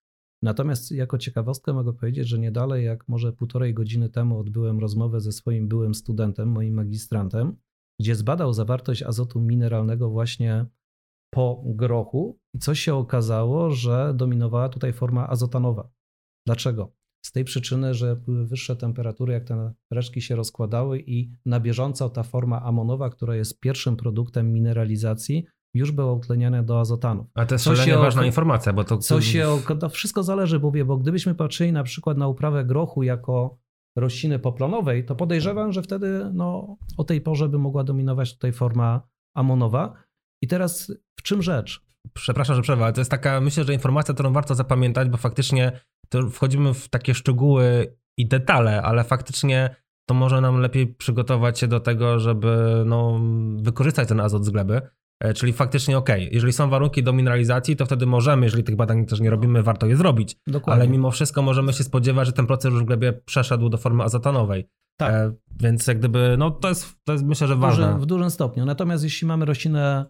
Natomiast 0.43 0.91
jako 0.91 1.19
ciekawostkę 1.19 1.73
mogę 1.73 1.93
powiedzieć, 1.93 2.29
że 2.29 2.39
nie 2.39 2.53
dalej 2.53 2.85
jak 2.85 3.09
może 3.09 3.33
półtorej 3.33 3.75
godziny 3.75 4.11
temu 4.11 4.39
odbyłem 4.39 4.79
rozmowę 4.79 5.21
ze 5.21 5.33
swoim 5.33 5.69
byłym 5.69 5.95
studentem, 5.95 6.49
moim 6.49 6.75
magistrantem, 6.75 7.57
gdzie 8.01 8.15
zbadał 8.15 8.53
zawartość 8.53 9.03
azotu 9.03 9.41
mineralnego 9.41 10.11
właśnie 10.11 10.67
po 11.31 11.63
grochu 11.67 12.39
i 12.55 12.59
co 12.59 12.75
się 12.75 12.95
okazało, 12.95 13.71
że 13.71 14.15
dominowała 14.17 14.69
tutaj 14.69 14.93
forma 14.93 15.29
azotanowa. 15.29 15.91
Dlaczego? 16.47 16.93
Z 17.27 17.33
tej 17.33 17.45
przyczyny, 17.45 17.95
że 17.95 18.17
były 18.17 18.47
wyższe 18.47 18.77
temperatury, 18.77 19.33
jak 19.33 19.45
te 19.45 19.75
resztki 19.91 20.21
się 20.21 20.37
rozkładały 20.37 21.01
i 21.01 21.33
na 21.47 21.61
bieżąco 21.61 22.11
ta 22.11 22.23
forma 22.23 22.63
amonowa, 22.63 23.11
która 23.11 23.37
jest 23.37 23.61
pierwszym 23.61 23.97
produktem 23.97 24.53
mineralizacji, 24.53 25.47
już 25.77 25.93
była 25.93 26.13
utleniana 26.13 26.63
do 26.63 26.81
azotanów. 26.81 27.27
A 27.35 27.47
to 27.47 27.55
jest 27.55 27.65
szalenie 27.65 27.97
ważna 27.97 28.27
informacja, 28.27 28.73
bo 28.73 28.85
to... 28.85 28.99
Co 28.99 29.21
się, 29.21 29.49
to 29.81 29.89
wszystko 29.89 30.23
zależy, 30.23 30.59
mówię, 30.59 30.85
bo 30.85 30.97
gdybyśmy 30.97 31.35
patrzyli 31.35 31.73
na 31.73 31.85
przykład 31.85 32.17
na 32.17 32.29
uprawę 32.29 32.65
grochu 32.65 33.03
jako 33.03 33.59
rośliny 33.97 34.39
poplonowej, 34.39 35.05
to 35.05 35.15
podejrzewam, 35.15 35.73
że 35.73 35.83
wtedy 35.83 36.31
no, 36.33 36.77
o 36.97 37.05
tej 37.05 37.21
porze 37.21 37.49
by 37.49 37.59
mogła 37.59 37.85
dominować 37.85 38.35
tutaj 38.35 38.53
forma 38.53 39.09
amonowa. 39.35 39.95
I 40.43 40.49
teraz 40.49 40.93
w 41.19 41.23
czym 41.23 41.43
rzecz? 41.43 41.87
Przepraszam, 42.15 42.57
że 42.57 42.63
przerwę, 42.63 42.85
ale 42.85 42.93
to 42.93 43.01
jest 43.01 43.11
taka, 43.11 43.41
myślę, 43.41 43.65
że 43.65 43.73
informacja, 43.73 44.15
którą 44.15 44.33
warto 44.33 44.55
zapamiętać, 44.55 45.09
bo 45.09 45.17
faktycznie 45.17 45.81
to 46.09 46.31
wchodzimy 46.31 46.75
w 46.75 46.89
takie 46.89 47.15
szczegóły 47.15 47.97
i 48.19 48.29
detale, 48.29 48.83
ale 48.83 49.05
faktycznie 49.05 49.77
to 50.09 50.15
może 50.15 50.41
nam 50.41 50.61
lepiej 50.61 50.87
przygotować 50.87 51.59
się 51.59 51.69
do 51.69 51.81
tego, 51.81 52.19
żeby 52.19 52.83
no, 52.87 53.21
wykorzystać 53.57 54.09
ten 54.09 54.21
azot 54.21 54.45
z 54.45 54.51
gleby. 54.51 54.81
E, 55.21 55.35
czyli 55.35 55.53
faktycznie 55.53 55.99
ok, 55.99 56.09
jeżeli 56.31 56.53
są 56.53 56.71
warunki 56.71 57.03
do 57.03 57.13
mineralizacji, 57.13 57.77
to 57.77 57.87
wtedy 57.87 58.07
możemy, 58.07 58.47
jeżeli 58.47 58.65
tych 58.65 58.77
badań 58.77 59.07
też 59.07 59.21
nie 59.21 59.31
robimy, 59.31 59.63
warto 59.63 59.87
je 59.87 59.97
zrobić. 59.97 60.37
Dokładnie. 60.47 60.83
Ale 60.83 60.91
mimo 60.91 61.11
wszystko 61.11 61.43
możemy 61.43 61.73
się 61.73 61.85
spodziewać, 61.85 62.27
że 62.27 62.33
ten 62.33 62.47
proces 62.47 62.73
już 62.73 62.83
w 62.83 62.87
glebie 62.87 63.13
przeszedł 63.13 63.69
do 63.69 63.79
formy 63.79 64.05
azotanowej. 64.05 64.69
Tak. 64.97 65.13
E, 65.13 65.33
więc 65.61 65.87
jak 65.87 65.99
gdyby, 65.99 66.37
no 66.39 66.51
to 66.51 66.69
jest, 66.69 66.97
to 67.05 67.13
jest 67.13 67.25
myślę, 67.25 67.47
że 67.47 67.57
ważne. 67.57 67.85
W 67.85 67.89
dużym, 67.89 68.01
w 68.01 68.07
dużym 68.07 68.31
stopniu. 68.31 68.65
Natomiast 68.65 69.05
jeśli 69.05 69.27
mamy 69.27 69.45
roślinę 69.45 70.07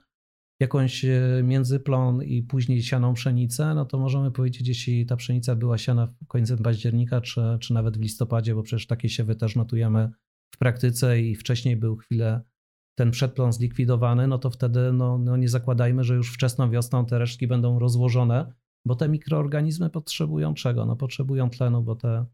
jakąś 0.60 1.04
e, 1.04 1.40
międzyplon 1.44 2.22
i 2.22 2.42
później 2.42 2.82
sianą 2.82 3.14
pszenicę, 3.14 3.74
no 3.74 3.84
to 3.84 3.98
możemy 3.98 4.30
powiedzieć, 4.30 4.68
jeśli 4.68 5.06
ta 5.06 5.16
pszenica 5.16 5.56
była 5.56 5.78
siana 5.78 6.06
w 6.06 6.26
końcu 6.26 6.56
października, 6.56 7.20
czy, 7.20 7.40
czy 7.60 7.74
nawet 7.74 7.98
w 7.98 8.00
listopadzie, 8.00 8.54
bo 8.54 8.62
przecież 8.62 8.86
takie 8.86 9.08
siewy 9.08 9.34
też 9.34 9.56
notujemy 9.56 10.10
w 10.50 10.58
praktyce 10.58 11.20
i 11.20 11.34
wcześniej 11.34 11.76
był 11.76 11.96
chwilę 11.96 12.42
ten 12.98 13.10
przedplon 13.10 13.52
zlikwidowany, 13.52 14.26
no 14.26 14.38
to 14.38 14.50
wtedy 14.50 14.92
no, 14.92 15.18
no 15.18 15.36
nie 15.36 15.48
zakładajmy, 15.48 16.04
że 16.04 16.14
już 16.14 16.32
wczesną 16.32 16.70
wiosną 16.70 17.06
te 17.06 17.18
resztki 17.18 17.46
będą 17.46 17.78
rozłożone, 17.78 18.52
bo 18.84 18.94
te 18.94 19.08
mikroorganizmy 19.08 19.90
potrzebują 19.90 20.54
czego? 20.54 20.86
No 20.86 20.96
potrzebują 20.96 21.50
tlenu, 21.50 21.82
bo 21.82 21.96
te 21.96 22.26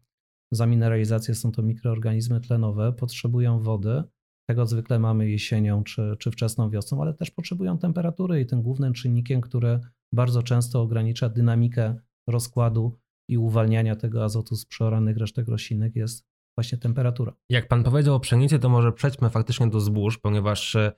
za 0.51 0.65
mineralizację 0.65 1.35
są 1.35 1.51
to 1.51 1.63
mikroorganizmy 1.63 2.41
tlenowe, 2.41 2.93
potrzebują 2.93 3.59
wody, 3.59 4.03
tego 4.49 4.65
zwykle 4.65 4.99
mamy 4.99 5.29
jesienią 5.29 5.83
czy, 5.83 6.15
czy 6.19 6.31
wczesną 6.31 6.69
wiosną, 6.69 7.01
ale 7.01 7.13
też 7.13 7.31
potrzebują 7.31 7.77
temperatury 7.77 8.41
i 8.41 8.45
tym 8.45 8.61
głównym 8.61 8.93
czynnikiem, 8.93 9.41
który 9.41 9.79
bardzo 10.13 10.43
często 10.43 10.81
ogranicza 10.81 11.29
dynamikę 11.29 11.95
rozkładu 12.27 12.97
i 13.29 13.37
uwalniania 13.37 13.95
tego 13.95 14.23
azotu 14.23 14.55
z 14.55 14.65
przeoranych 14.65 15.17
resztek 15.17 15.47
roślinnych 15.47 15.95
jest 15.95 16.32
właśnie 16.57 16.77
temperatura. 16.77 17.33
Jak 17.49 17.67
pan 17.67 17.83
powiedział 17.83 18.15
o 18.15 18.19
pszenicy, 18.19 18.59
to 18.59 18.69
może 18.69 18.91
przejdźmy 18.91 19.29
faktycznie 19.29 19.67
do 19.67 19.79
zbóż, 19.79 20.17
ponieważ 20.17 20.75
e, 20.75 20.91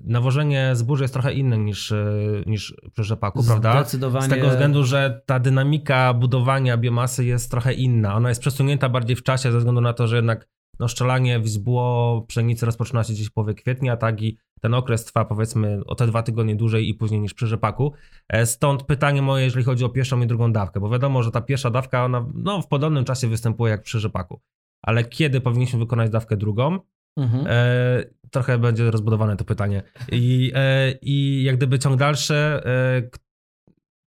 nawożenie 0.00 0.70
zbóż 0.76 1.00
jest 1.00 1.12
trochę 1.12 1.32
inne 1.32 1.58
niż, 1.58 1.92
e, 1.92 2.06
niż 2.46 2.74
przy 2.92 3.04
rzepaku, 3.04 3.44
prawda? 3.44 3.72
Zdecydowanie. 3.72 4.26
Z 4.26 4.28
tego 4.28 4.48
względu, 4.50 4.84
że 4.84 5.22
ta 5.26 5.38
dynamika 5.38 6.14
budowania 6.14 6.76
biomasy 6.76 7.24
jest 7.24 7.50
trochę 7.50 7.72
inna. 7.72 8.14
Ona 8.14 8.28
jest 8.28 8.40
przesunięta 8.40 8.88
bardziej 8.88 9.16
w 9.16 9.22
czasie 9.22 9.52
ze 9.52 9.58
względu 9.58 9.80
na 9.80 9.92
to, 9.92 10.06
że 10.06 10.16
jednak 10.16 10.48
no 10.80 10.88
szczelanie 10.88 11.40
w 11.40 11.48
zbło 11.48 12.22
pszenicy 12.28 12.66
rozpoczyna 12.66 13.04
się 13.04 13.12
gdzieś 13.12 13.26
w 13.26 13.32
połowie 13.32 13.54
kwietnia, 13.54 13.96
tak 13.96 14.22
i 14.22 14.38
ten 14.60 14.74
okres 14.74 15.04
trwa 15.04 15.24
powiedzmy 15.24 15.80
o 15.86 15.94
te 15.94 16.06
dwa 16.06 16.22
tygodnie 16.22 16.56
dłużej 16.56 16.88
i 16.88 16.94
później 16.94 17.20
niż 17.20 17.34
przy 17.34 17.46
rzepaku. 17.46 17.92
E, 18.28 18.46
stąd 18.46 18.82
pytanie 18.82 19.22
moje, 19.22 19.44
jeżeli 19.44 19.64
chodzi 19.64 19.84
o 19.84 19.88
pierwszą 19.88 20.20
i 20.20 20.26
drugą 20.26 20.52
dawkę, 20.52 20.80
bo 20.80 20.88
wiadomo, 20.88 21.22
że 21.22 21.30
ta 21.30 21.40
pierwsza 21.40 21.70
dawka 21.70 22.04
ona 22.04 22.26
no, 22.34 22.62
w 22.62 22.68
podobnym 22.68 23.04
czasie 23.04 23.28
występuje 23.28 23.70
jak 23.70 23.82
przy 23.82 24.00
rzepaku. 24.00 24.40
Ale 24.82 25.04
kiedy 25.04 25.40
powinniśmy 25.40 25.78
wykonać 25.78 26.10
dawkę 26.10 26.36
drugą? 26.36 26.78
Mhm. 27.16 27.46
E, 27.48 28.04
trochę 28.30 28.58
będzie 28.58 28.90
rozbudowane 28.90 29.36
to 29.36 29.44
pytanie. 29.44 29.82
I, 30.12 30.52
e, 30.54 30.92
I 31.02 31.42
jak 31.42 31.56
gdyby 31.56 31.78
ciąg 31.78 31.98
dalszy, 31.98 32.34
e, 32.34 33.02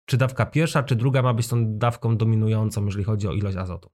czy 0.06 0.18
dawka 0.18 0.46
pierwsza, 0.46 0.84
czy 0.84 0.96
druga 0.96 1.22
ma 1.22 1.34
być 1.34 1.48
tą 1.48 1.78
dawką 1.78 2.18
dominującą, 2.18 2.86
jeżeli 2.86 3.04
chodzi 3.04 3.28
o 3.28 3.34
ilość 3.34 3.58
azotu? 3.58 3.90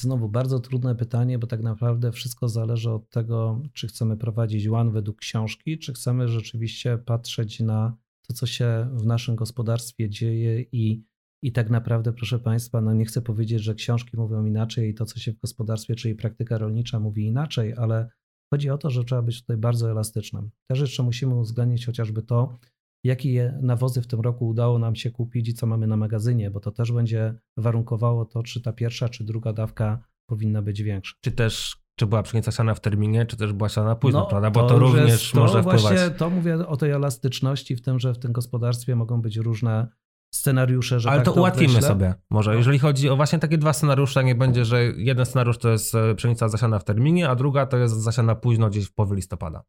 Znowu 0.00 0.28
bardzo 0.28 0.60
trudne 0.60 0.94
pytanie, 0.94 1.38
bo 1.38 1.46
tak 1.46 1.62
naprawdę 1.62 2.12
wszystko 2.12 2.48
zależy 2.48 2.90
od 2.90 3.10
tego, 3.10 3.62
czy 3.72 3.88
chcemy 3.88 4.16
prowadzić 4.16 4.68
łan 4.68 4.90
według 4.90 5.18
książki, 5.18 5.78
czy 5.78 5.92
chcemy 5.92 6.28
rzeczywiście 6.28 6.98
patrzeć 6.98 7.60
na 7.60 7.96
to, 8.28 8.34
co 8.34 8.46
się 8.46 8.88
w 8.92 9.06
naszym 9.06 9.36
gospodarstwie 9.36 10.10
dzieje 10.10 10.60
i, 10.72 11.04
i 11.42 11.52
tak 11.52 11.70
naprawdę, 11.70 12.12
proszę 12.12 12.38
Państwa, 12.38 12.80
no 12.80 12.92
nie 12.92 13.04
chcę 13.04 13.22
powiedzieć, 13.22 13.62
że 13.62 13.74
książki 13.74 14.16
mówią 14.16 14.44
inaczej 14.44 14.90
i 14.90 14.94
to, 14.94 15.04
co 15.04 15.18
się 15.18 15.32
w 15.32 15.38
gospodarstwie, 15.38 15.94
czyli 15.94 16.14
praktyka 16.14 16.58
rolnicza 16.58 17.00
mówi 17.00 17.26
inaczej, 17.26 17.74
ale 17.74 18.10
chodzi 18.54 18.70
o 18.70 18.78
to, 18.78 18.90
że 18.90 19.04
trzeba 19.04 19.22
być 19.22 19.40
tutaj 19.40 19.56
bardzo 19.56 19.90
elastycznym. 19.90 20.50
Też 20.70 20.80
jeszcze 20.80 21.02
musimy 21.02 21.34
uwzględnić 21.34 21.86
chociażby 21.86 22.22
to, 22.22 22.58
jakie 23.04 23.58
nawozy 23.62 24.02
w 24.02 24.06
tym 24.06 24.20
roku 24.20 24.48
udało 24.48 24.78
nam 24.78 24.96
się 24.96 25.10
kupić 25.10 25.48
i 25.48 25.54
co 25.54 25.66
mamy 25.66 25.86
na 25.86 25.96
magazynie, 25.96 26.50
bo 26.50 26.60
to 26.60 26.70
też 26.70 26.92
będzie 26.92 27.34
warunkowało 27.56 28.24
to, 28.24 28.42
czy 28.42 28.62
ta 28.62 28.72
pierwsza, 28.72 29.08
czy 29.08 29.24
druga 29.24 29.52
dawka 29.52 30.04
powinna 30.26 30.62
być 30.62 30.82
większa. 30.82 31.14
Czy 31.20 31.32
też 31.32 31.76
czy 31.98 32.06
była 32.06 32.22
pszenica 32.22 32.50
siana 32.50 32.74
w 32.74 32.80
terminie, 32.80 33.26
czy 33.26 33.36
też 33.36 33.52
była 33.52 33.68
siana 33.68 33.96
późno, 33.96 34.20
no, 34.20 34.26
prawda? 34.26 34.50
Bo 34.50 34.60
to, 34.60 34.68
to 34.68 34.78
również 34.78 35.32
to 35.32 35.40
może 35.40 35.62
właśnie, 35.62 35.88
wpływać. 35.88 36.18
To 36.18 36.30
mówię 36.30 36.66
o 36.66 36.76
tej 36.76 36.90
elastyczności 36.90 37.76
w 37.76 37.82
tym, 37.82 37.98
że 37.98 38.14
w 38.14 38.18
tym 38.18 38.32
gospodarstwie 38.32 38.96
mogą 38.96 39.22
być 39.22 39.36
różne 39.36 39.88
scenariusze, 40.34 41.00
że 41.00 41.10
Ale 41.10 41.18
tak 41.18 41.24
to, 41.24 41.32
to 41.32 41.40
ułatwimy 41.40 41.68
określę. 41.68 41.88
sobie. 41.88 42.14
Może, 42.30 42.50
no. 42.50 42.56
jeżeli 42.56 42.78
chodzi 42.78 43.08
o 43.08 43.16
właśnie 43.16 43.38
takie 43.38 43.58
dwa 43.58 43.72
scenariusze, 43.72 44.24
nie 44.24 44.34
będzie, 44.34 44.64
że 44.64 44.84
jeden 44.84 45.26
scenariusz 45.26 45.58
to 45.58 45.68
jest 45.68 45.94
e, 45.94 46.14
pszenica 46.14 46.48
zasiana 46.48 46.78
w 46.78 46.84
terminie, 46.84 47.28
a 47.28 47.34
druga 47.34 47.66
to 47.66 47.76
jest 47.76 47.94
zasiana 47.94 48.34
późno, 48.34 48.70
gdzieś 48.70 48.84
w 48.84 48.94
połowie 48.94 49.16
listopada. 49.16 49.64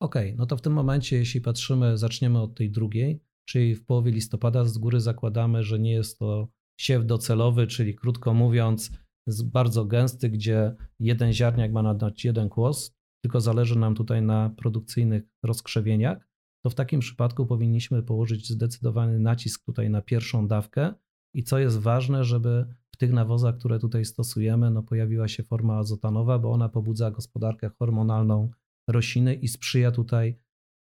Okej, 0.00 0.28
okay, 0.28 0.38
no 0.38 0.46
to 0.46 0.56
w 0.56 0.60
tym 0.60 0.72
momencie, 0.72 1.16
jeśli 1.16 1.40
patrzymy, 1.40 1.98
zaczniemy 1.98 2.40
od 2.40 2.54
tej 2.54 2.70
drugiej, 2.70 3.22
czyli 3.48 3.74
w 3.74 3.84
połowie 3.84 4.10
listopada 4.10 4.64
z 4.64 4.78
góry 4.78 5.00
zakładamy, 5.00 5.62
że 5.62 5.78
nie 5.78 5.92
jest 5.92 6.18
to 6.18 6.48
siew 6.80 7.06
docelowy, 7.06 7.66
czyli 7.66 7.94
krótko 7.94 8.34
mówiąc, 8.34 8.90
jest 9.26 9.50
bardzo 9.50 9.84
gęsty, 9.84 10.30
gdzie 10.30 10.74
jeden 10.98 11.32
ziarniak 11.32 11.72
ma 11.72 11.82
nadać 11.82 12.24
jeden 12.24 12.48
kłos, 12.48 12.94
tylko 13.24 13.40
zależy 13.40 13.78
nam 13.78 13.94
tutaj 13.94 14.22
na 14.22 14.50
produkcyjnych 14.56 15.22
rozkrzewieniach, 15.42 16.28
to 16.64 16.70
w 16.70 16.74
takim 16.74 17.00
przypadku 17.00 17.46
powinniśmy 17.46 18.02
położyć 18.02 18.48
zdecydowany 18.48 19.18
nacisk 19.18 19.64
tutaj 19.64 19.90
na 19.90 20.02
pierwszą 20.02 20.48
dawkę 20.48 20.94
i 21.34 21.42
co 21.42 21.58
jest 21.58 21.78
ważne, 21.78 22.24
żeby 22.24 22.66
w 22.94 22.96
tych 22.96 23.12
nawozach, 23.12 23.58
które 23.58 23.78
tutaj 23.78 24.04
stosujemy, 24.04 24.70
no 24.70 24.82
pojawiła 24.82 25.28
się 25.28 25.42
forma 25.42 25.78
azotanowa, 25.78 26.38
bo 26.38 26.52
ona 26.52 26.68
pobudza 26.68 27.10
gospodarkę 27.10 27.70
hormonalną 27.78 28.50
rośliny 28.88 29.34
i 29.34 29.48
sprzyja 29.48 29.90
tutaj 29.92 30.38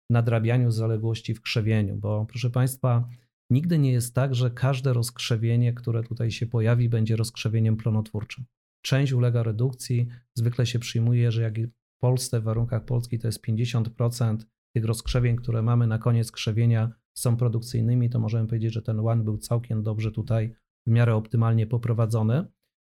nadrabianiu 0.10 0.72
zaległości 0.72 1.34
w 1.34 1.42
krzewieniu, 1.42 1.96
bo 1.96 2.26
proszę 2.26 2.50
Państwa, 2.50 3.10
nigdy 3.50 3.80
nie 3.80 3.92
jest 3.92 4.16
tak, 4.16 4.36
że 4.36 4.52
każde 4.52 4.94
rozkrzewienie, 4.94 5.74
które 5.74 6.04
tutaj 6.04 6.32
się 6.32 6.48
pojawi, 6.48 6.90
będzie 6.90 7.16
rozkrzewieniem 7.16 7.78
plonotwórczym. 7.78 8.46
Część 8.82 9.14
ulega 9.14 9.44
redukcji, 9.44 10.08
zwykle 10.34 10.66
się 10.66 10.80
przyjmuje, 10.80 11.32
że 11.32 11.42
jak 11.42 11.60
w 11.60 11.98
Polsce, 12.00 12.40
w 12.40 12.44
warunkach 12.44 12.86
Polski 12.86 13.20
to 13.20 13.28
jest 13.28 13.46
50% 13.46 14.38
tych 14.78 14.86
rozkrzewień, 14.86 15.36
które 15.36 15.62
mamy 15.62 15.88
na 15.88 15.98
koniec 15.98 16.32
krzewienia 16.32 16.92
są 17.14 17.38
produkcyjnymi, 17.38 18.10
to 18.10 18.20
możemy 18.20 18.48
powiedzieć, 18.48 18.74
że 18.74 18.82
ten 18.82 19.00
łan 19.00 19.24
był 19.24 19.38
całkiem 19.38 19.84
dobrze 19.84 20.12
tutaj 20.12 20.54
w 20.88 20.92
miarę 20.92 21.16
optymalnie 21.16 21.68
poprowadzony. 21.68 22.46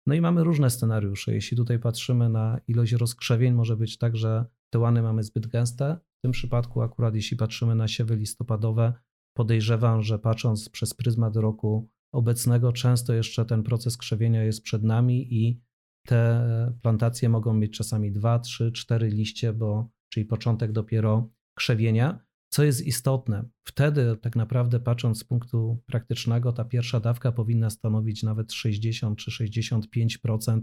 No 0.06 0.14
i 0.14 0.20
mamy 0.20 0.44
różne 0.44 0.70
scenariusze. 0.70 1.34
Jeśli 1.34 1.56
tutaj 1.56 1.78
patrzymy 1.78 2.28
na 2.28 2.60
ilość 2.68 2.92
rozkrzewień, 2.92 3.54
może 3.54 3.76
być 3.76 3.98
tak, 3.98 4.16
że 4.16 4.44
te 4.70 4.78
łany 4.78 5.02
mamy 5.02 5.22
zbyt 5.22 5.46
gęste. 5.46 5.98
W 6.18 6.22
tym 6.22 6.32
przypadku, 6.32 6.82
akurat 6.82 7.14
jeśli 7.14 7.36
patrzymy 7.36 7.74
na 7.74 7.88
siewy 7.88 8.16
listopadowe, 8.16 8.92
podejrzewam, 9.36 10.02
że 10.02 10.18
patrząc 10.18 10.68
przez 10.68 10.94
pryzmat 10.94 11.36
roku 11.36 11.90
obecnego, 12.12 12.72
często 12.72 13.14
jeszcze 13.14 13.44
ten 13.44 13.62
proces 13.62 13.96
krzewienia 13.96 14.44
jest 14.44 14.62
przed 14.62 14.82
nami 14.82 15.34
i 15.34 15.60
te 16.06 16.72
plantacje 16.82 17.28
mogą 17.28 17.54
mieć 17.54 17.76
czasami 17.76 18.12
2, 18.12 18.38
3, 18.38 18.72
4 18.72 19.08
liście, 19.08 19.52
bo, 19.52 19.90
czyli 20.08 20.26
początek 20.26 20.72
dopiero 20.72 21.37
krzewienia. 21.58 22.24
Co 22.50 22.64
jest 22.64 22.86
istotne, 22.86 23.48
wtedy 23.66 24.16
tak 24.16 24.36
naprawdę 24.36 24.80
patrząc 24.80 25.18
z 25.18 25.24
punktu 25.24 25.82
praktycznego, 25.86 26.52
ta 26.52 26.64
pierwsza 26.64 27.00
dawka 27.00 27.32
powinna 27.32 27.70
stanowić 27.70 28.22
nawet 28.22 28.52
60 28.52 29.18
czy 29.18 29.30
65% 29.30 30.60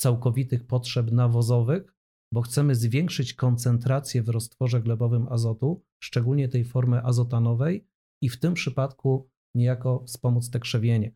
całkowitych 0.00 0.66
potrzeb 0.66 1.12
nawozowych, 1.12 1.94
bo 2.32 2.42
chcemy 2.42 2.74
zwiększyć 2.74 3.34
koncentrację 3.34 4.22
w 4.22 4.28
roztworze 4.28 4.80
glebowym 4.80 5.28
azotu, 5.28 5.84
szczególnie 6.02 6.48
tej 6.48 6.64
formy 6.64 7.04
azotanowej, 7.04 7.88
i 8.22 8.28
w 8.28 8.40
tym 8.40 8.54
przypadku 8.54 9.30
niejako 9.54 10.04
wspomóc 10.06 10.50
te 10.50 10.60
krzewienie. 10.60 11.14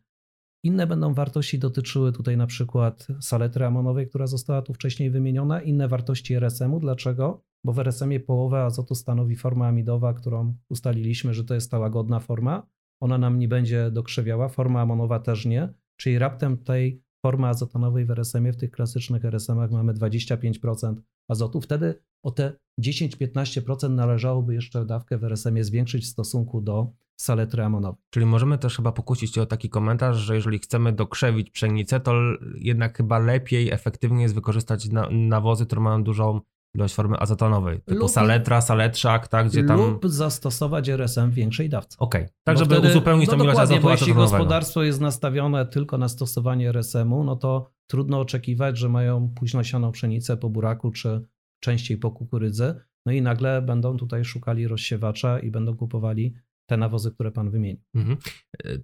Inne 0.63 0.87
będą 0.87 1.13
wartości 1.13 1.59
dotyczyły 1.59 2.11
tutaj 2.11 2.37
na 2.37 2.47
przykład 2.47 3.07
saletry 3.21 3.65
amonowej, 3.65 4.07
która 4.09 4.27
została 4.27 4.61
tu 4.61 4.73
wcześniej 4.73 5.11
wymieniona, 5.11 5.61
inne 5.61 5.87
wartości 5.87 6.33
RSM-u. 6.35 6.79
Dlaczego? 6.79 7.48
Bo 7.63 7.73
w 7.73 7.79
RSM-ie 7.79 8.19
połowę 8.19 8.63
azotu 8.63 8.95
stanowi 8.95 9.35
forma 9.35 9.67
amidowa, 9.67 10.13
którą 10.13 10.55
ustaliliśmy, 10.69 11.33
że 11.33 11.43
to 11.43 11.53
jest 11.53 11.71
ta 11.71 11.79
łagodna 11.79 12.19
forma. 12.19 12.67
Ona 13.01 13.17
nam 13.17 13.39
nie 13.39 13.47
będzie 13.47 13.91
dokrzewiała, 13.91 14.49
forma 14.49 14.81
amonowa 14.81 15.19
też 15.19 15.45
nie, 15.45 15.73
czyli 15.97 16.19
raptem 16.19 16.57
tej 16.57 17.03
formy 17.25 17.47
azotonowej 17.47 18.05
w 18.05 18.11
RSM-ie, 18.11 18.53
w 18.53 18.57
tych 18.57 18.71
klasycznych 18.71 19.25
RSM-ach 19.25 19.71
mamy 19.71 19.93
25% 19.93 20.95
azotu. 21.27 21.61
Wtedy 21.61 22.01
o 22.23 22.31
te 22.31 22.53
10-15% 22.81 23.89
należałoby 23.89 24.53
jeszcze 24.53 24.85
dawkę 24.85 25.17
w 25.17 25.23
RSM-ie 25.23 25.63
zwiększyć 25.63 26.03
w 26.03 26.07
stosunku 26.07 26.61
do 26.61 26.91
saletry 27.19 27.63
amonowej. 27.63 28.01
Czyli 28.09 28.25
możemy 28.25 28.57
też 28.57 28.75
chyba 28.75 28.91
pokusić 28.91 29.33
się 29.35 29.41
o 29.41 29.45
taki 29.45 29.69
komentarz, 29.69 30.17
że 30.17 30.35
jeżeli 30.35 30.59
chcemy 30.59 30.93
dokrzewić 30.93 31.49
pszenicę, 31.49 31.99
to 31.99 32.13
jednak 32.55 32.97
chyba 32.97 33.19
lepiej, 33.19 33.71
efektywniej 33.71 34.21
jest 34.21 34.35
wykorzystać 34.35 34.89
nawozy, 35.11 35.65
które 35.65 35.81
mają 35.81 36.03
dużą 36.03 36.41
ilość 36.75 36.95
formy 36.95 37.17
azotonowej, 37.17 37.81
typu 37.81 37.99
lub, 37.99 38.11
saletra, 38.11 38.61
saletrzak, 38.61 39.27
tak, 39.27 39.47
gdzie 39.47 39.63
tam... 39.63 39.79
Lub 39.79 40.07
zastosować 40.07 40.89
RSM 40.89 41.31
w 41.31 41.33
większej 41.33 41.69
dawce. 41.69 41.97
Okej, 41.99 42.21
okay. 42.21 42.33
tak 42.43 42.55
bo 42.55 42.59
żeby 42.59 42.75
wtedy, 42.75 42.89
uzupełnić 42.89 43.29
no 43.29 43.37
tą 43.37 43.43
ilość 43.43 43.59
azotu 43.59 43.81
bo 43.81 43.91
jeśli 43.91 44.13
gospodarstwo 44.13 44.83
jest 44.83 45.01
nastawione 45.01 45.65
tylko 45.65 45.97
na 45.97 46.09
stosowanie 46.09 46.69
RSM-u, 46.69 47.23
no 47.23 47.35
to 47.35 47.71
trudno 47.87 48.19
oczekiwać, 48.19 48.77
że 48.77 48.89
mają 48.89 49.33
późno 49.35 49.63
sianą 49.63 49.91
pszenicę 49.91 50.37
po 50.37 50.49
buraku, 50.49 50.91
czy 50.91 51.21
częściej 51.59 51.97
po 51.97 52.11
kukurydzy, 52.11 52.75
no 53.05 53.11
i 53.11 53.21
nagle 53.21 53.61
będą 53.61 53.97
tutaj 53.97 54.25
szukali 54.25 54.67
rozsiewacza 54.67 55.39
i 55.39 55.51
będą 55.51 55.75
kupowali 55.75 56.33
te 56.69 56.77
nawozy, 56.77 57.11
które 57.11 57.31
pan 57.31 57.49
wymienił. 57.49 57.81
Mhm. 57.95 58.17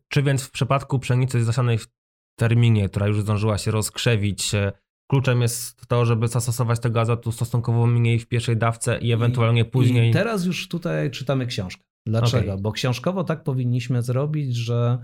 Czy 0.07 0.23
więc 0.23 0.43
w 0.43 0.51
przypadku 0.51 0.99
pszenicy 0.99 1.43
zasianej 1.43 1.77
w 1.77 1.87
terminie, 2.39 2.89
która 2.89 3.07
już 3.07 3.21
zdążyła 3.21 3.57
się 3.57 3.71
rozkrzewić, 3.71 4.51
Kluczem 5.11 5.41
jest 5.41 5.87
to, 5.87 6.05
żeby 6.05 6.27
zastosować 6.27 6.79
tego 6.79 7.01
azotu 7.01 7.31
stosunkowo 7.31 7.87
mniej 7.87 8.19
w 8.19 8.27
pierwszej 8.27 8.57
dawce 8.57 8.97
i 8.97 9.11
ewentualnie 9.11 9.61
I, 9.61 9.65
później. 9.65 10.09
I 10.09 10.13
teraz 10.13 10.45
już 10.45 10.67
tutaj 10.67 11.11
czytamy 11.11 11.45
książkę. 11.45 11.83
Dlaczego? 12.07 12.51
Okay. 12.51 12.61
Bo 12.61 12.71
książkowo 12.71 13.23
tak 13.23 13.43
powinniśmy 13.43 14.01
zrobić, 14.01 14.55
że 14.55 14.97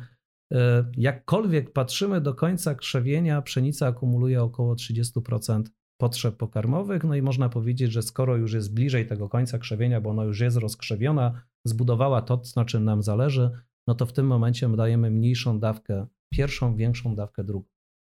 e, 0.53 0.85
jakkolwiek 0.97 1.73
patrzymy 1.73 2.21
do 2.21 2.33
końca 2.33 2.75
krzewienia, 2.75 3.41
pszenica 3.41 3.87
akumuluje 3.87 4.43
około 4.43 4.75
30% 4.75 5.63
potrzeb 5.97 6.37
pokarmowych. 6.37 7.03
No 7.03 7.15
i 7.15 7.21
można 7.21 7.49
powiedzieć, 7.49 7.91
że 7.91 8.01
skoro 8.01 8.37
już 8.37 8.53
jest 8.53 8.73
bliżej 8.73 9.05
tego 9.05 9.29
końca 9.29 9.59
krzewienia, 9.59 10.01
bo 10.01 10.09
ona 10.09 10.23
już 10.23 10.39
jest 10.39 10.57
rozkrzewiona, 10.57 11.41
zbudowała 11.65 12.21
to, 12.21 12.41
na 12.55 12.65
czym 12.65 12.85
nam 12.85 13.03
zależy, 13.03 13.51
no 13.87 13.95
to 13.95 14.05
w 14.05 14.13
tym 14.13 14.27
momencie 14.27 14.69
dajemy 14.69 15.11
mniejszą 15.11 15.59
dawkę, 15.59 16.07
pierwszą, 16.33 16.75
większą 16.75 17.15
dawkę 17.15 17.43
drugą. 17.43 17.70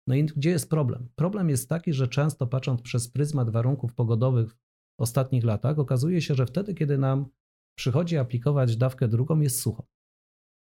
No 0.10 0.16
i 0.16 0.26
gdzie 0.26 0.49
jest 0.49 0.70
problem? 0.70 1.10
Problem 1.16 1.49
jest 1.49 1.70
taki, 1.70 1.93
że 1.93 2.07
często 2.07 2.47
patrząc 2.47 2.82
przez 2.82 3.07
pryzmat 3.07 3.49
warunków 3.49 3.93
pogodowych 3.93 4.53
w 4.99 5.01
ostatnich 5.01 5.43
latach, 5.43 5.80
okazuje 5.80 6.22
się, 6.22 6.36
że 6.36 6.45
wtedy, 6.45 6.74
kiedy 6.74 6.97
nam 6.97 7.26
przychodzi 7.78 8.18
aplikować 8.18 8.78
dawkę 8.78 9.07
drugą, 9.07 9.39
jest 9.39 9.62
sucho. 9.62 9.88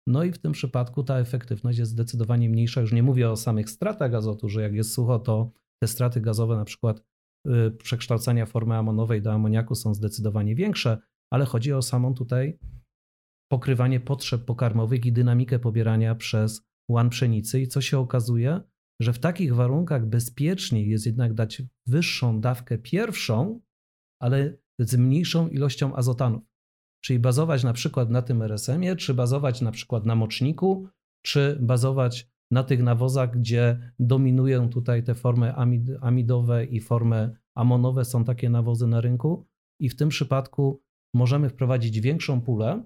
No 0.08 0.24
i 0.24 0.32
w 0.32 0.38
tym 0.38 0.52
przypadku 0.52 1.04
ta 1.04 1.20
efektywność 1.20 1.80
jest 1.80 1.92
zdecydowanie 1.92 2.50
mniejsza. 2.50 2.82
Już 2.82 2.92
nie 2.92 3.04
mówię 3.04 3.30
o 3.30 3.36
samych 3.36 3.70
stratach 3.70 4.14
azotu, 4.14 4.50
że 4.50 4.62
jak 4.62 4.74
jest 4.74 4.94
sucho, 4.94 5.20
to 5.20 5.52
te 5.82 5.88
straty 5.88 6.22
gazowe, 6.22 6.56
na 6.56 6.66
przykład 6.66 7.04
yy, 7.46 7.72
przekształcania 7.72 8.46
formy 8.46 8.76
amonowej 8.76 9.22
do 9.22 9.34
amoniaku 9.34 9.76
są 9.76 9.94
zdecydowanie 9.94 10.56
większe, 10.56 10.98
ale 11.32 11.46
chodzi 11.46 11.74
o 11.74 11.82
samą 11.82 12.14
tutaj 12.14 12.60
pokrywanie 13.52 14.00
potrzeb 14.00 14.46
pokarmowych 14.46 15.06
i 15.06 15.14
dynamikę 15.14 15.60
pobierania 15.60 16.16
przez 16.16 16.62
łan 16.92 17.10
pszenicy. 17.10 17.62
I 17.62 17.68
co 17.68 17.82
się 17.82 18.00
okazuje? 18.00 18.62
Że 19.04 19.14
w 19.14 19.20
takich 19.20 19.56
warunkach 19.56 20.06
bezpieczniej 20.06 20.90
jest 20.90 21.06
jednak 21.06 21.34
dać 21.34 21.62
wyższą 21.88 22.42
dawkę 22.42 22.78
pierwszą, 22.78 23.62
ale 24.20 24.58
z 24.80 24.96
mniejszą 24.96 25.48
ilością 25.48 25.96
azotanów. 25.96 26.44
Czyli 27.04 27.20
bazować 27.20 27.64
na 27.64 27.74
przykład 27.74 28.10
na 28.10 28.22
tym 28.22 28.42
RSM-ie, 28.42 28.96
czy 28.96 29.14
bazować 29.14 29.62
na 29.62 29.72
przykład 29.72 30.06
na 30.06 30.16
moczniku, 30.16 30.88
czy 31.26 31.58
bazować 31.62 32.34
na 32.52 32.64
tych 32.64 32.84
nawozach, 32.84 33.40
gdzie 33.40 33.94
dominują 34.00 34.70
tutaj 34.70 35.04
te 35.04 35.16
formy 35.16 35.56
amid 35.56 35.90
amidowe 36.02 36.66
i 36.66 36.80
formy 36.80 37.36
amonowe, 37.56 38.06
są 38.06 38.24
takie 38.24 38.50
nawozy 38.50 38.88
na 38.88 39.02
rynku. 39.02 39.48
I 39.80 39.90
w 39.90 39.96
tym 39.96 40.10
przypadku 40.10 40.82
możemy 41.14 41.50
wprowadzić 41.50 42.00
większą 42.00 42.42
pulę, 42.42 42.84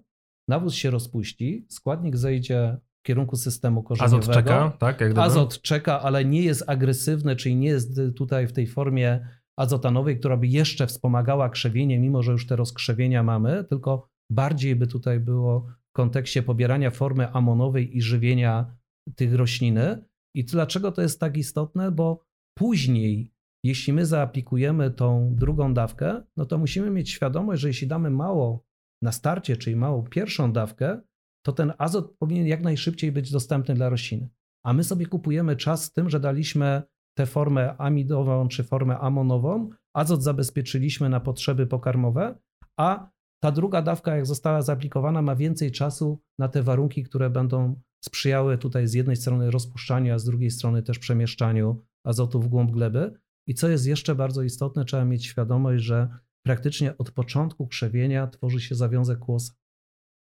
nawóz 0.48 0.74
się 0.74 0.90
rozpuści, 0.90 1.66
składnik 1.70 2.18
zejdzie 2.18 2.78
kierunku 3.08 3.36
systemu 3.36 3.84
korzeniowego. 3.84 4.24
Azot 4.24 4.36
czeka, 4.36 4.78
tak? 4.80 5.02
Jak 5.02 5.18
Azot 5.18 5.62
czeka, 5.62 6.02
ale 6.02 6.26
nie 6.26 6.42
jest 6.42 6.64
agresywny, 6.68 7.36
czyli 7.36 7.56
nie 7.56 7.68
jest 7.68 8.02
tutaj 8.16 8.48
w 8.48 8.54
tej 8.54 8.68
formie 8.68 9.28
azotanowej, 9.60 10.20
która 10.20 10.38
by 10.38 10.48
jeszcze 10.48 10.88
wspomagała 10.88 11.50
krzewienie, 11.50 12.00
mimo 12.00 12.24
że 12.24 12.32
już 12.32 12.48
te 12.48 12.56
rozkrzewienia 12.56 13.24
mamy, 13.24 13.64
tylko 13.64 14.10
bardziej 14.32 14.76
by 14.76 14.88
tutaj 14.88 15.20
było 15.20 15.68
w 15.90 15.94
kontekście 15.96 16.44
pobierania 16.44 16.92
formy 16.92 17.32
amonowej 17.32 17.98
i 17.98 18.02
żywienia 18.02 18.76
tych 19.16 19.34
rośliny. 19.36 20.06
I 20.36 20.44
dlaczego 20.44 20.92
to 20.92 21.02
jest 21.02 21.20
tak 21.20 21.38
istotne? 21.38 21.92
Bo 21.92 22.26
później, 22.58 23.32
jeśli 23.64 23.94
my 23.94 24.06
zaaplikujemy 24.06 24.92
tą 24.92 25.36
drugą 25.36 25.74
dawkę, 25.74 26.24
no 26.38 26.46
to 26.46 26.58
musimy 26.58 26.90
mieć 26.90 27.10
świadomość, 27.10 27.62
że 27.62 27.68
jeśli 27.68 27.88
damy 27.88 28.10
mało 28.10 28.66
na 29.02 29.12
starcie, 29.12 29.58
czyli 29.58 29.76
małą 29.76 30.04
pierwszą 30.04 30.52
dawkę, 30.52 31.02
to 31.48 31.54
ten 31.54 31.74
azot 31.78 32.18
powinien 32.20 32.48
jak 32.48 32.62
najszybciej 32.62 33.12
być 33.12 33.32
dostępny 33.32 33.76
dla 33.76 33.90
rośliny. 33.90 34.30
A 34.66 34.74
my 34.74 34.84
sobie 34.84 35.06
kupujemy 35.06 35.56
czas 35.56 35.84
z 35.84 35.94
tym, 35.94 36.10
że 36.10 36.20
daliśmy 36.20 36.82
tę 37.18 37.26
formę 37.26 37.78
amidową 37.78 38.48
czy 38.48 38.64
formę 38.64 39.00
amonową, 39.00 39.70
azot 39.94 40.24
zabezpieczyliśmy 40.24 41.10
na 41.10 41.20
potrzeby 41.20 41.68
pokarmowe, 41.68 42.40
a 42.80 43.10
ta 43.44 43.52
druga 43.52 43.82
dawka, 43.82 44.16
jak 44.16 44.26
została 44.26 44.62
zaaplikowana, 44.62 45.22
ma 45.22 45.36
więcej 45.36 45.72
czasu 45.72 46.22
na 46.40 46.48
te 46.48 46.64
warunki, 46.64 47.04
które 47.04 47.30
będą 47.30 47.82
sprzyjały 48.06 48.58
tutaj 48.58 48.88
z 48.88 48.94
jednej 48.94 49.16
strony 49.16 49.52
rozpuszczaniu, 49.52 50.14
a 50.14 50.20
z 50.20 50.26
drugiej 50.26 50.52
strony 50.52 50.84
też 50.84 51.00
przemieszczaniu 51.00 51.84
azotu 52.06 52.40
w 52.40 52.48
głąb 52.48 52.72
gleby. 52.72 53.20
I 53.48 53.54
co 53.54 53.70
jest 53.70 53.88
jeszcze 53.88 54.16
bardzo 54.16 54.44
istotne, 54.44 54.86
trzeba 54.86 55.06
mieć 55.06 55.26
świadomość, 55.26 55.84
że 55.84 56.10
praktycznie 56.46 56.98
od 56.98 57.12
początku 57.12 57.68
krzewienia 57.68 58.28
tworzy 58.28 58.60
się 58.60 58.76
zawiązek 58.76 59.20
kłosa. 59.20 59.54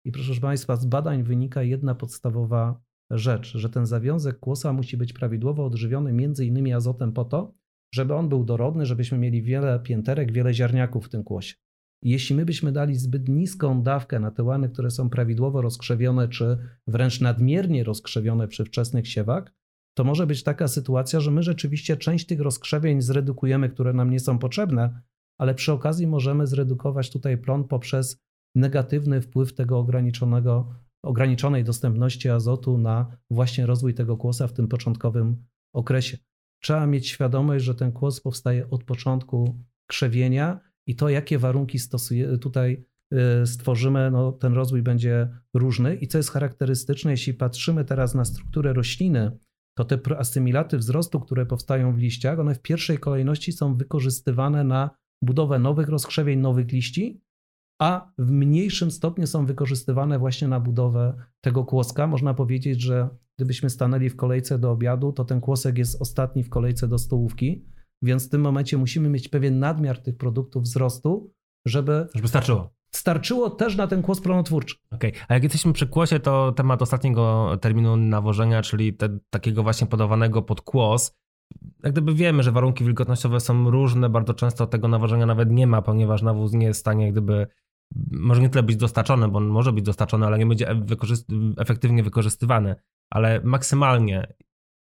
I 0.07 0.11
proszę 0.11 0.41
Państwa, 0.41 0.75
z 0.75 0.85
badań 0.85 1.23
wynika 1.23 1.63
jedna 1.63 1.95
podstawowa 1.95 2.81
rzecz, 3.11 3.57
że 3.57 3.69
ten 3.69 3.85
zawiązek 3.85 4.39
kłosa 4.39 4.73
musi 4.73 4.97
być 4.97 5.13
prawidłowo 5.13 5.65
odżywiony 5.65 6.13
między 6.13 6.45
innymi 6.45 6.73
azotem 6.73 7.13
po 7.13 7.25
to, 7.25 7.53
żeby 7.93 8.13
on 8.13 8.29
był 8.29 8.43
dorodny, 8.43 8.85
żebyśmy 8.85 9.17
mieli 9.17 9.41
wiele 9.41 9.79
pięterek, 9.79 10.31
wiele 10.31 10.53
ziarniaków 10.53 11.05
w 11.05 11.09
tym 11.09 11.23
kłosie. 11.23 11.55
Jeśli 12.03 12.35
my 12.35 12.45
byśmy 12.45 12.71
dali 12.71 12.95
zbyt 12.95 13.29
niską 13.29 13.83
dawkę 13.83 14.19
na 14.19 14.31
te 14.31 14.43
łany, 14.43 14.69
które 14.69 14.91
są 14.91 15.09
prawidłowo 15.09 15.61
rozkrzewione, 15.61 16.27
czy 16.27 16.57
wręcz 16.87 17.21
nadmiernie 17.21 17.83
rozkrzewione 17.83 18.47
przy 18.47 18.65
wczesnych 18.65 19.07
siewach, 19.07 19.53
to 19.97 20.03
może 20.03 20.27
być 20.27 20.43
taka 20.43 20.67
sytuacja, 20.67 21.19
że 21.19 21.31
my 21.31 21.43
rzeczywiście 21.43 21.97
część 21.97 22.25
tych 22.25 22.39
rozkrzewień 22.39 23.01
zredukujemy, 23.01 23.69
które 23.69 23.93
nam 23.93 24.09
nie 24.09 24.19
są 24.19 24.39
potrzebne, 24.39 25.01
ale 25.37 25.55
przy 25.55 25.71
okazji 25.71 26.07
możemy 26.07 26.47
zredukować 26.47 27.11
tutaj 27.11 27.37
plon 27.37 27.63
poprzez 27.63 28.26
negatywny 28.57 29.21
wpływ 29.21 29.53
tego 29.53 29.79
ograniczonego, 29.79 30.69
ograniczonej 31.03 31.63
dostępności 31.63 32.29
azotu 32.29 32.77
na 32.77 33.17
właśnie 33.29 33.65
rozwój 33.65 33.93
tego 33.93 34.17
kłosa 34.17 34.47
w 34.47 34.53
tym 34.53 34.67
początkowym 34.67 35.45
okresie. 35.73 36.17
Trzeba 36.63 36.87
mieć 36.87 37.07
świadomość, 37.07 37.65
że 37.65 37.75
ten 37.75 37.91
kłos 37.91 38.21
powstaje 38.21 38.69
od 38.69 38.83
początku 38.83 39.59
krzewienia 39.87 40.59
i 40.87 40.95
to, 40.95 41.09
jakie 41.09 41.39
warunki 41.39 41.79
stosuje, 41.79 42.37
tutaj 42.37 42.85
y, 43.43 43.47
stworzymy, 43.47 44.11
no, 44.11 44.31
ten 44.31 44.53
rozwój 44.53 44.81
będzie 44.81 45.29
różny. 45.53 45.95
I 45.95 46.07
co 46.07 46.17
jest 46.17 46.31
charakterystyczne, 46.31 47.11
jeśli 47.11 47.33
patrzymy 47.33 47.85
teraz 47.85 48.15
na 48.15 48.25
strukturę 48.25 48.73
rośliny, 48.73 49.31
to 49.77 49.85
te 49.85 50.17
asymilaty 50.17 50.77
wzrostu, 50.77 51.19
które 51.19 51.45
powstają 51.45 51.93
w 51.93 51.97
liściach, 51.97 52.39
one 52.39 52.55
w 52.55 52.61
pierwszej 52.61 52.97
kolejności 52.97 53.51
są 53.51 53.75
wykorzystywane 53.75 54.63
na 54.63 54.89
budowę 55.21 55.59
nowych 55.59 55.89
rozkrzewień, 55.89 56.39
nowych 56.39 56.71
liści, 56.71 57.21
a 57.79 58.11
w 58.17 58.31
mniejszym 58.31 58.91
stopniu 58.91 59.27
są 59.27 59.45
wykorzystywane 59.45 60.19
właśnie 60.19 60.47
na 60.47 60.59
budowę 60.59 61.13
tego 61.41 61.65
kłoska. 61.65 62.07
Można 62.07 62.33
powiedzieć, 62.33 62.81
że 62.81 63.09
gdybyśmy 63.37 63.69
stanęli 63.69 64.09
w 64.09 64.15
kolejce 64.15 64.59
do 64.59 64.71
obiadu, 64.71 65.13
to 65.13 65.25
ten 65.25 65.41
kłosek 65.41 65.77
jest 65.77 66.01
ostatni 66.01 66.43
w 66.43 66.49
kolejce 66.49 66.87
do 66.87 66.97
stołówki 66.97 67.65
więc 68.01 68.27
w 68.27 68.29
tym 68.29 68.41
momencie 68.41 68.77
musimy 68.77 69.09
mieć 69.09 69.29
pewien 69.29 69.59
nadmiar 69.59 70.01
tych 70.01 70.17
produktów 70.17 70.63
wzrostu, 70.63 71.33
żeby. 71.65 72.07
Żeby 72.15 72.27
starczyło. 72.27 72.73
Starczyło 72.91 73.49
też 73.49 73.75
na 73.75 73.87
ten 73.87 74.01
kłos 74.01 74.21
plonotwórczy. 74.21 74.75
Okej, 74.91 75.11
okay. 75.11 75.25
a 75.27 75.33
jak 75.33 75.43
jesteśmy 75.43 75.73
przy 75.73 75.87
kłosie, 75.87 76.19
to 76.19 76.51
temat 76.51 76.81
ostatniego 76.81 77.51
terminu 77.61 77.95
nawożenia, 77.97 78.61
czyli 78.61 78.93
te, 78.93 79.19
takiego 79.29 79.63
właśnie 79.63 79.87
podawanego 79.87 80.41
pod 80.41 80.61
kłos. 80.61 81.17
Jak 81.83 81.93
gdyby 81.93 82.13
wiemy, 82.13 82.43
że 82.43 82.51
warunki 82.51 82.83
wilgotnościowe 82.83 83.39
są 83.39 83.71
różne, 83.71 84.09
bardzo 84.09 84.33
często 84.33 84.67
tego 84.67 84.87
nawożenia 84.87 85.25
nawet 85.25 85.51
nie 85.51 85.67
ma, 85.67 85.81
ponieważ 85.81 86.21
nawóz 86.21 86.53
nie 86.53 86.65
jest 86.65 86.79
w 86.79 86.81
stanie 86.81 87.05
jak 87.05 87.13
gdyby 87.13 87.47
może 88.11 88.41
nie 88.41 88.49
tyle 88.49 88.63
być 88.63 88.75
dostarczony, 88.75 89.27
bo 89.27 89.37
on 89.37 89.47
może 89.47 89.73
być 89.73 89.85
dostarczony, 89.85 90.25
ale 90.25 90.37
nie 90.37 90.45
będzie 90.45 90.65
wykorzyst- 90.65 91.53
efektywnie 91.57 92.03
wykorzystywany, 92.03 92.75
ale 93.09 93.41
maksymalnie 93.43 94.33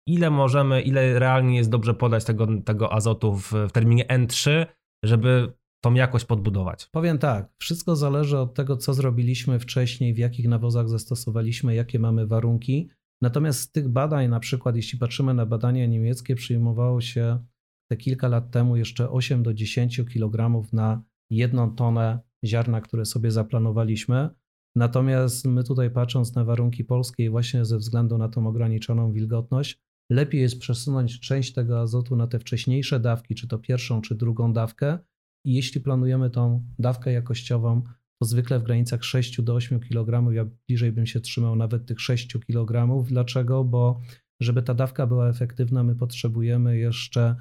ile 0.06 0.30
możemy, 0.30 0.82
ile 0.82 1.18
realnie 1.18 1.56
jest 1.56 1.70
dobrze 1.70 1.94
podać 1.94 2.24
tego, 2.24 2.46
tego 2.64 2.92
azotu 2.92 3.34
w, 3.34 3.52
w 3.52 3.72
terminie 3.72 4.04
N3, 4.04 4.66
żeby 5.04 5.52
tą 5.84 5.94
jakość 5.94 6.24
podbudować? 6.24 6.88
Powiem 6.92 7.18
tak, 7.18 7.52
wszystko 7.58 7.96
zależy 7.96 8.38
od 8.38 8.54
tego, 8.54 8.76
co 8.76 8.94
zrobiliśmy 8.94 9.58
wcześniej, 9.58 10.14
w 10.14 10.18
jakich 10.18 10.48
nawozach 10.48 10.88
zastosowaliśmy, 10.88 11.74
jakie 11.74 11.98
mamy 11.98 12.26
warunki. 12.26 12.90
Natomiast 13.22 13.60
z 13.60 13.72
tych 13.72 13.88
badań, 13.88 14.28
na 14.28 14.40
przykład 14.40 14.76
jeśli 14.76 14.98
patrzymy 14.98 15.34
na 15.34 15.46
badania 15.46 15.86
niemieckie, 15.86 16.34
przyjmowało 16.34 17.00
się 17.00 17.44
te 17.90 17.96
kilka 17.96 18.28
lat 18.28 18.50
temu 18.50 18.76
jeszcze 18.76 19.10
8 19.10 19.42
do 19.42 19.54
10 19.54 20.00
kg 20.12 20.62
na 20.72 21.02
jedną 21.30 21.74
tonę 21.74 22.20
ziarna, 22.46 22.80
które 22.80 23.04
sobie 23.04 23.30
zaplanowaliśmy. 23.30 24.28
Natomiast 24.76 25.46
my 25.46 25.64
tutaj 25.64 25.90
patrząc 25.90 26.34
na 26.34 26.44
warunki 26.44 26.84
polskie, 26.84 27.30
właśnie 27.30 27.64
ze 27.64 27.78
względu 27.78 28.18
na 28.18 28.28
tą 28.28 28.46
ograniczoną 28.46 29.12
wilgotność, 29.12 29.80
lepiej 30.10 30.40
jest 30.40 30.58
przesunąć 30.58 31.20
część 31.20 31.52
tego 31.52 31.80
azotu 31.80 32.16
na 32.16 32.26
te 32.26 32.38
wcześniejsze 32.38 33.00
dawki, 33.00 33.34
czy 33.34 33.48
to 33.48 33.58
pierwszą, 33.58 34.00
czy 34.00 34.14
drugą 34.14 34.52
dawkę. 34.52 34.98
I 35.44 35.54
jeśli 35.54 35.80
planujemy 35.80 36.30
tą 36.30 36.64
dawkę 36.78 37.12
jakościową, 37.12 37.82
to 38.22 38.28
zwykle 38.28 38.58
w 38.58 38.62
granicach 38.62 39.04
6 39.04 39.42
do 39.42 39.54
8 39.54 39.80
kg. 39.80 40.32
Ja 40.32 40.46
bliżej 40.68 40.92
bym 40.92 41.06
się 41.06 41.20
trzymał 41.20 41.56
nawet 41.56 41.86
tych 41.86 42.00
6 42.00 42.36
kg. 42.46 43.04
Dlaczego? 43.08 43.64
Bo 43.64 44.00
żeby 44.40 44.62
ta 44.62 44.74
dawka 44.74 45.06
była 45.06 45.28
efektywna, 45.28 45.82
my 45.82 45.96
potrzebujemy 45.96 46.78
jeszcze 46.78 47.36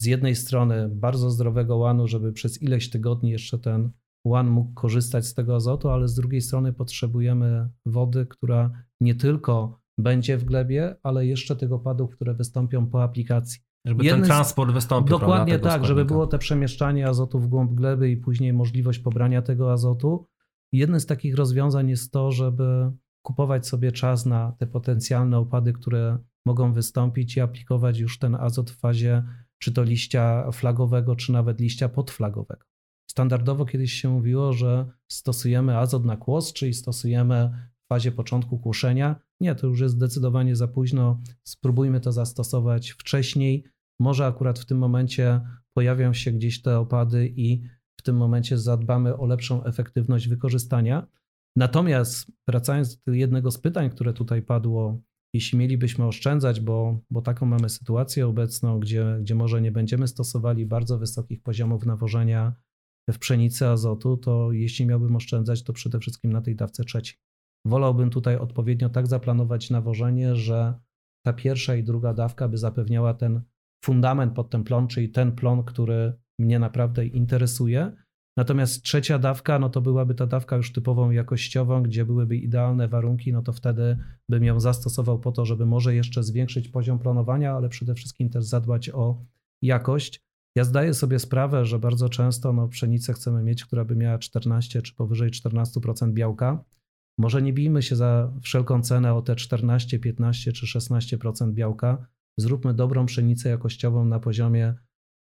z 0.00 0.06
jednej 0.06 0.36
strony 0.36 0.88
bardzo 0.88 1.30
zdrowego 1.30 1.76
łanu, 1.76 2.08
żeby 2.08 2.32
przez 2.32 2.62
ileś 2.62 2.90
tygodni 2.90 3.30
jeszcze 3.30 3.58
ten 3.58 3.90
łan 4.28 4.48
mógł 4.48 4.74
korzystać 4.74 5.26
z 5.26 5.34
tego 5.34 5.54
azotu, 5.54 5.88
ale 5.88 6.08
z 6.08 6.14
drugiej 6.14 6.40
strony 6.40 6.72
potrzebujemy 6.72 7.68
wody, 7.86 8.26
która 8.26 8.70
nie 9.00 9.14
tylko 9.14 9.80
będzie 9.98 10.38
w 10.38 10.44
glebie, 10.44 10.96
ale 11.02 11.26
jeszcze 11.26 11.56
tych 11.56 11.72
opadów, 11.72 12.10
które 12.10 12.34
wystąpią 12.34 12.86
po 12.86 13.02
aplikacji. 13.02 13.60
Żeby 13.84 14.04
Jeden 14.04 14.20
ten 14.20 14.28
transport 14.28 14.72
wystąpił. 14.72 15.18
Dokładnie 15.18 15.58
tak, 15.58 15.84
żeby 15.84 16.04
było 16.04 16.26
te 16.26 16.38
przemieszczanie 16.38 17.08
azotu 17.08 17.40
w 17.40 17.48
głąb 17.48 17.72
gleby 17.72 18.10
i 18.10 18.16
później 18.16 18.52
możliwość 18.52 18.98
pobrania 18.98 19.42
tego 19.42 19.72
azotu. 19.72 20.26
Jednym 20.72 21.00
z 21.00 21.06
takich 21.06 21.36
rozwiązań 21.36 21.88
jest 21.88 22.12
to, 22.12 22.32
żeby 22.32 22.92
kupować 23.22 23.66
sobie 23.66 23.92
czas 23.92 24.26
na 24.26 24.52
te 24.52 24.66
potencjalne 24.66 25.38
opady, 25.38 25.72
które 25.72 26.18
mogą 26.46 26.72
wystąpić 26.72 27.36
i 27.36 27.40
aplikować 27.40 27.98
już 27.98 28.18
ten 28.18 28.34
azot 28.34 28.70
w 28.70 28.78
fazie 28.78 29.22
czy 29.58 29.72
to 29.72 29.82
liścia 29.82 30.50
flagowego, 30.52 31.16
czy 31.16 31.32
nawet 31.32 31.60
liścia 31.60 31.88
podflagowego. 31.88 32.67
Standardowo 33.18 33.64
kiedyś 33.64 33.92
się 33.92 34.08
mówiło, 34.08 34.52
że 34.52 34.86
stosujemy 35.08 35.78
azot 35.78 36.04
na 36.04 36.16
kłos, 36.16 36.52
czyli 36.52 36.74
stosujemy 36.74 37.50
w 37.84 37.88
fazie 37.88 38.12
początku 38.12 38.58
kłuszenia. 38.58 39.20
Nie, 39.40 39.54
to 39.54 39.66
już 39.66 39.80
jest 39.80 39.94
zdecydowanie 39.94 40.56
za 40.56 40.68
późno. 40.68 41.20
Spróbujmy 41.44 42.00
to 42.00 42.12
zastosować 42.12 42.90
wcześniej. 42.90 43.64
Może 44.00 44.26
akurat 44.26 44.58
w 44.58 44.66
tym 44.66 44.78
momencie 44.78 45.40
pojawią 45.74 46.12
się 46.12 46.32
gdzieś 46.32 46.62
te 46.62 46.78
opady 46.78 47.32
i 47.36 47.62
w 48.00 48.02
tym 48.02 48.16
momencie 48.16 48.58
zadbamy 48.58 49.16
o 49.16 49.26
lepszą 49.26 49.64
efektywność 49.64 50.28
wykorzystania. 50.28 51.06
Natomiast 51.56 52.32
wracając 52.48 53.02
do 53.02 53.12
jednego 53.12 53.50
z 53.50 53.58
pytań, 53.58 53.90
które 53.90 54.12
tutaj 54.12 54.42
padło, 54.42 55.00
jeśli 55.34 55.58
mielibyśmy 55.58 56.06
oszczędzać, 56.06 56.60
bo, 56.60 57.00
bo 57.10 57.22
taką 57.22 57.46
mamy 57.46 57.68
sytuację 57.68 58.26
obecną, 58.26 58.80
gdzie, 58.80 59.18
gdzie 59.20 59.34
może 59.34 59.60
nie 59.60 59.72
będziemy 59.72 60.08
stosowali 60.08 60.66
bardzo 60.66 60.98
wysokich 60.98 61.42
poziomów 61.42 61.86
nawożenia 61.86 62.67
w 63.12 63.18
pszenicy 63.18 63.68
azotu, 63.68 64.16
to 64.16 64.52
jeśli 64.52 64.86
miałbym 64.86 65.16
oszczędzać, 65.16 65.62
to 65.62 65.72
przede 65.72 65.98
wszystkim 65.98 66.32
na 66.32 66.40
tej 66.40 66.56
dawce 66.56 66.84
trzeciej. 66.84 67.18
Wolałbym 67.64 68.10
tutaj 68.10 68.36
odpowiednio 68.36 68.88
tak 68.88 69.06
zaplanować 69.06 69.70
nawożenie, 69.70 70.36
że 70.36 70.74
ta 71.26 71.32
pierwsza 71.32 71.76
i 71.76 71.84
druga 71.84 72.14
dawka 72.14 72.48
by 72.48 72.58
zapewniała 72.58 73.14
ten 73.14 73.42
fundament 73.84 74.34
pod 74.34 74.50
ten 74.50 74.64
plon, 74.64 74.88
czyli 74.88 75.08
ten 75.08 75.32
plon, 75.32 75.64
który 75.64 76.12
mnie 76.38 76.58
naprawdę 76.58 77.06
interesuje. 77.06 77.92
Natomiast 78.36 78.82
trzecia 78.82 79.18
dawka, 79.18 79.58
no 79.58 79.68
to 79.68 79.80
byłaby 79.80 80.14
ta 80.14 80.26
dawka 80.26 80.56
już 80.56 80.72
typową 80.72 81.10
jakościową, 81.10 81.82
gdzie 81.82 82.04
byłyby 82.04 82.36
idealne 82.36 82.88
warunki, 82.88 83.32
no 83.32 83.42
to 83.42 83.52
wtedy 83.52 83.98
bym 84.28 84.44
ją 84.44 84.60
zastosował 84.60 85.18
po 85.20 85.32
to, 85.32 85.44
żeby 85.44 85.66
może 85.66 85.94
jeszcze 85.94 86.22
zwiększyć 86.22 86.68
poziom 86.68 86.98
planowania, 86.98 87.52
ale 87.52 87.68
przede 87.68 87.94
wszystkim 87.94 88.30
też 88.30 88.44
zadbać 88.44 88.90
o 88.90 89.24
jakość. 89.62 90.27
Ja 90.58 90.64
zdaję 90.64 90.94
sobie 90.94 91.18
sprawę, 91.18 91.64
że 91.64 91.78
bardzo 91.78 92.08
często 92.08 92.52
no, 92.52 92.68
pszenicę 92.68 93.12
chcemy 93.12 93.42
mieć, 93.42 93.64
która 93.64 93.84
by 93.84 93.96
miała 93.96 94.18
14 94.18 94.82
czy 94.82 94.94
powyżej 94.94 95.30
14% 95.30 96.12
białka. 96.12 96.64
Może 97.18 97.42
nie 97.42 97.52
bijmy 97.52 97.82
się 97.82 97.96
za 97.96 98.32
wszelką 98.42 98.82
cenę 98.82 99.14
o 99.14 99.22
te 99.22 99.36
14, 99.36 99.98
15 99.98 100.52
czy 100.52 100.66
16% 100.66 101.52
białka. 101.52 102.06
Zróbmy 102.38 102.74
dobrą 102.74 103.06
pszenicę 103.06 103.48
jakościową 103.48 104.04
na 104.04 104.20
poziomie 104.20 104.74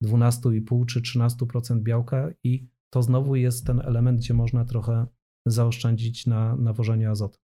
12,5 0.04 0.86
czy 0.86 1.02
13% 1.02 1.82
białka 1.82 2.30
i 2.44 2.68
to 2.90 3.04
znowu 3.04 3.36
jest 3.36 3.66
ten 3.66 3.80
element, 3.80 4.20
gdzie 4.20 4.34
można 4.34 4.66
trochę 4.66 5.06
zaoszczędzić 5.46 6.26
na 6.26 6.56
nawożeniu 6.56 7.12
azotu. 7.12 7.40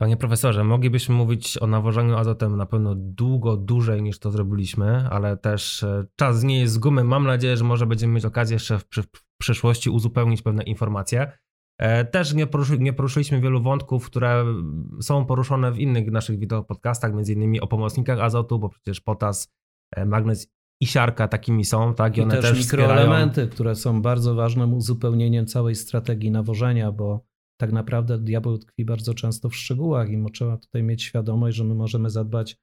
Panie 0.00 0.16
profesorze, 0.16 0.64
moglibyśmy 0.64 1.14
mówić 1.14 1.58
o 1.58 1.66
nawożeniu 1.66 2.16
azotem 2.16 2.56
na 2.56 2.66
pewno 2.66 2.94
długo, 2.94 3.56
dłużej 3.56 4.02
niż 4.02 4.18
to 4.18 4.30
zrobiliśmy, 4.30 5.08
ale 5.10 5.36
też 5.36 5.82
e, 5.82 6.06
czas 6.16 6.42
nie 6.42 6.60
jest 6.60 6.74
z 6.74 6.78
gumy. 6.78 7.04
Mam 7.04 7.24
nadzieję, 7.24 7.56
że 7.56 7.64
może 7.64 7.86
będziemy 7.86 8.12
mieć 8.12 8.24
okazję 8.24 8.54
jeszcze 8.54 8.78
w, 8.78 8.84
przyszłości 9.40 9.90
uzupełnić 9.90 10.42
pewne 10.42 10.62
informacje. 10.62 11.32
E, 11.78 12.04
też 12.04 12.34
nie, 12.34 12.46
poruszy, 12.46 12.78
nie 12.78 12.92
poruszyliśmy 12.92 13.40
wielu 13.40 13.62
wątków, 13.62 14.06
które 14.06 14.44
są 15.00 15.24
poruszone 15.26 15.72
w 15.72 15.78
innych 15.78 16.10
naszych 16.10 16.38
wideopodcastach, 16.38 17.14
między 17.14 17.32
innymi 17.32 17.60
o 17.60 17.66
pomocnikach 17.66 18.20
azotu, 18.20 18.58
bo 18.58 18.68
przecież 18.68 19.00
potas, 19.00 19.48
e, 19.96 20.04
magnez 20.04 20.48
i 20.80 20.86
siarka 20.86 21.28
takimi 21.28 21.64
są, 21.64 21.94
tak? 21.94 22.16
I, 22.16 22.20
I 22.20 22.22
one 22.22 22.34
też, 22.34 22.50
też 22.50 22.58
mikroelementy, 22.58 23.30
wspierają... 23.30 23.50
które 23.54 23.74
są 23.74 24.02
bardzo 24.02 24.34
ważnym 24.34 24.74
uzupełnieniem 24.74 25.46
całej 25.46 25.74
strategii 25.74 26.30
nawożenia, 26.30 26.92
bo 26.92 27.29
tak 27.60 27.72
naprawdę 27.72 28.18
diabeł 28.18 28.58
tkwi 28.58 28.84
bardzo 28.84 29.14
często 29.14 29.48
w 29.48 29.56
szczegółach 29.56 30.10
i 30.10 30.24
trzeba 30.32 30.56
tutaj 30.56 30.82
mieć 30.82 31.02
świadomość, 31.02 31.56
że 31.56 31.64
my 31.64 31.74
możemy 31.74 32.10
zadbać 32.10 32.56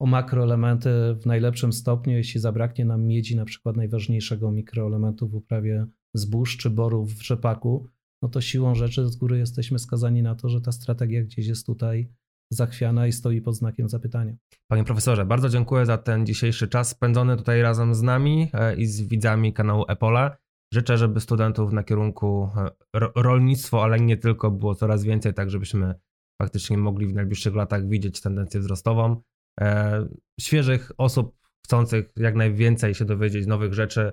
o 0.00 0.06
makroelementy 0.06 0.90
w 1.20 1.26
najlepszym 1.26 1.72
stopniu, 1.72 2.16
jeśli 2.16 2.40
zabraknie 2.40 2.84
nam 2.84 3.06
miedzi, 3.06 3.36
na 3.36 3.44
przykład 3.44 3.76
najważniejszego 3.76 4.50
mikroelementu 4.50 5.28
w 5.28 5.34
uprawie 5.34 5.86
zbóż 6.14 6.56
czy 6.56 6.70
borów 6.70 7.14
w 7.14 7.22
rzepaku, 7.22 7.88
no 8.22 8.28
to 8.28 8.40
siłą 8.40 8.74
rzeczy 8.74 9.06
z 9.06 9.16
góry 9.16 9.38
jesteśmy 9.38 9.78
skazani 9.78 10.22
na 10.22 10.34
to, 10.34 10.48
że 10.48 10.60
ta 10.60 10.72
strategia 10.72 11.22
gdzieś 11.22 11.46
jest 11.46 11.66
tutaj 11.66 12.08
zachwiana 12.50 13.06
i 13.06 13.12
stoi 13.12 13.40
pod 13.40 13.54
znakiem 13.54 13.88
zapytania. 13.88 14.34
Panie 14.68 14.84
profesorze, 14.84 15.24
bardzo 15.24 15.48
dziękuję 15.48 15.86
za 15.86 15.98
ten 15.98 16.26
dzisiejszy 16.26 16.68
czas 16.68 16.88
spędzony 16.88 17.36
tutaj 17.36 17.62
razem 17.62 17.94
z 17.94 18.02
nami 18.02 18.50
e, 18.52 18.76
i 18.76 18.86
z 18.86 19.02
widzami 19.02 19.52
kanału 19.52 19.84
Epola. 19.88 20.36
Życzę, 20.72 20.98
żeby 20.98 21.20
studentów 21.20 21.72
na 21.72 21.82
kierunku 21.82 22.48
e, 22.56 22.70
rolnictwo, 23.16 23.82
ale 23.82 24.00
nie 24.00 24.16
tylko, 24.16 24.50
było 24.50 24.74
coraz 24.74 25.04
więcej, 25.04 25.34
tak 25.34 25.50
żebyśmy 25.50 25.94
faktycznie 26.42 26.78
mogli 26.78 27.06
w 27.06 27.14
najbliższych 27.14 27.54
latach 27.54 27.88
widzieć 27.88 28.20
tendencję 28.20 28.60
wzrostową. 28.60 29.22
E, 29.60 30.06
świeżych 30.40 30.92
osób 30.98 31.36
chcących 31.66 32.12
jak 32.16 32.34
najwięcej 32.34 32.94
się 32.94 33.04
dowiedzieć 33.04 33.46
nowych 33.46 33.74
rzeczy, 33.74 34.12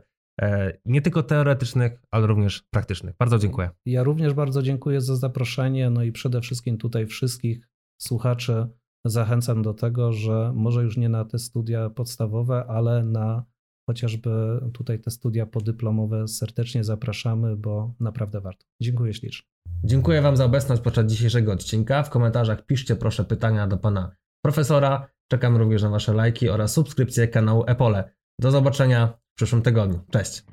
nie 0.85 1.01
tylko 1.01 1.23
teoretycznych, 1.23 2.01
ale 2.11 2.27
również 2.27 2.63
praktycznych. 2.69 3.15
Bardzo 3.19 3.37
dziękuję. 3.37 3.69
Ja 3.85 4.03
również 4.03 4.33
bardzo 4.33 4.61
dziękuję 4.61 5.01
za 5.01 5.15
zaproszenie, 5.15 5.89
no 5.89 6.03
i 6.03 6.11
przede 6.11 6.41
wszystkim 6.41 6.77
tutaj 6.77 7.05
wszystkich 7.05 7.69
słuchaczy 8.01 8.67
zachęcam 9.05 9.61
do 9.61 9.73
tego, 9.73 10.13
że 10.13 10.51
może 10.55 10.83
już 10.83 10.97
nie 10.97 11.09
na 11.09 11.25
te 11.25 11.39
studia 11.39 11.89
podstawowe, 11.89 12.65
ale 12.67 13.03
na 13.03 13.45
chociażby 13.89 14.59
tutaj 14.73 14.99
te 14.99 15.11
studia 15.11 15.45
podyplomowe 15.45 16.27
serdecznie 16.27 16.83
zapraszamy, 16.83 17.55
bo 17.55 17.93
naprawdę 17.99 18.41
warto. 18.41 18.65
Dziękuję 18.81 19.13
ślicznie. 19.13 19.47
Dziękuję 19.83 20.21
Wam 20.21 20.37
za 20.37 20.45
obecność 20.45 20.81
podczas 20.81 21.05
dzisiejszego 21.05 21.51
odcinka. 21.51 22.03
W 22.03 22.09
komentarzach 22.09 22.65
piszcie 22.65 22.95
proszę 22.95 23.25
pytania 23.25 23.67
do 23.67 23.77
Pana 23.77 24.11
Profesora. 24.45 25.07
Czekam 25.31 25.57
również 25.57 25.83
na 25.83 25.89
Wasze 25.89 26.13
lajki 26.13 26.49
oraz 26.49 26.73
subskrypcję 26.73 27.27
kanału 27.27 27.63
Epole. 27.67 28.11
Do 28.39 28.51
zobaczenia 28.51 29.07
w 29.07 29.35
przyszłym 29.35 29.61
tygodniu. 29.61 29.99
Cześć! 30.11 30.43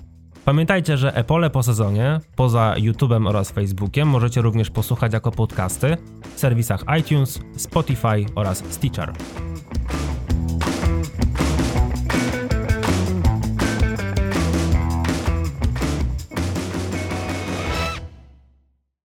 Pamiętajcie, 0.44 0.96
że 0.96 1.14
Epole 1.14 1.50
po 1.50 1.62
sezonie, 1.62 2.20
poza 2.36 2.74
YouTube'em 2.78 3.28
oraz 3.28 3.50
Facebookiem, 3.50 4.08
możecie 4.08 4.42
również 4.42 4.70
posłuchać 4.70 5.12
jako 5.12 5.30
podcasty 5.30 5.96
w 6.34 6.40
serwisach 6.40 6.84
iTunes, 7.00 7.40
Spotify 7.56 8.26
oraz 8.34 8.58
Stitcher. 8.70 9.12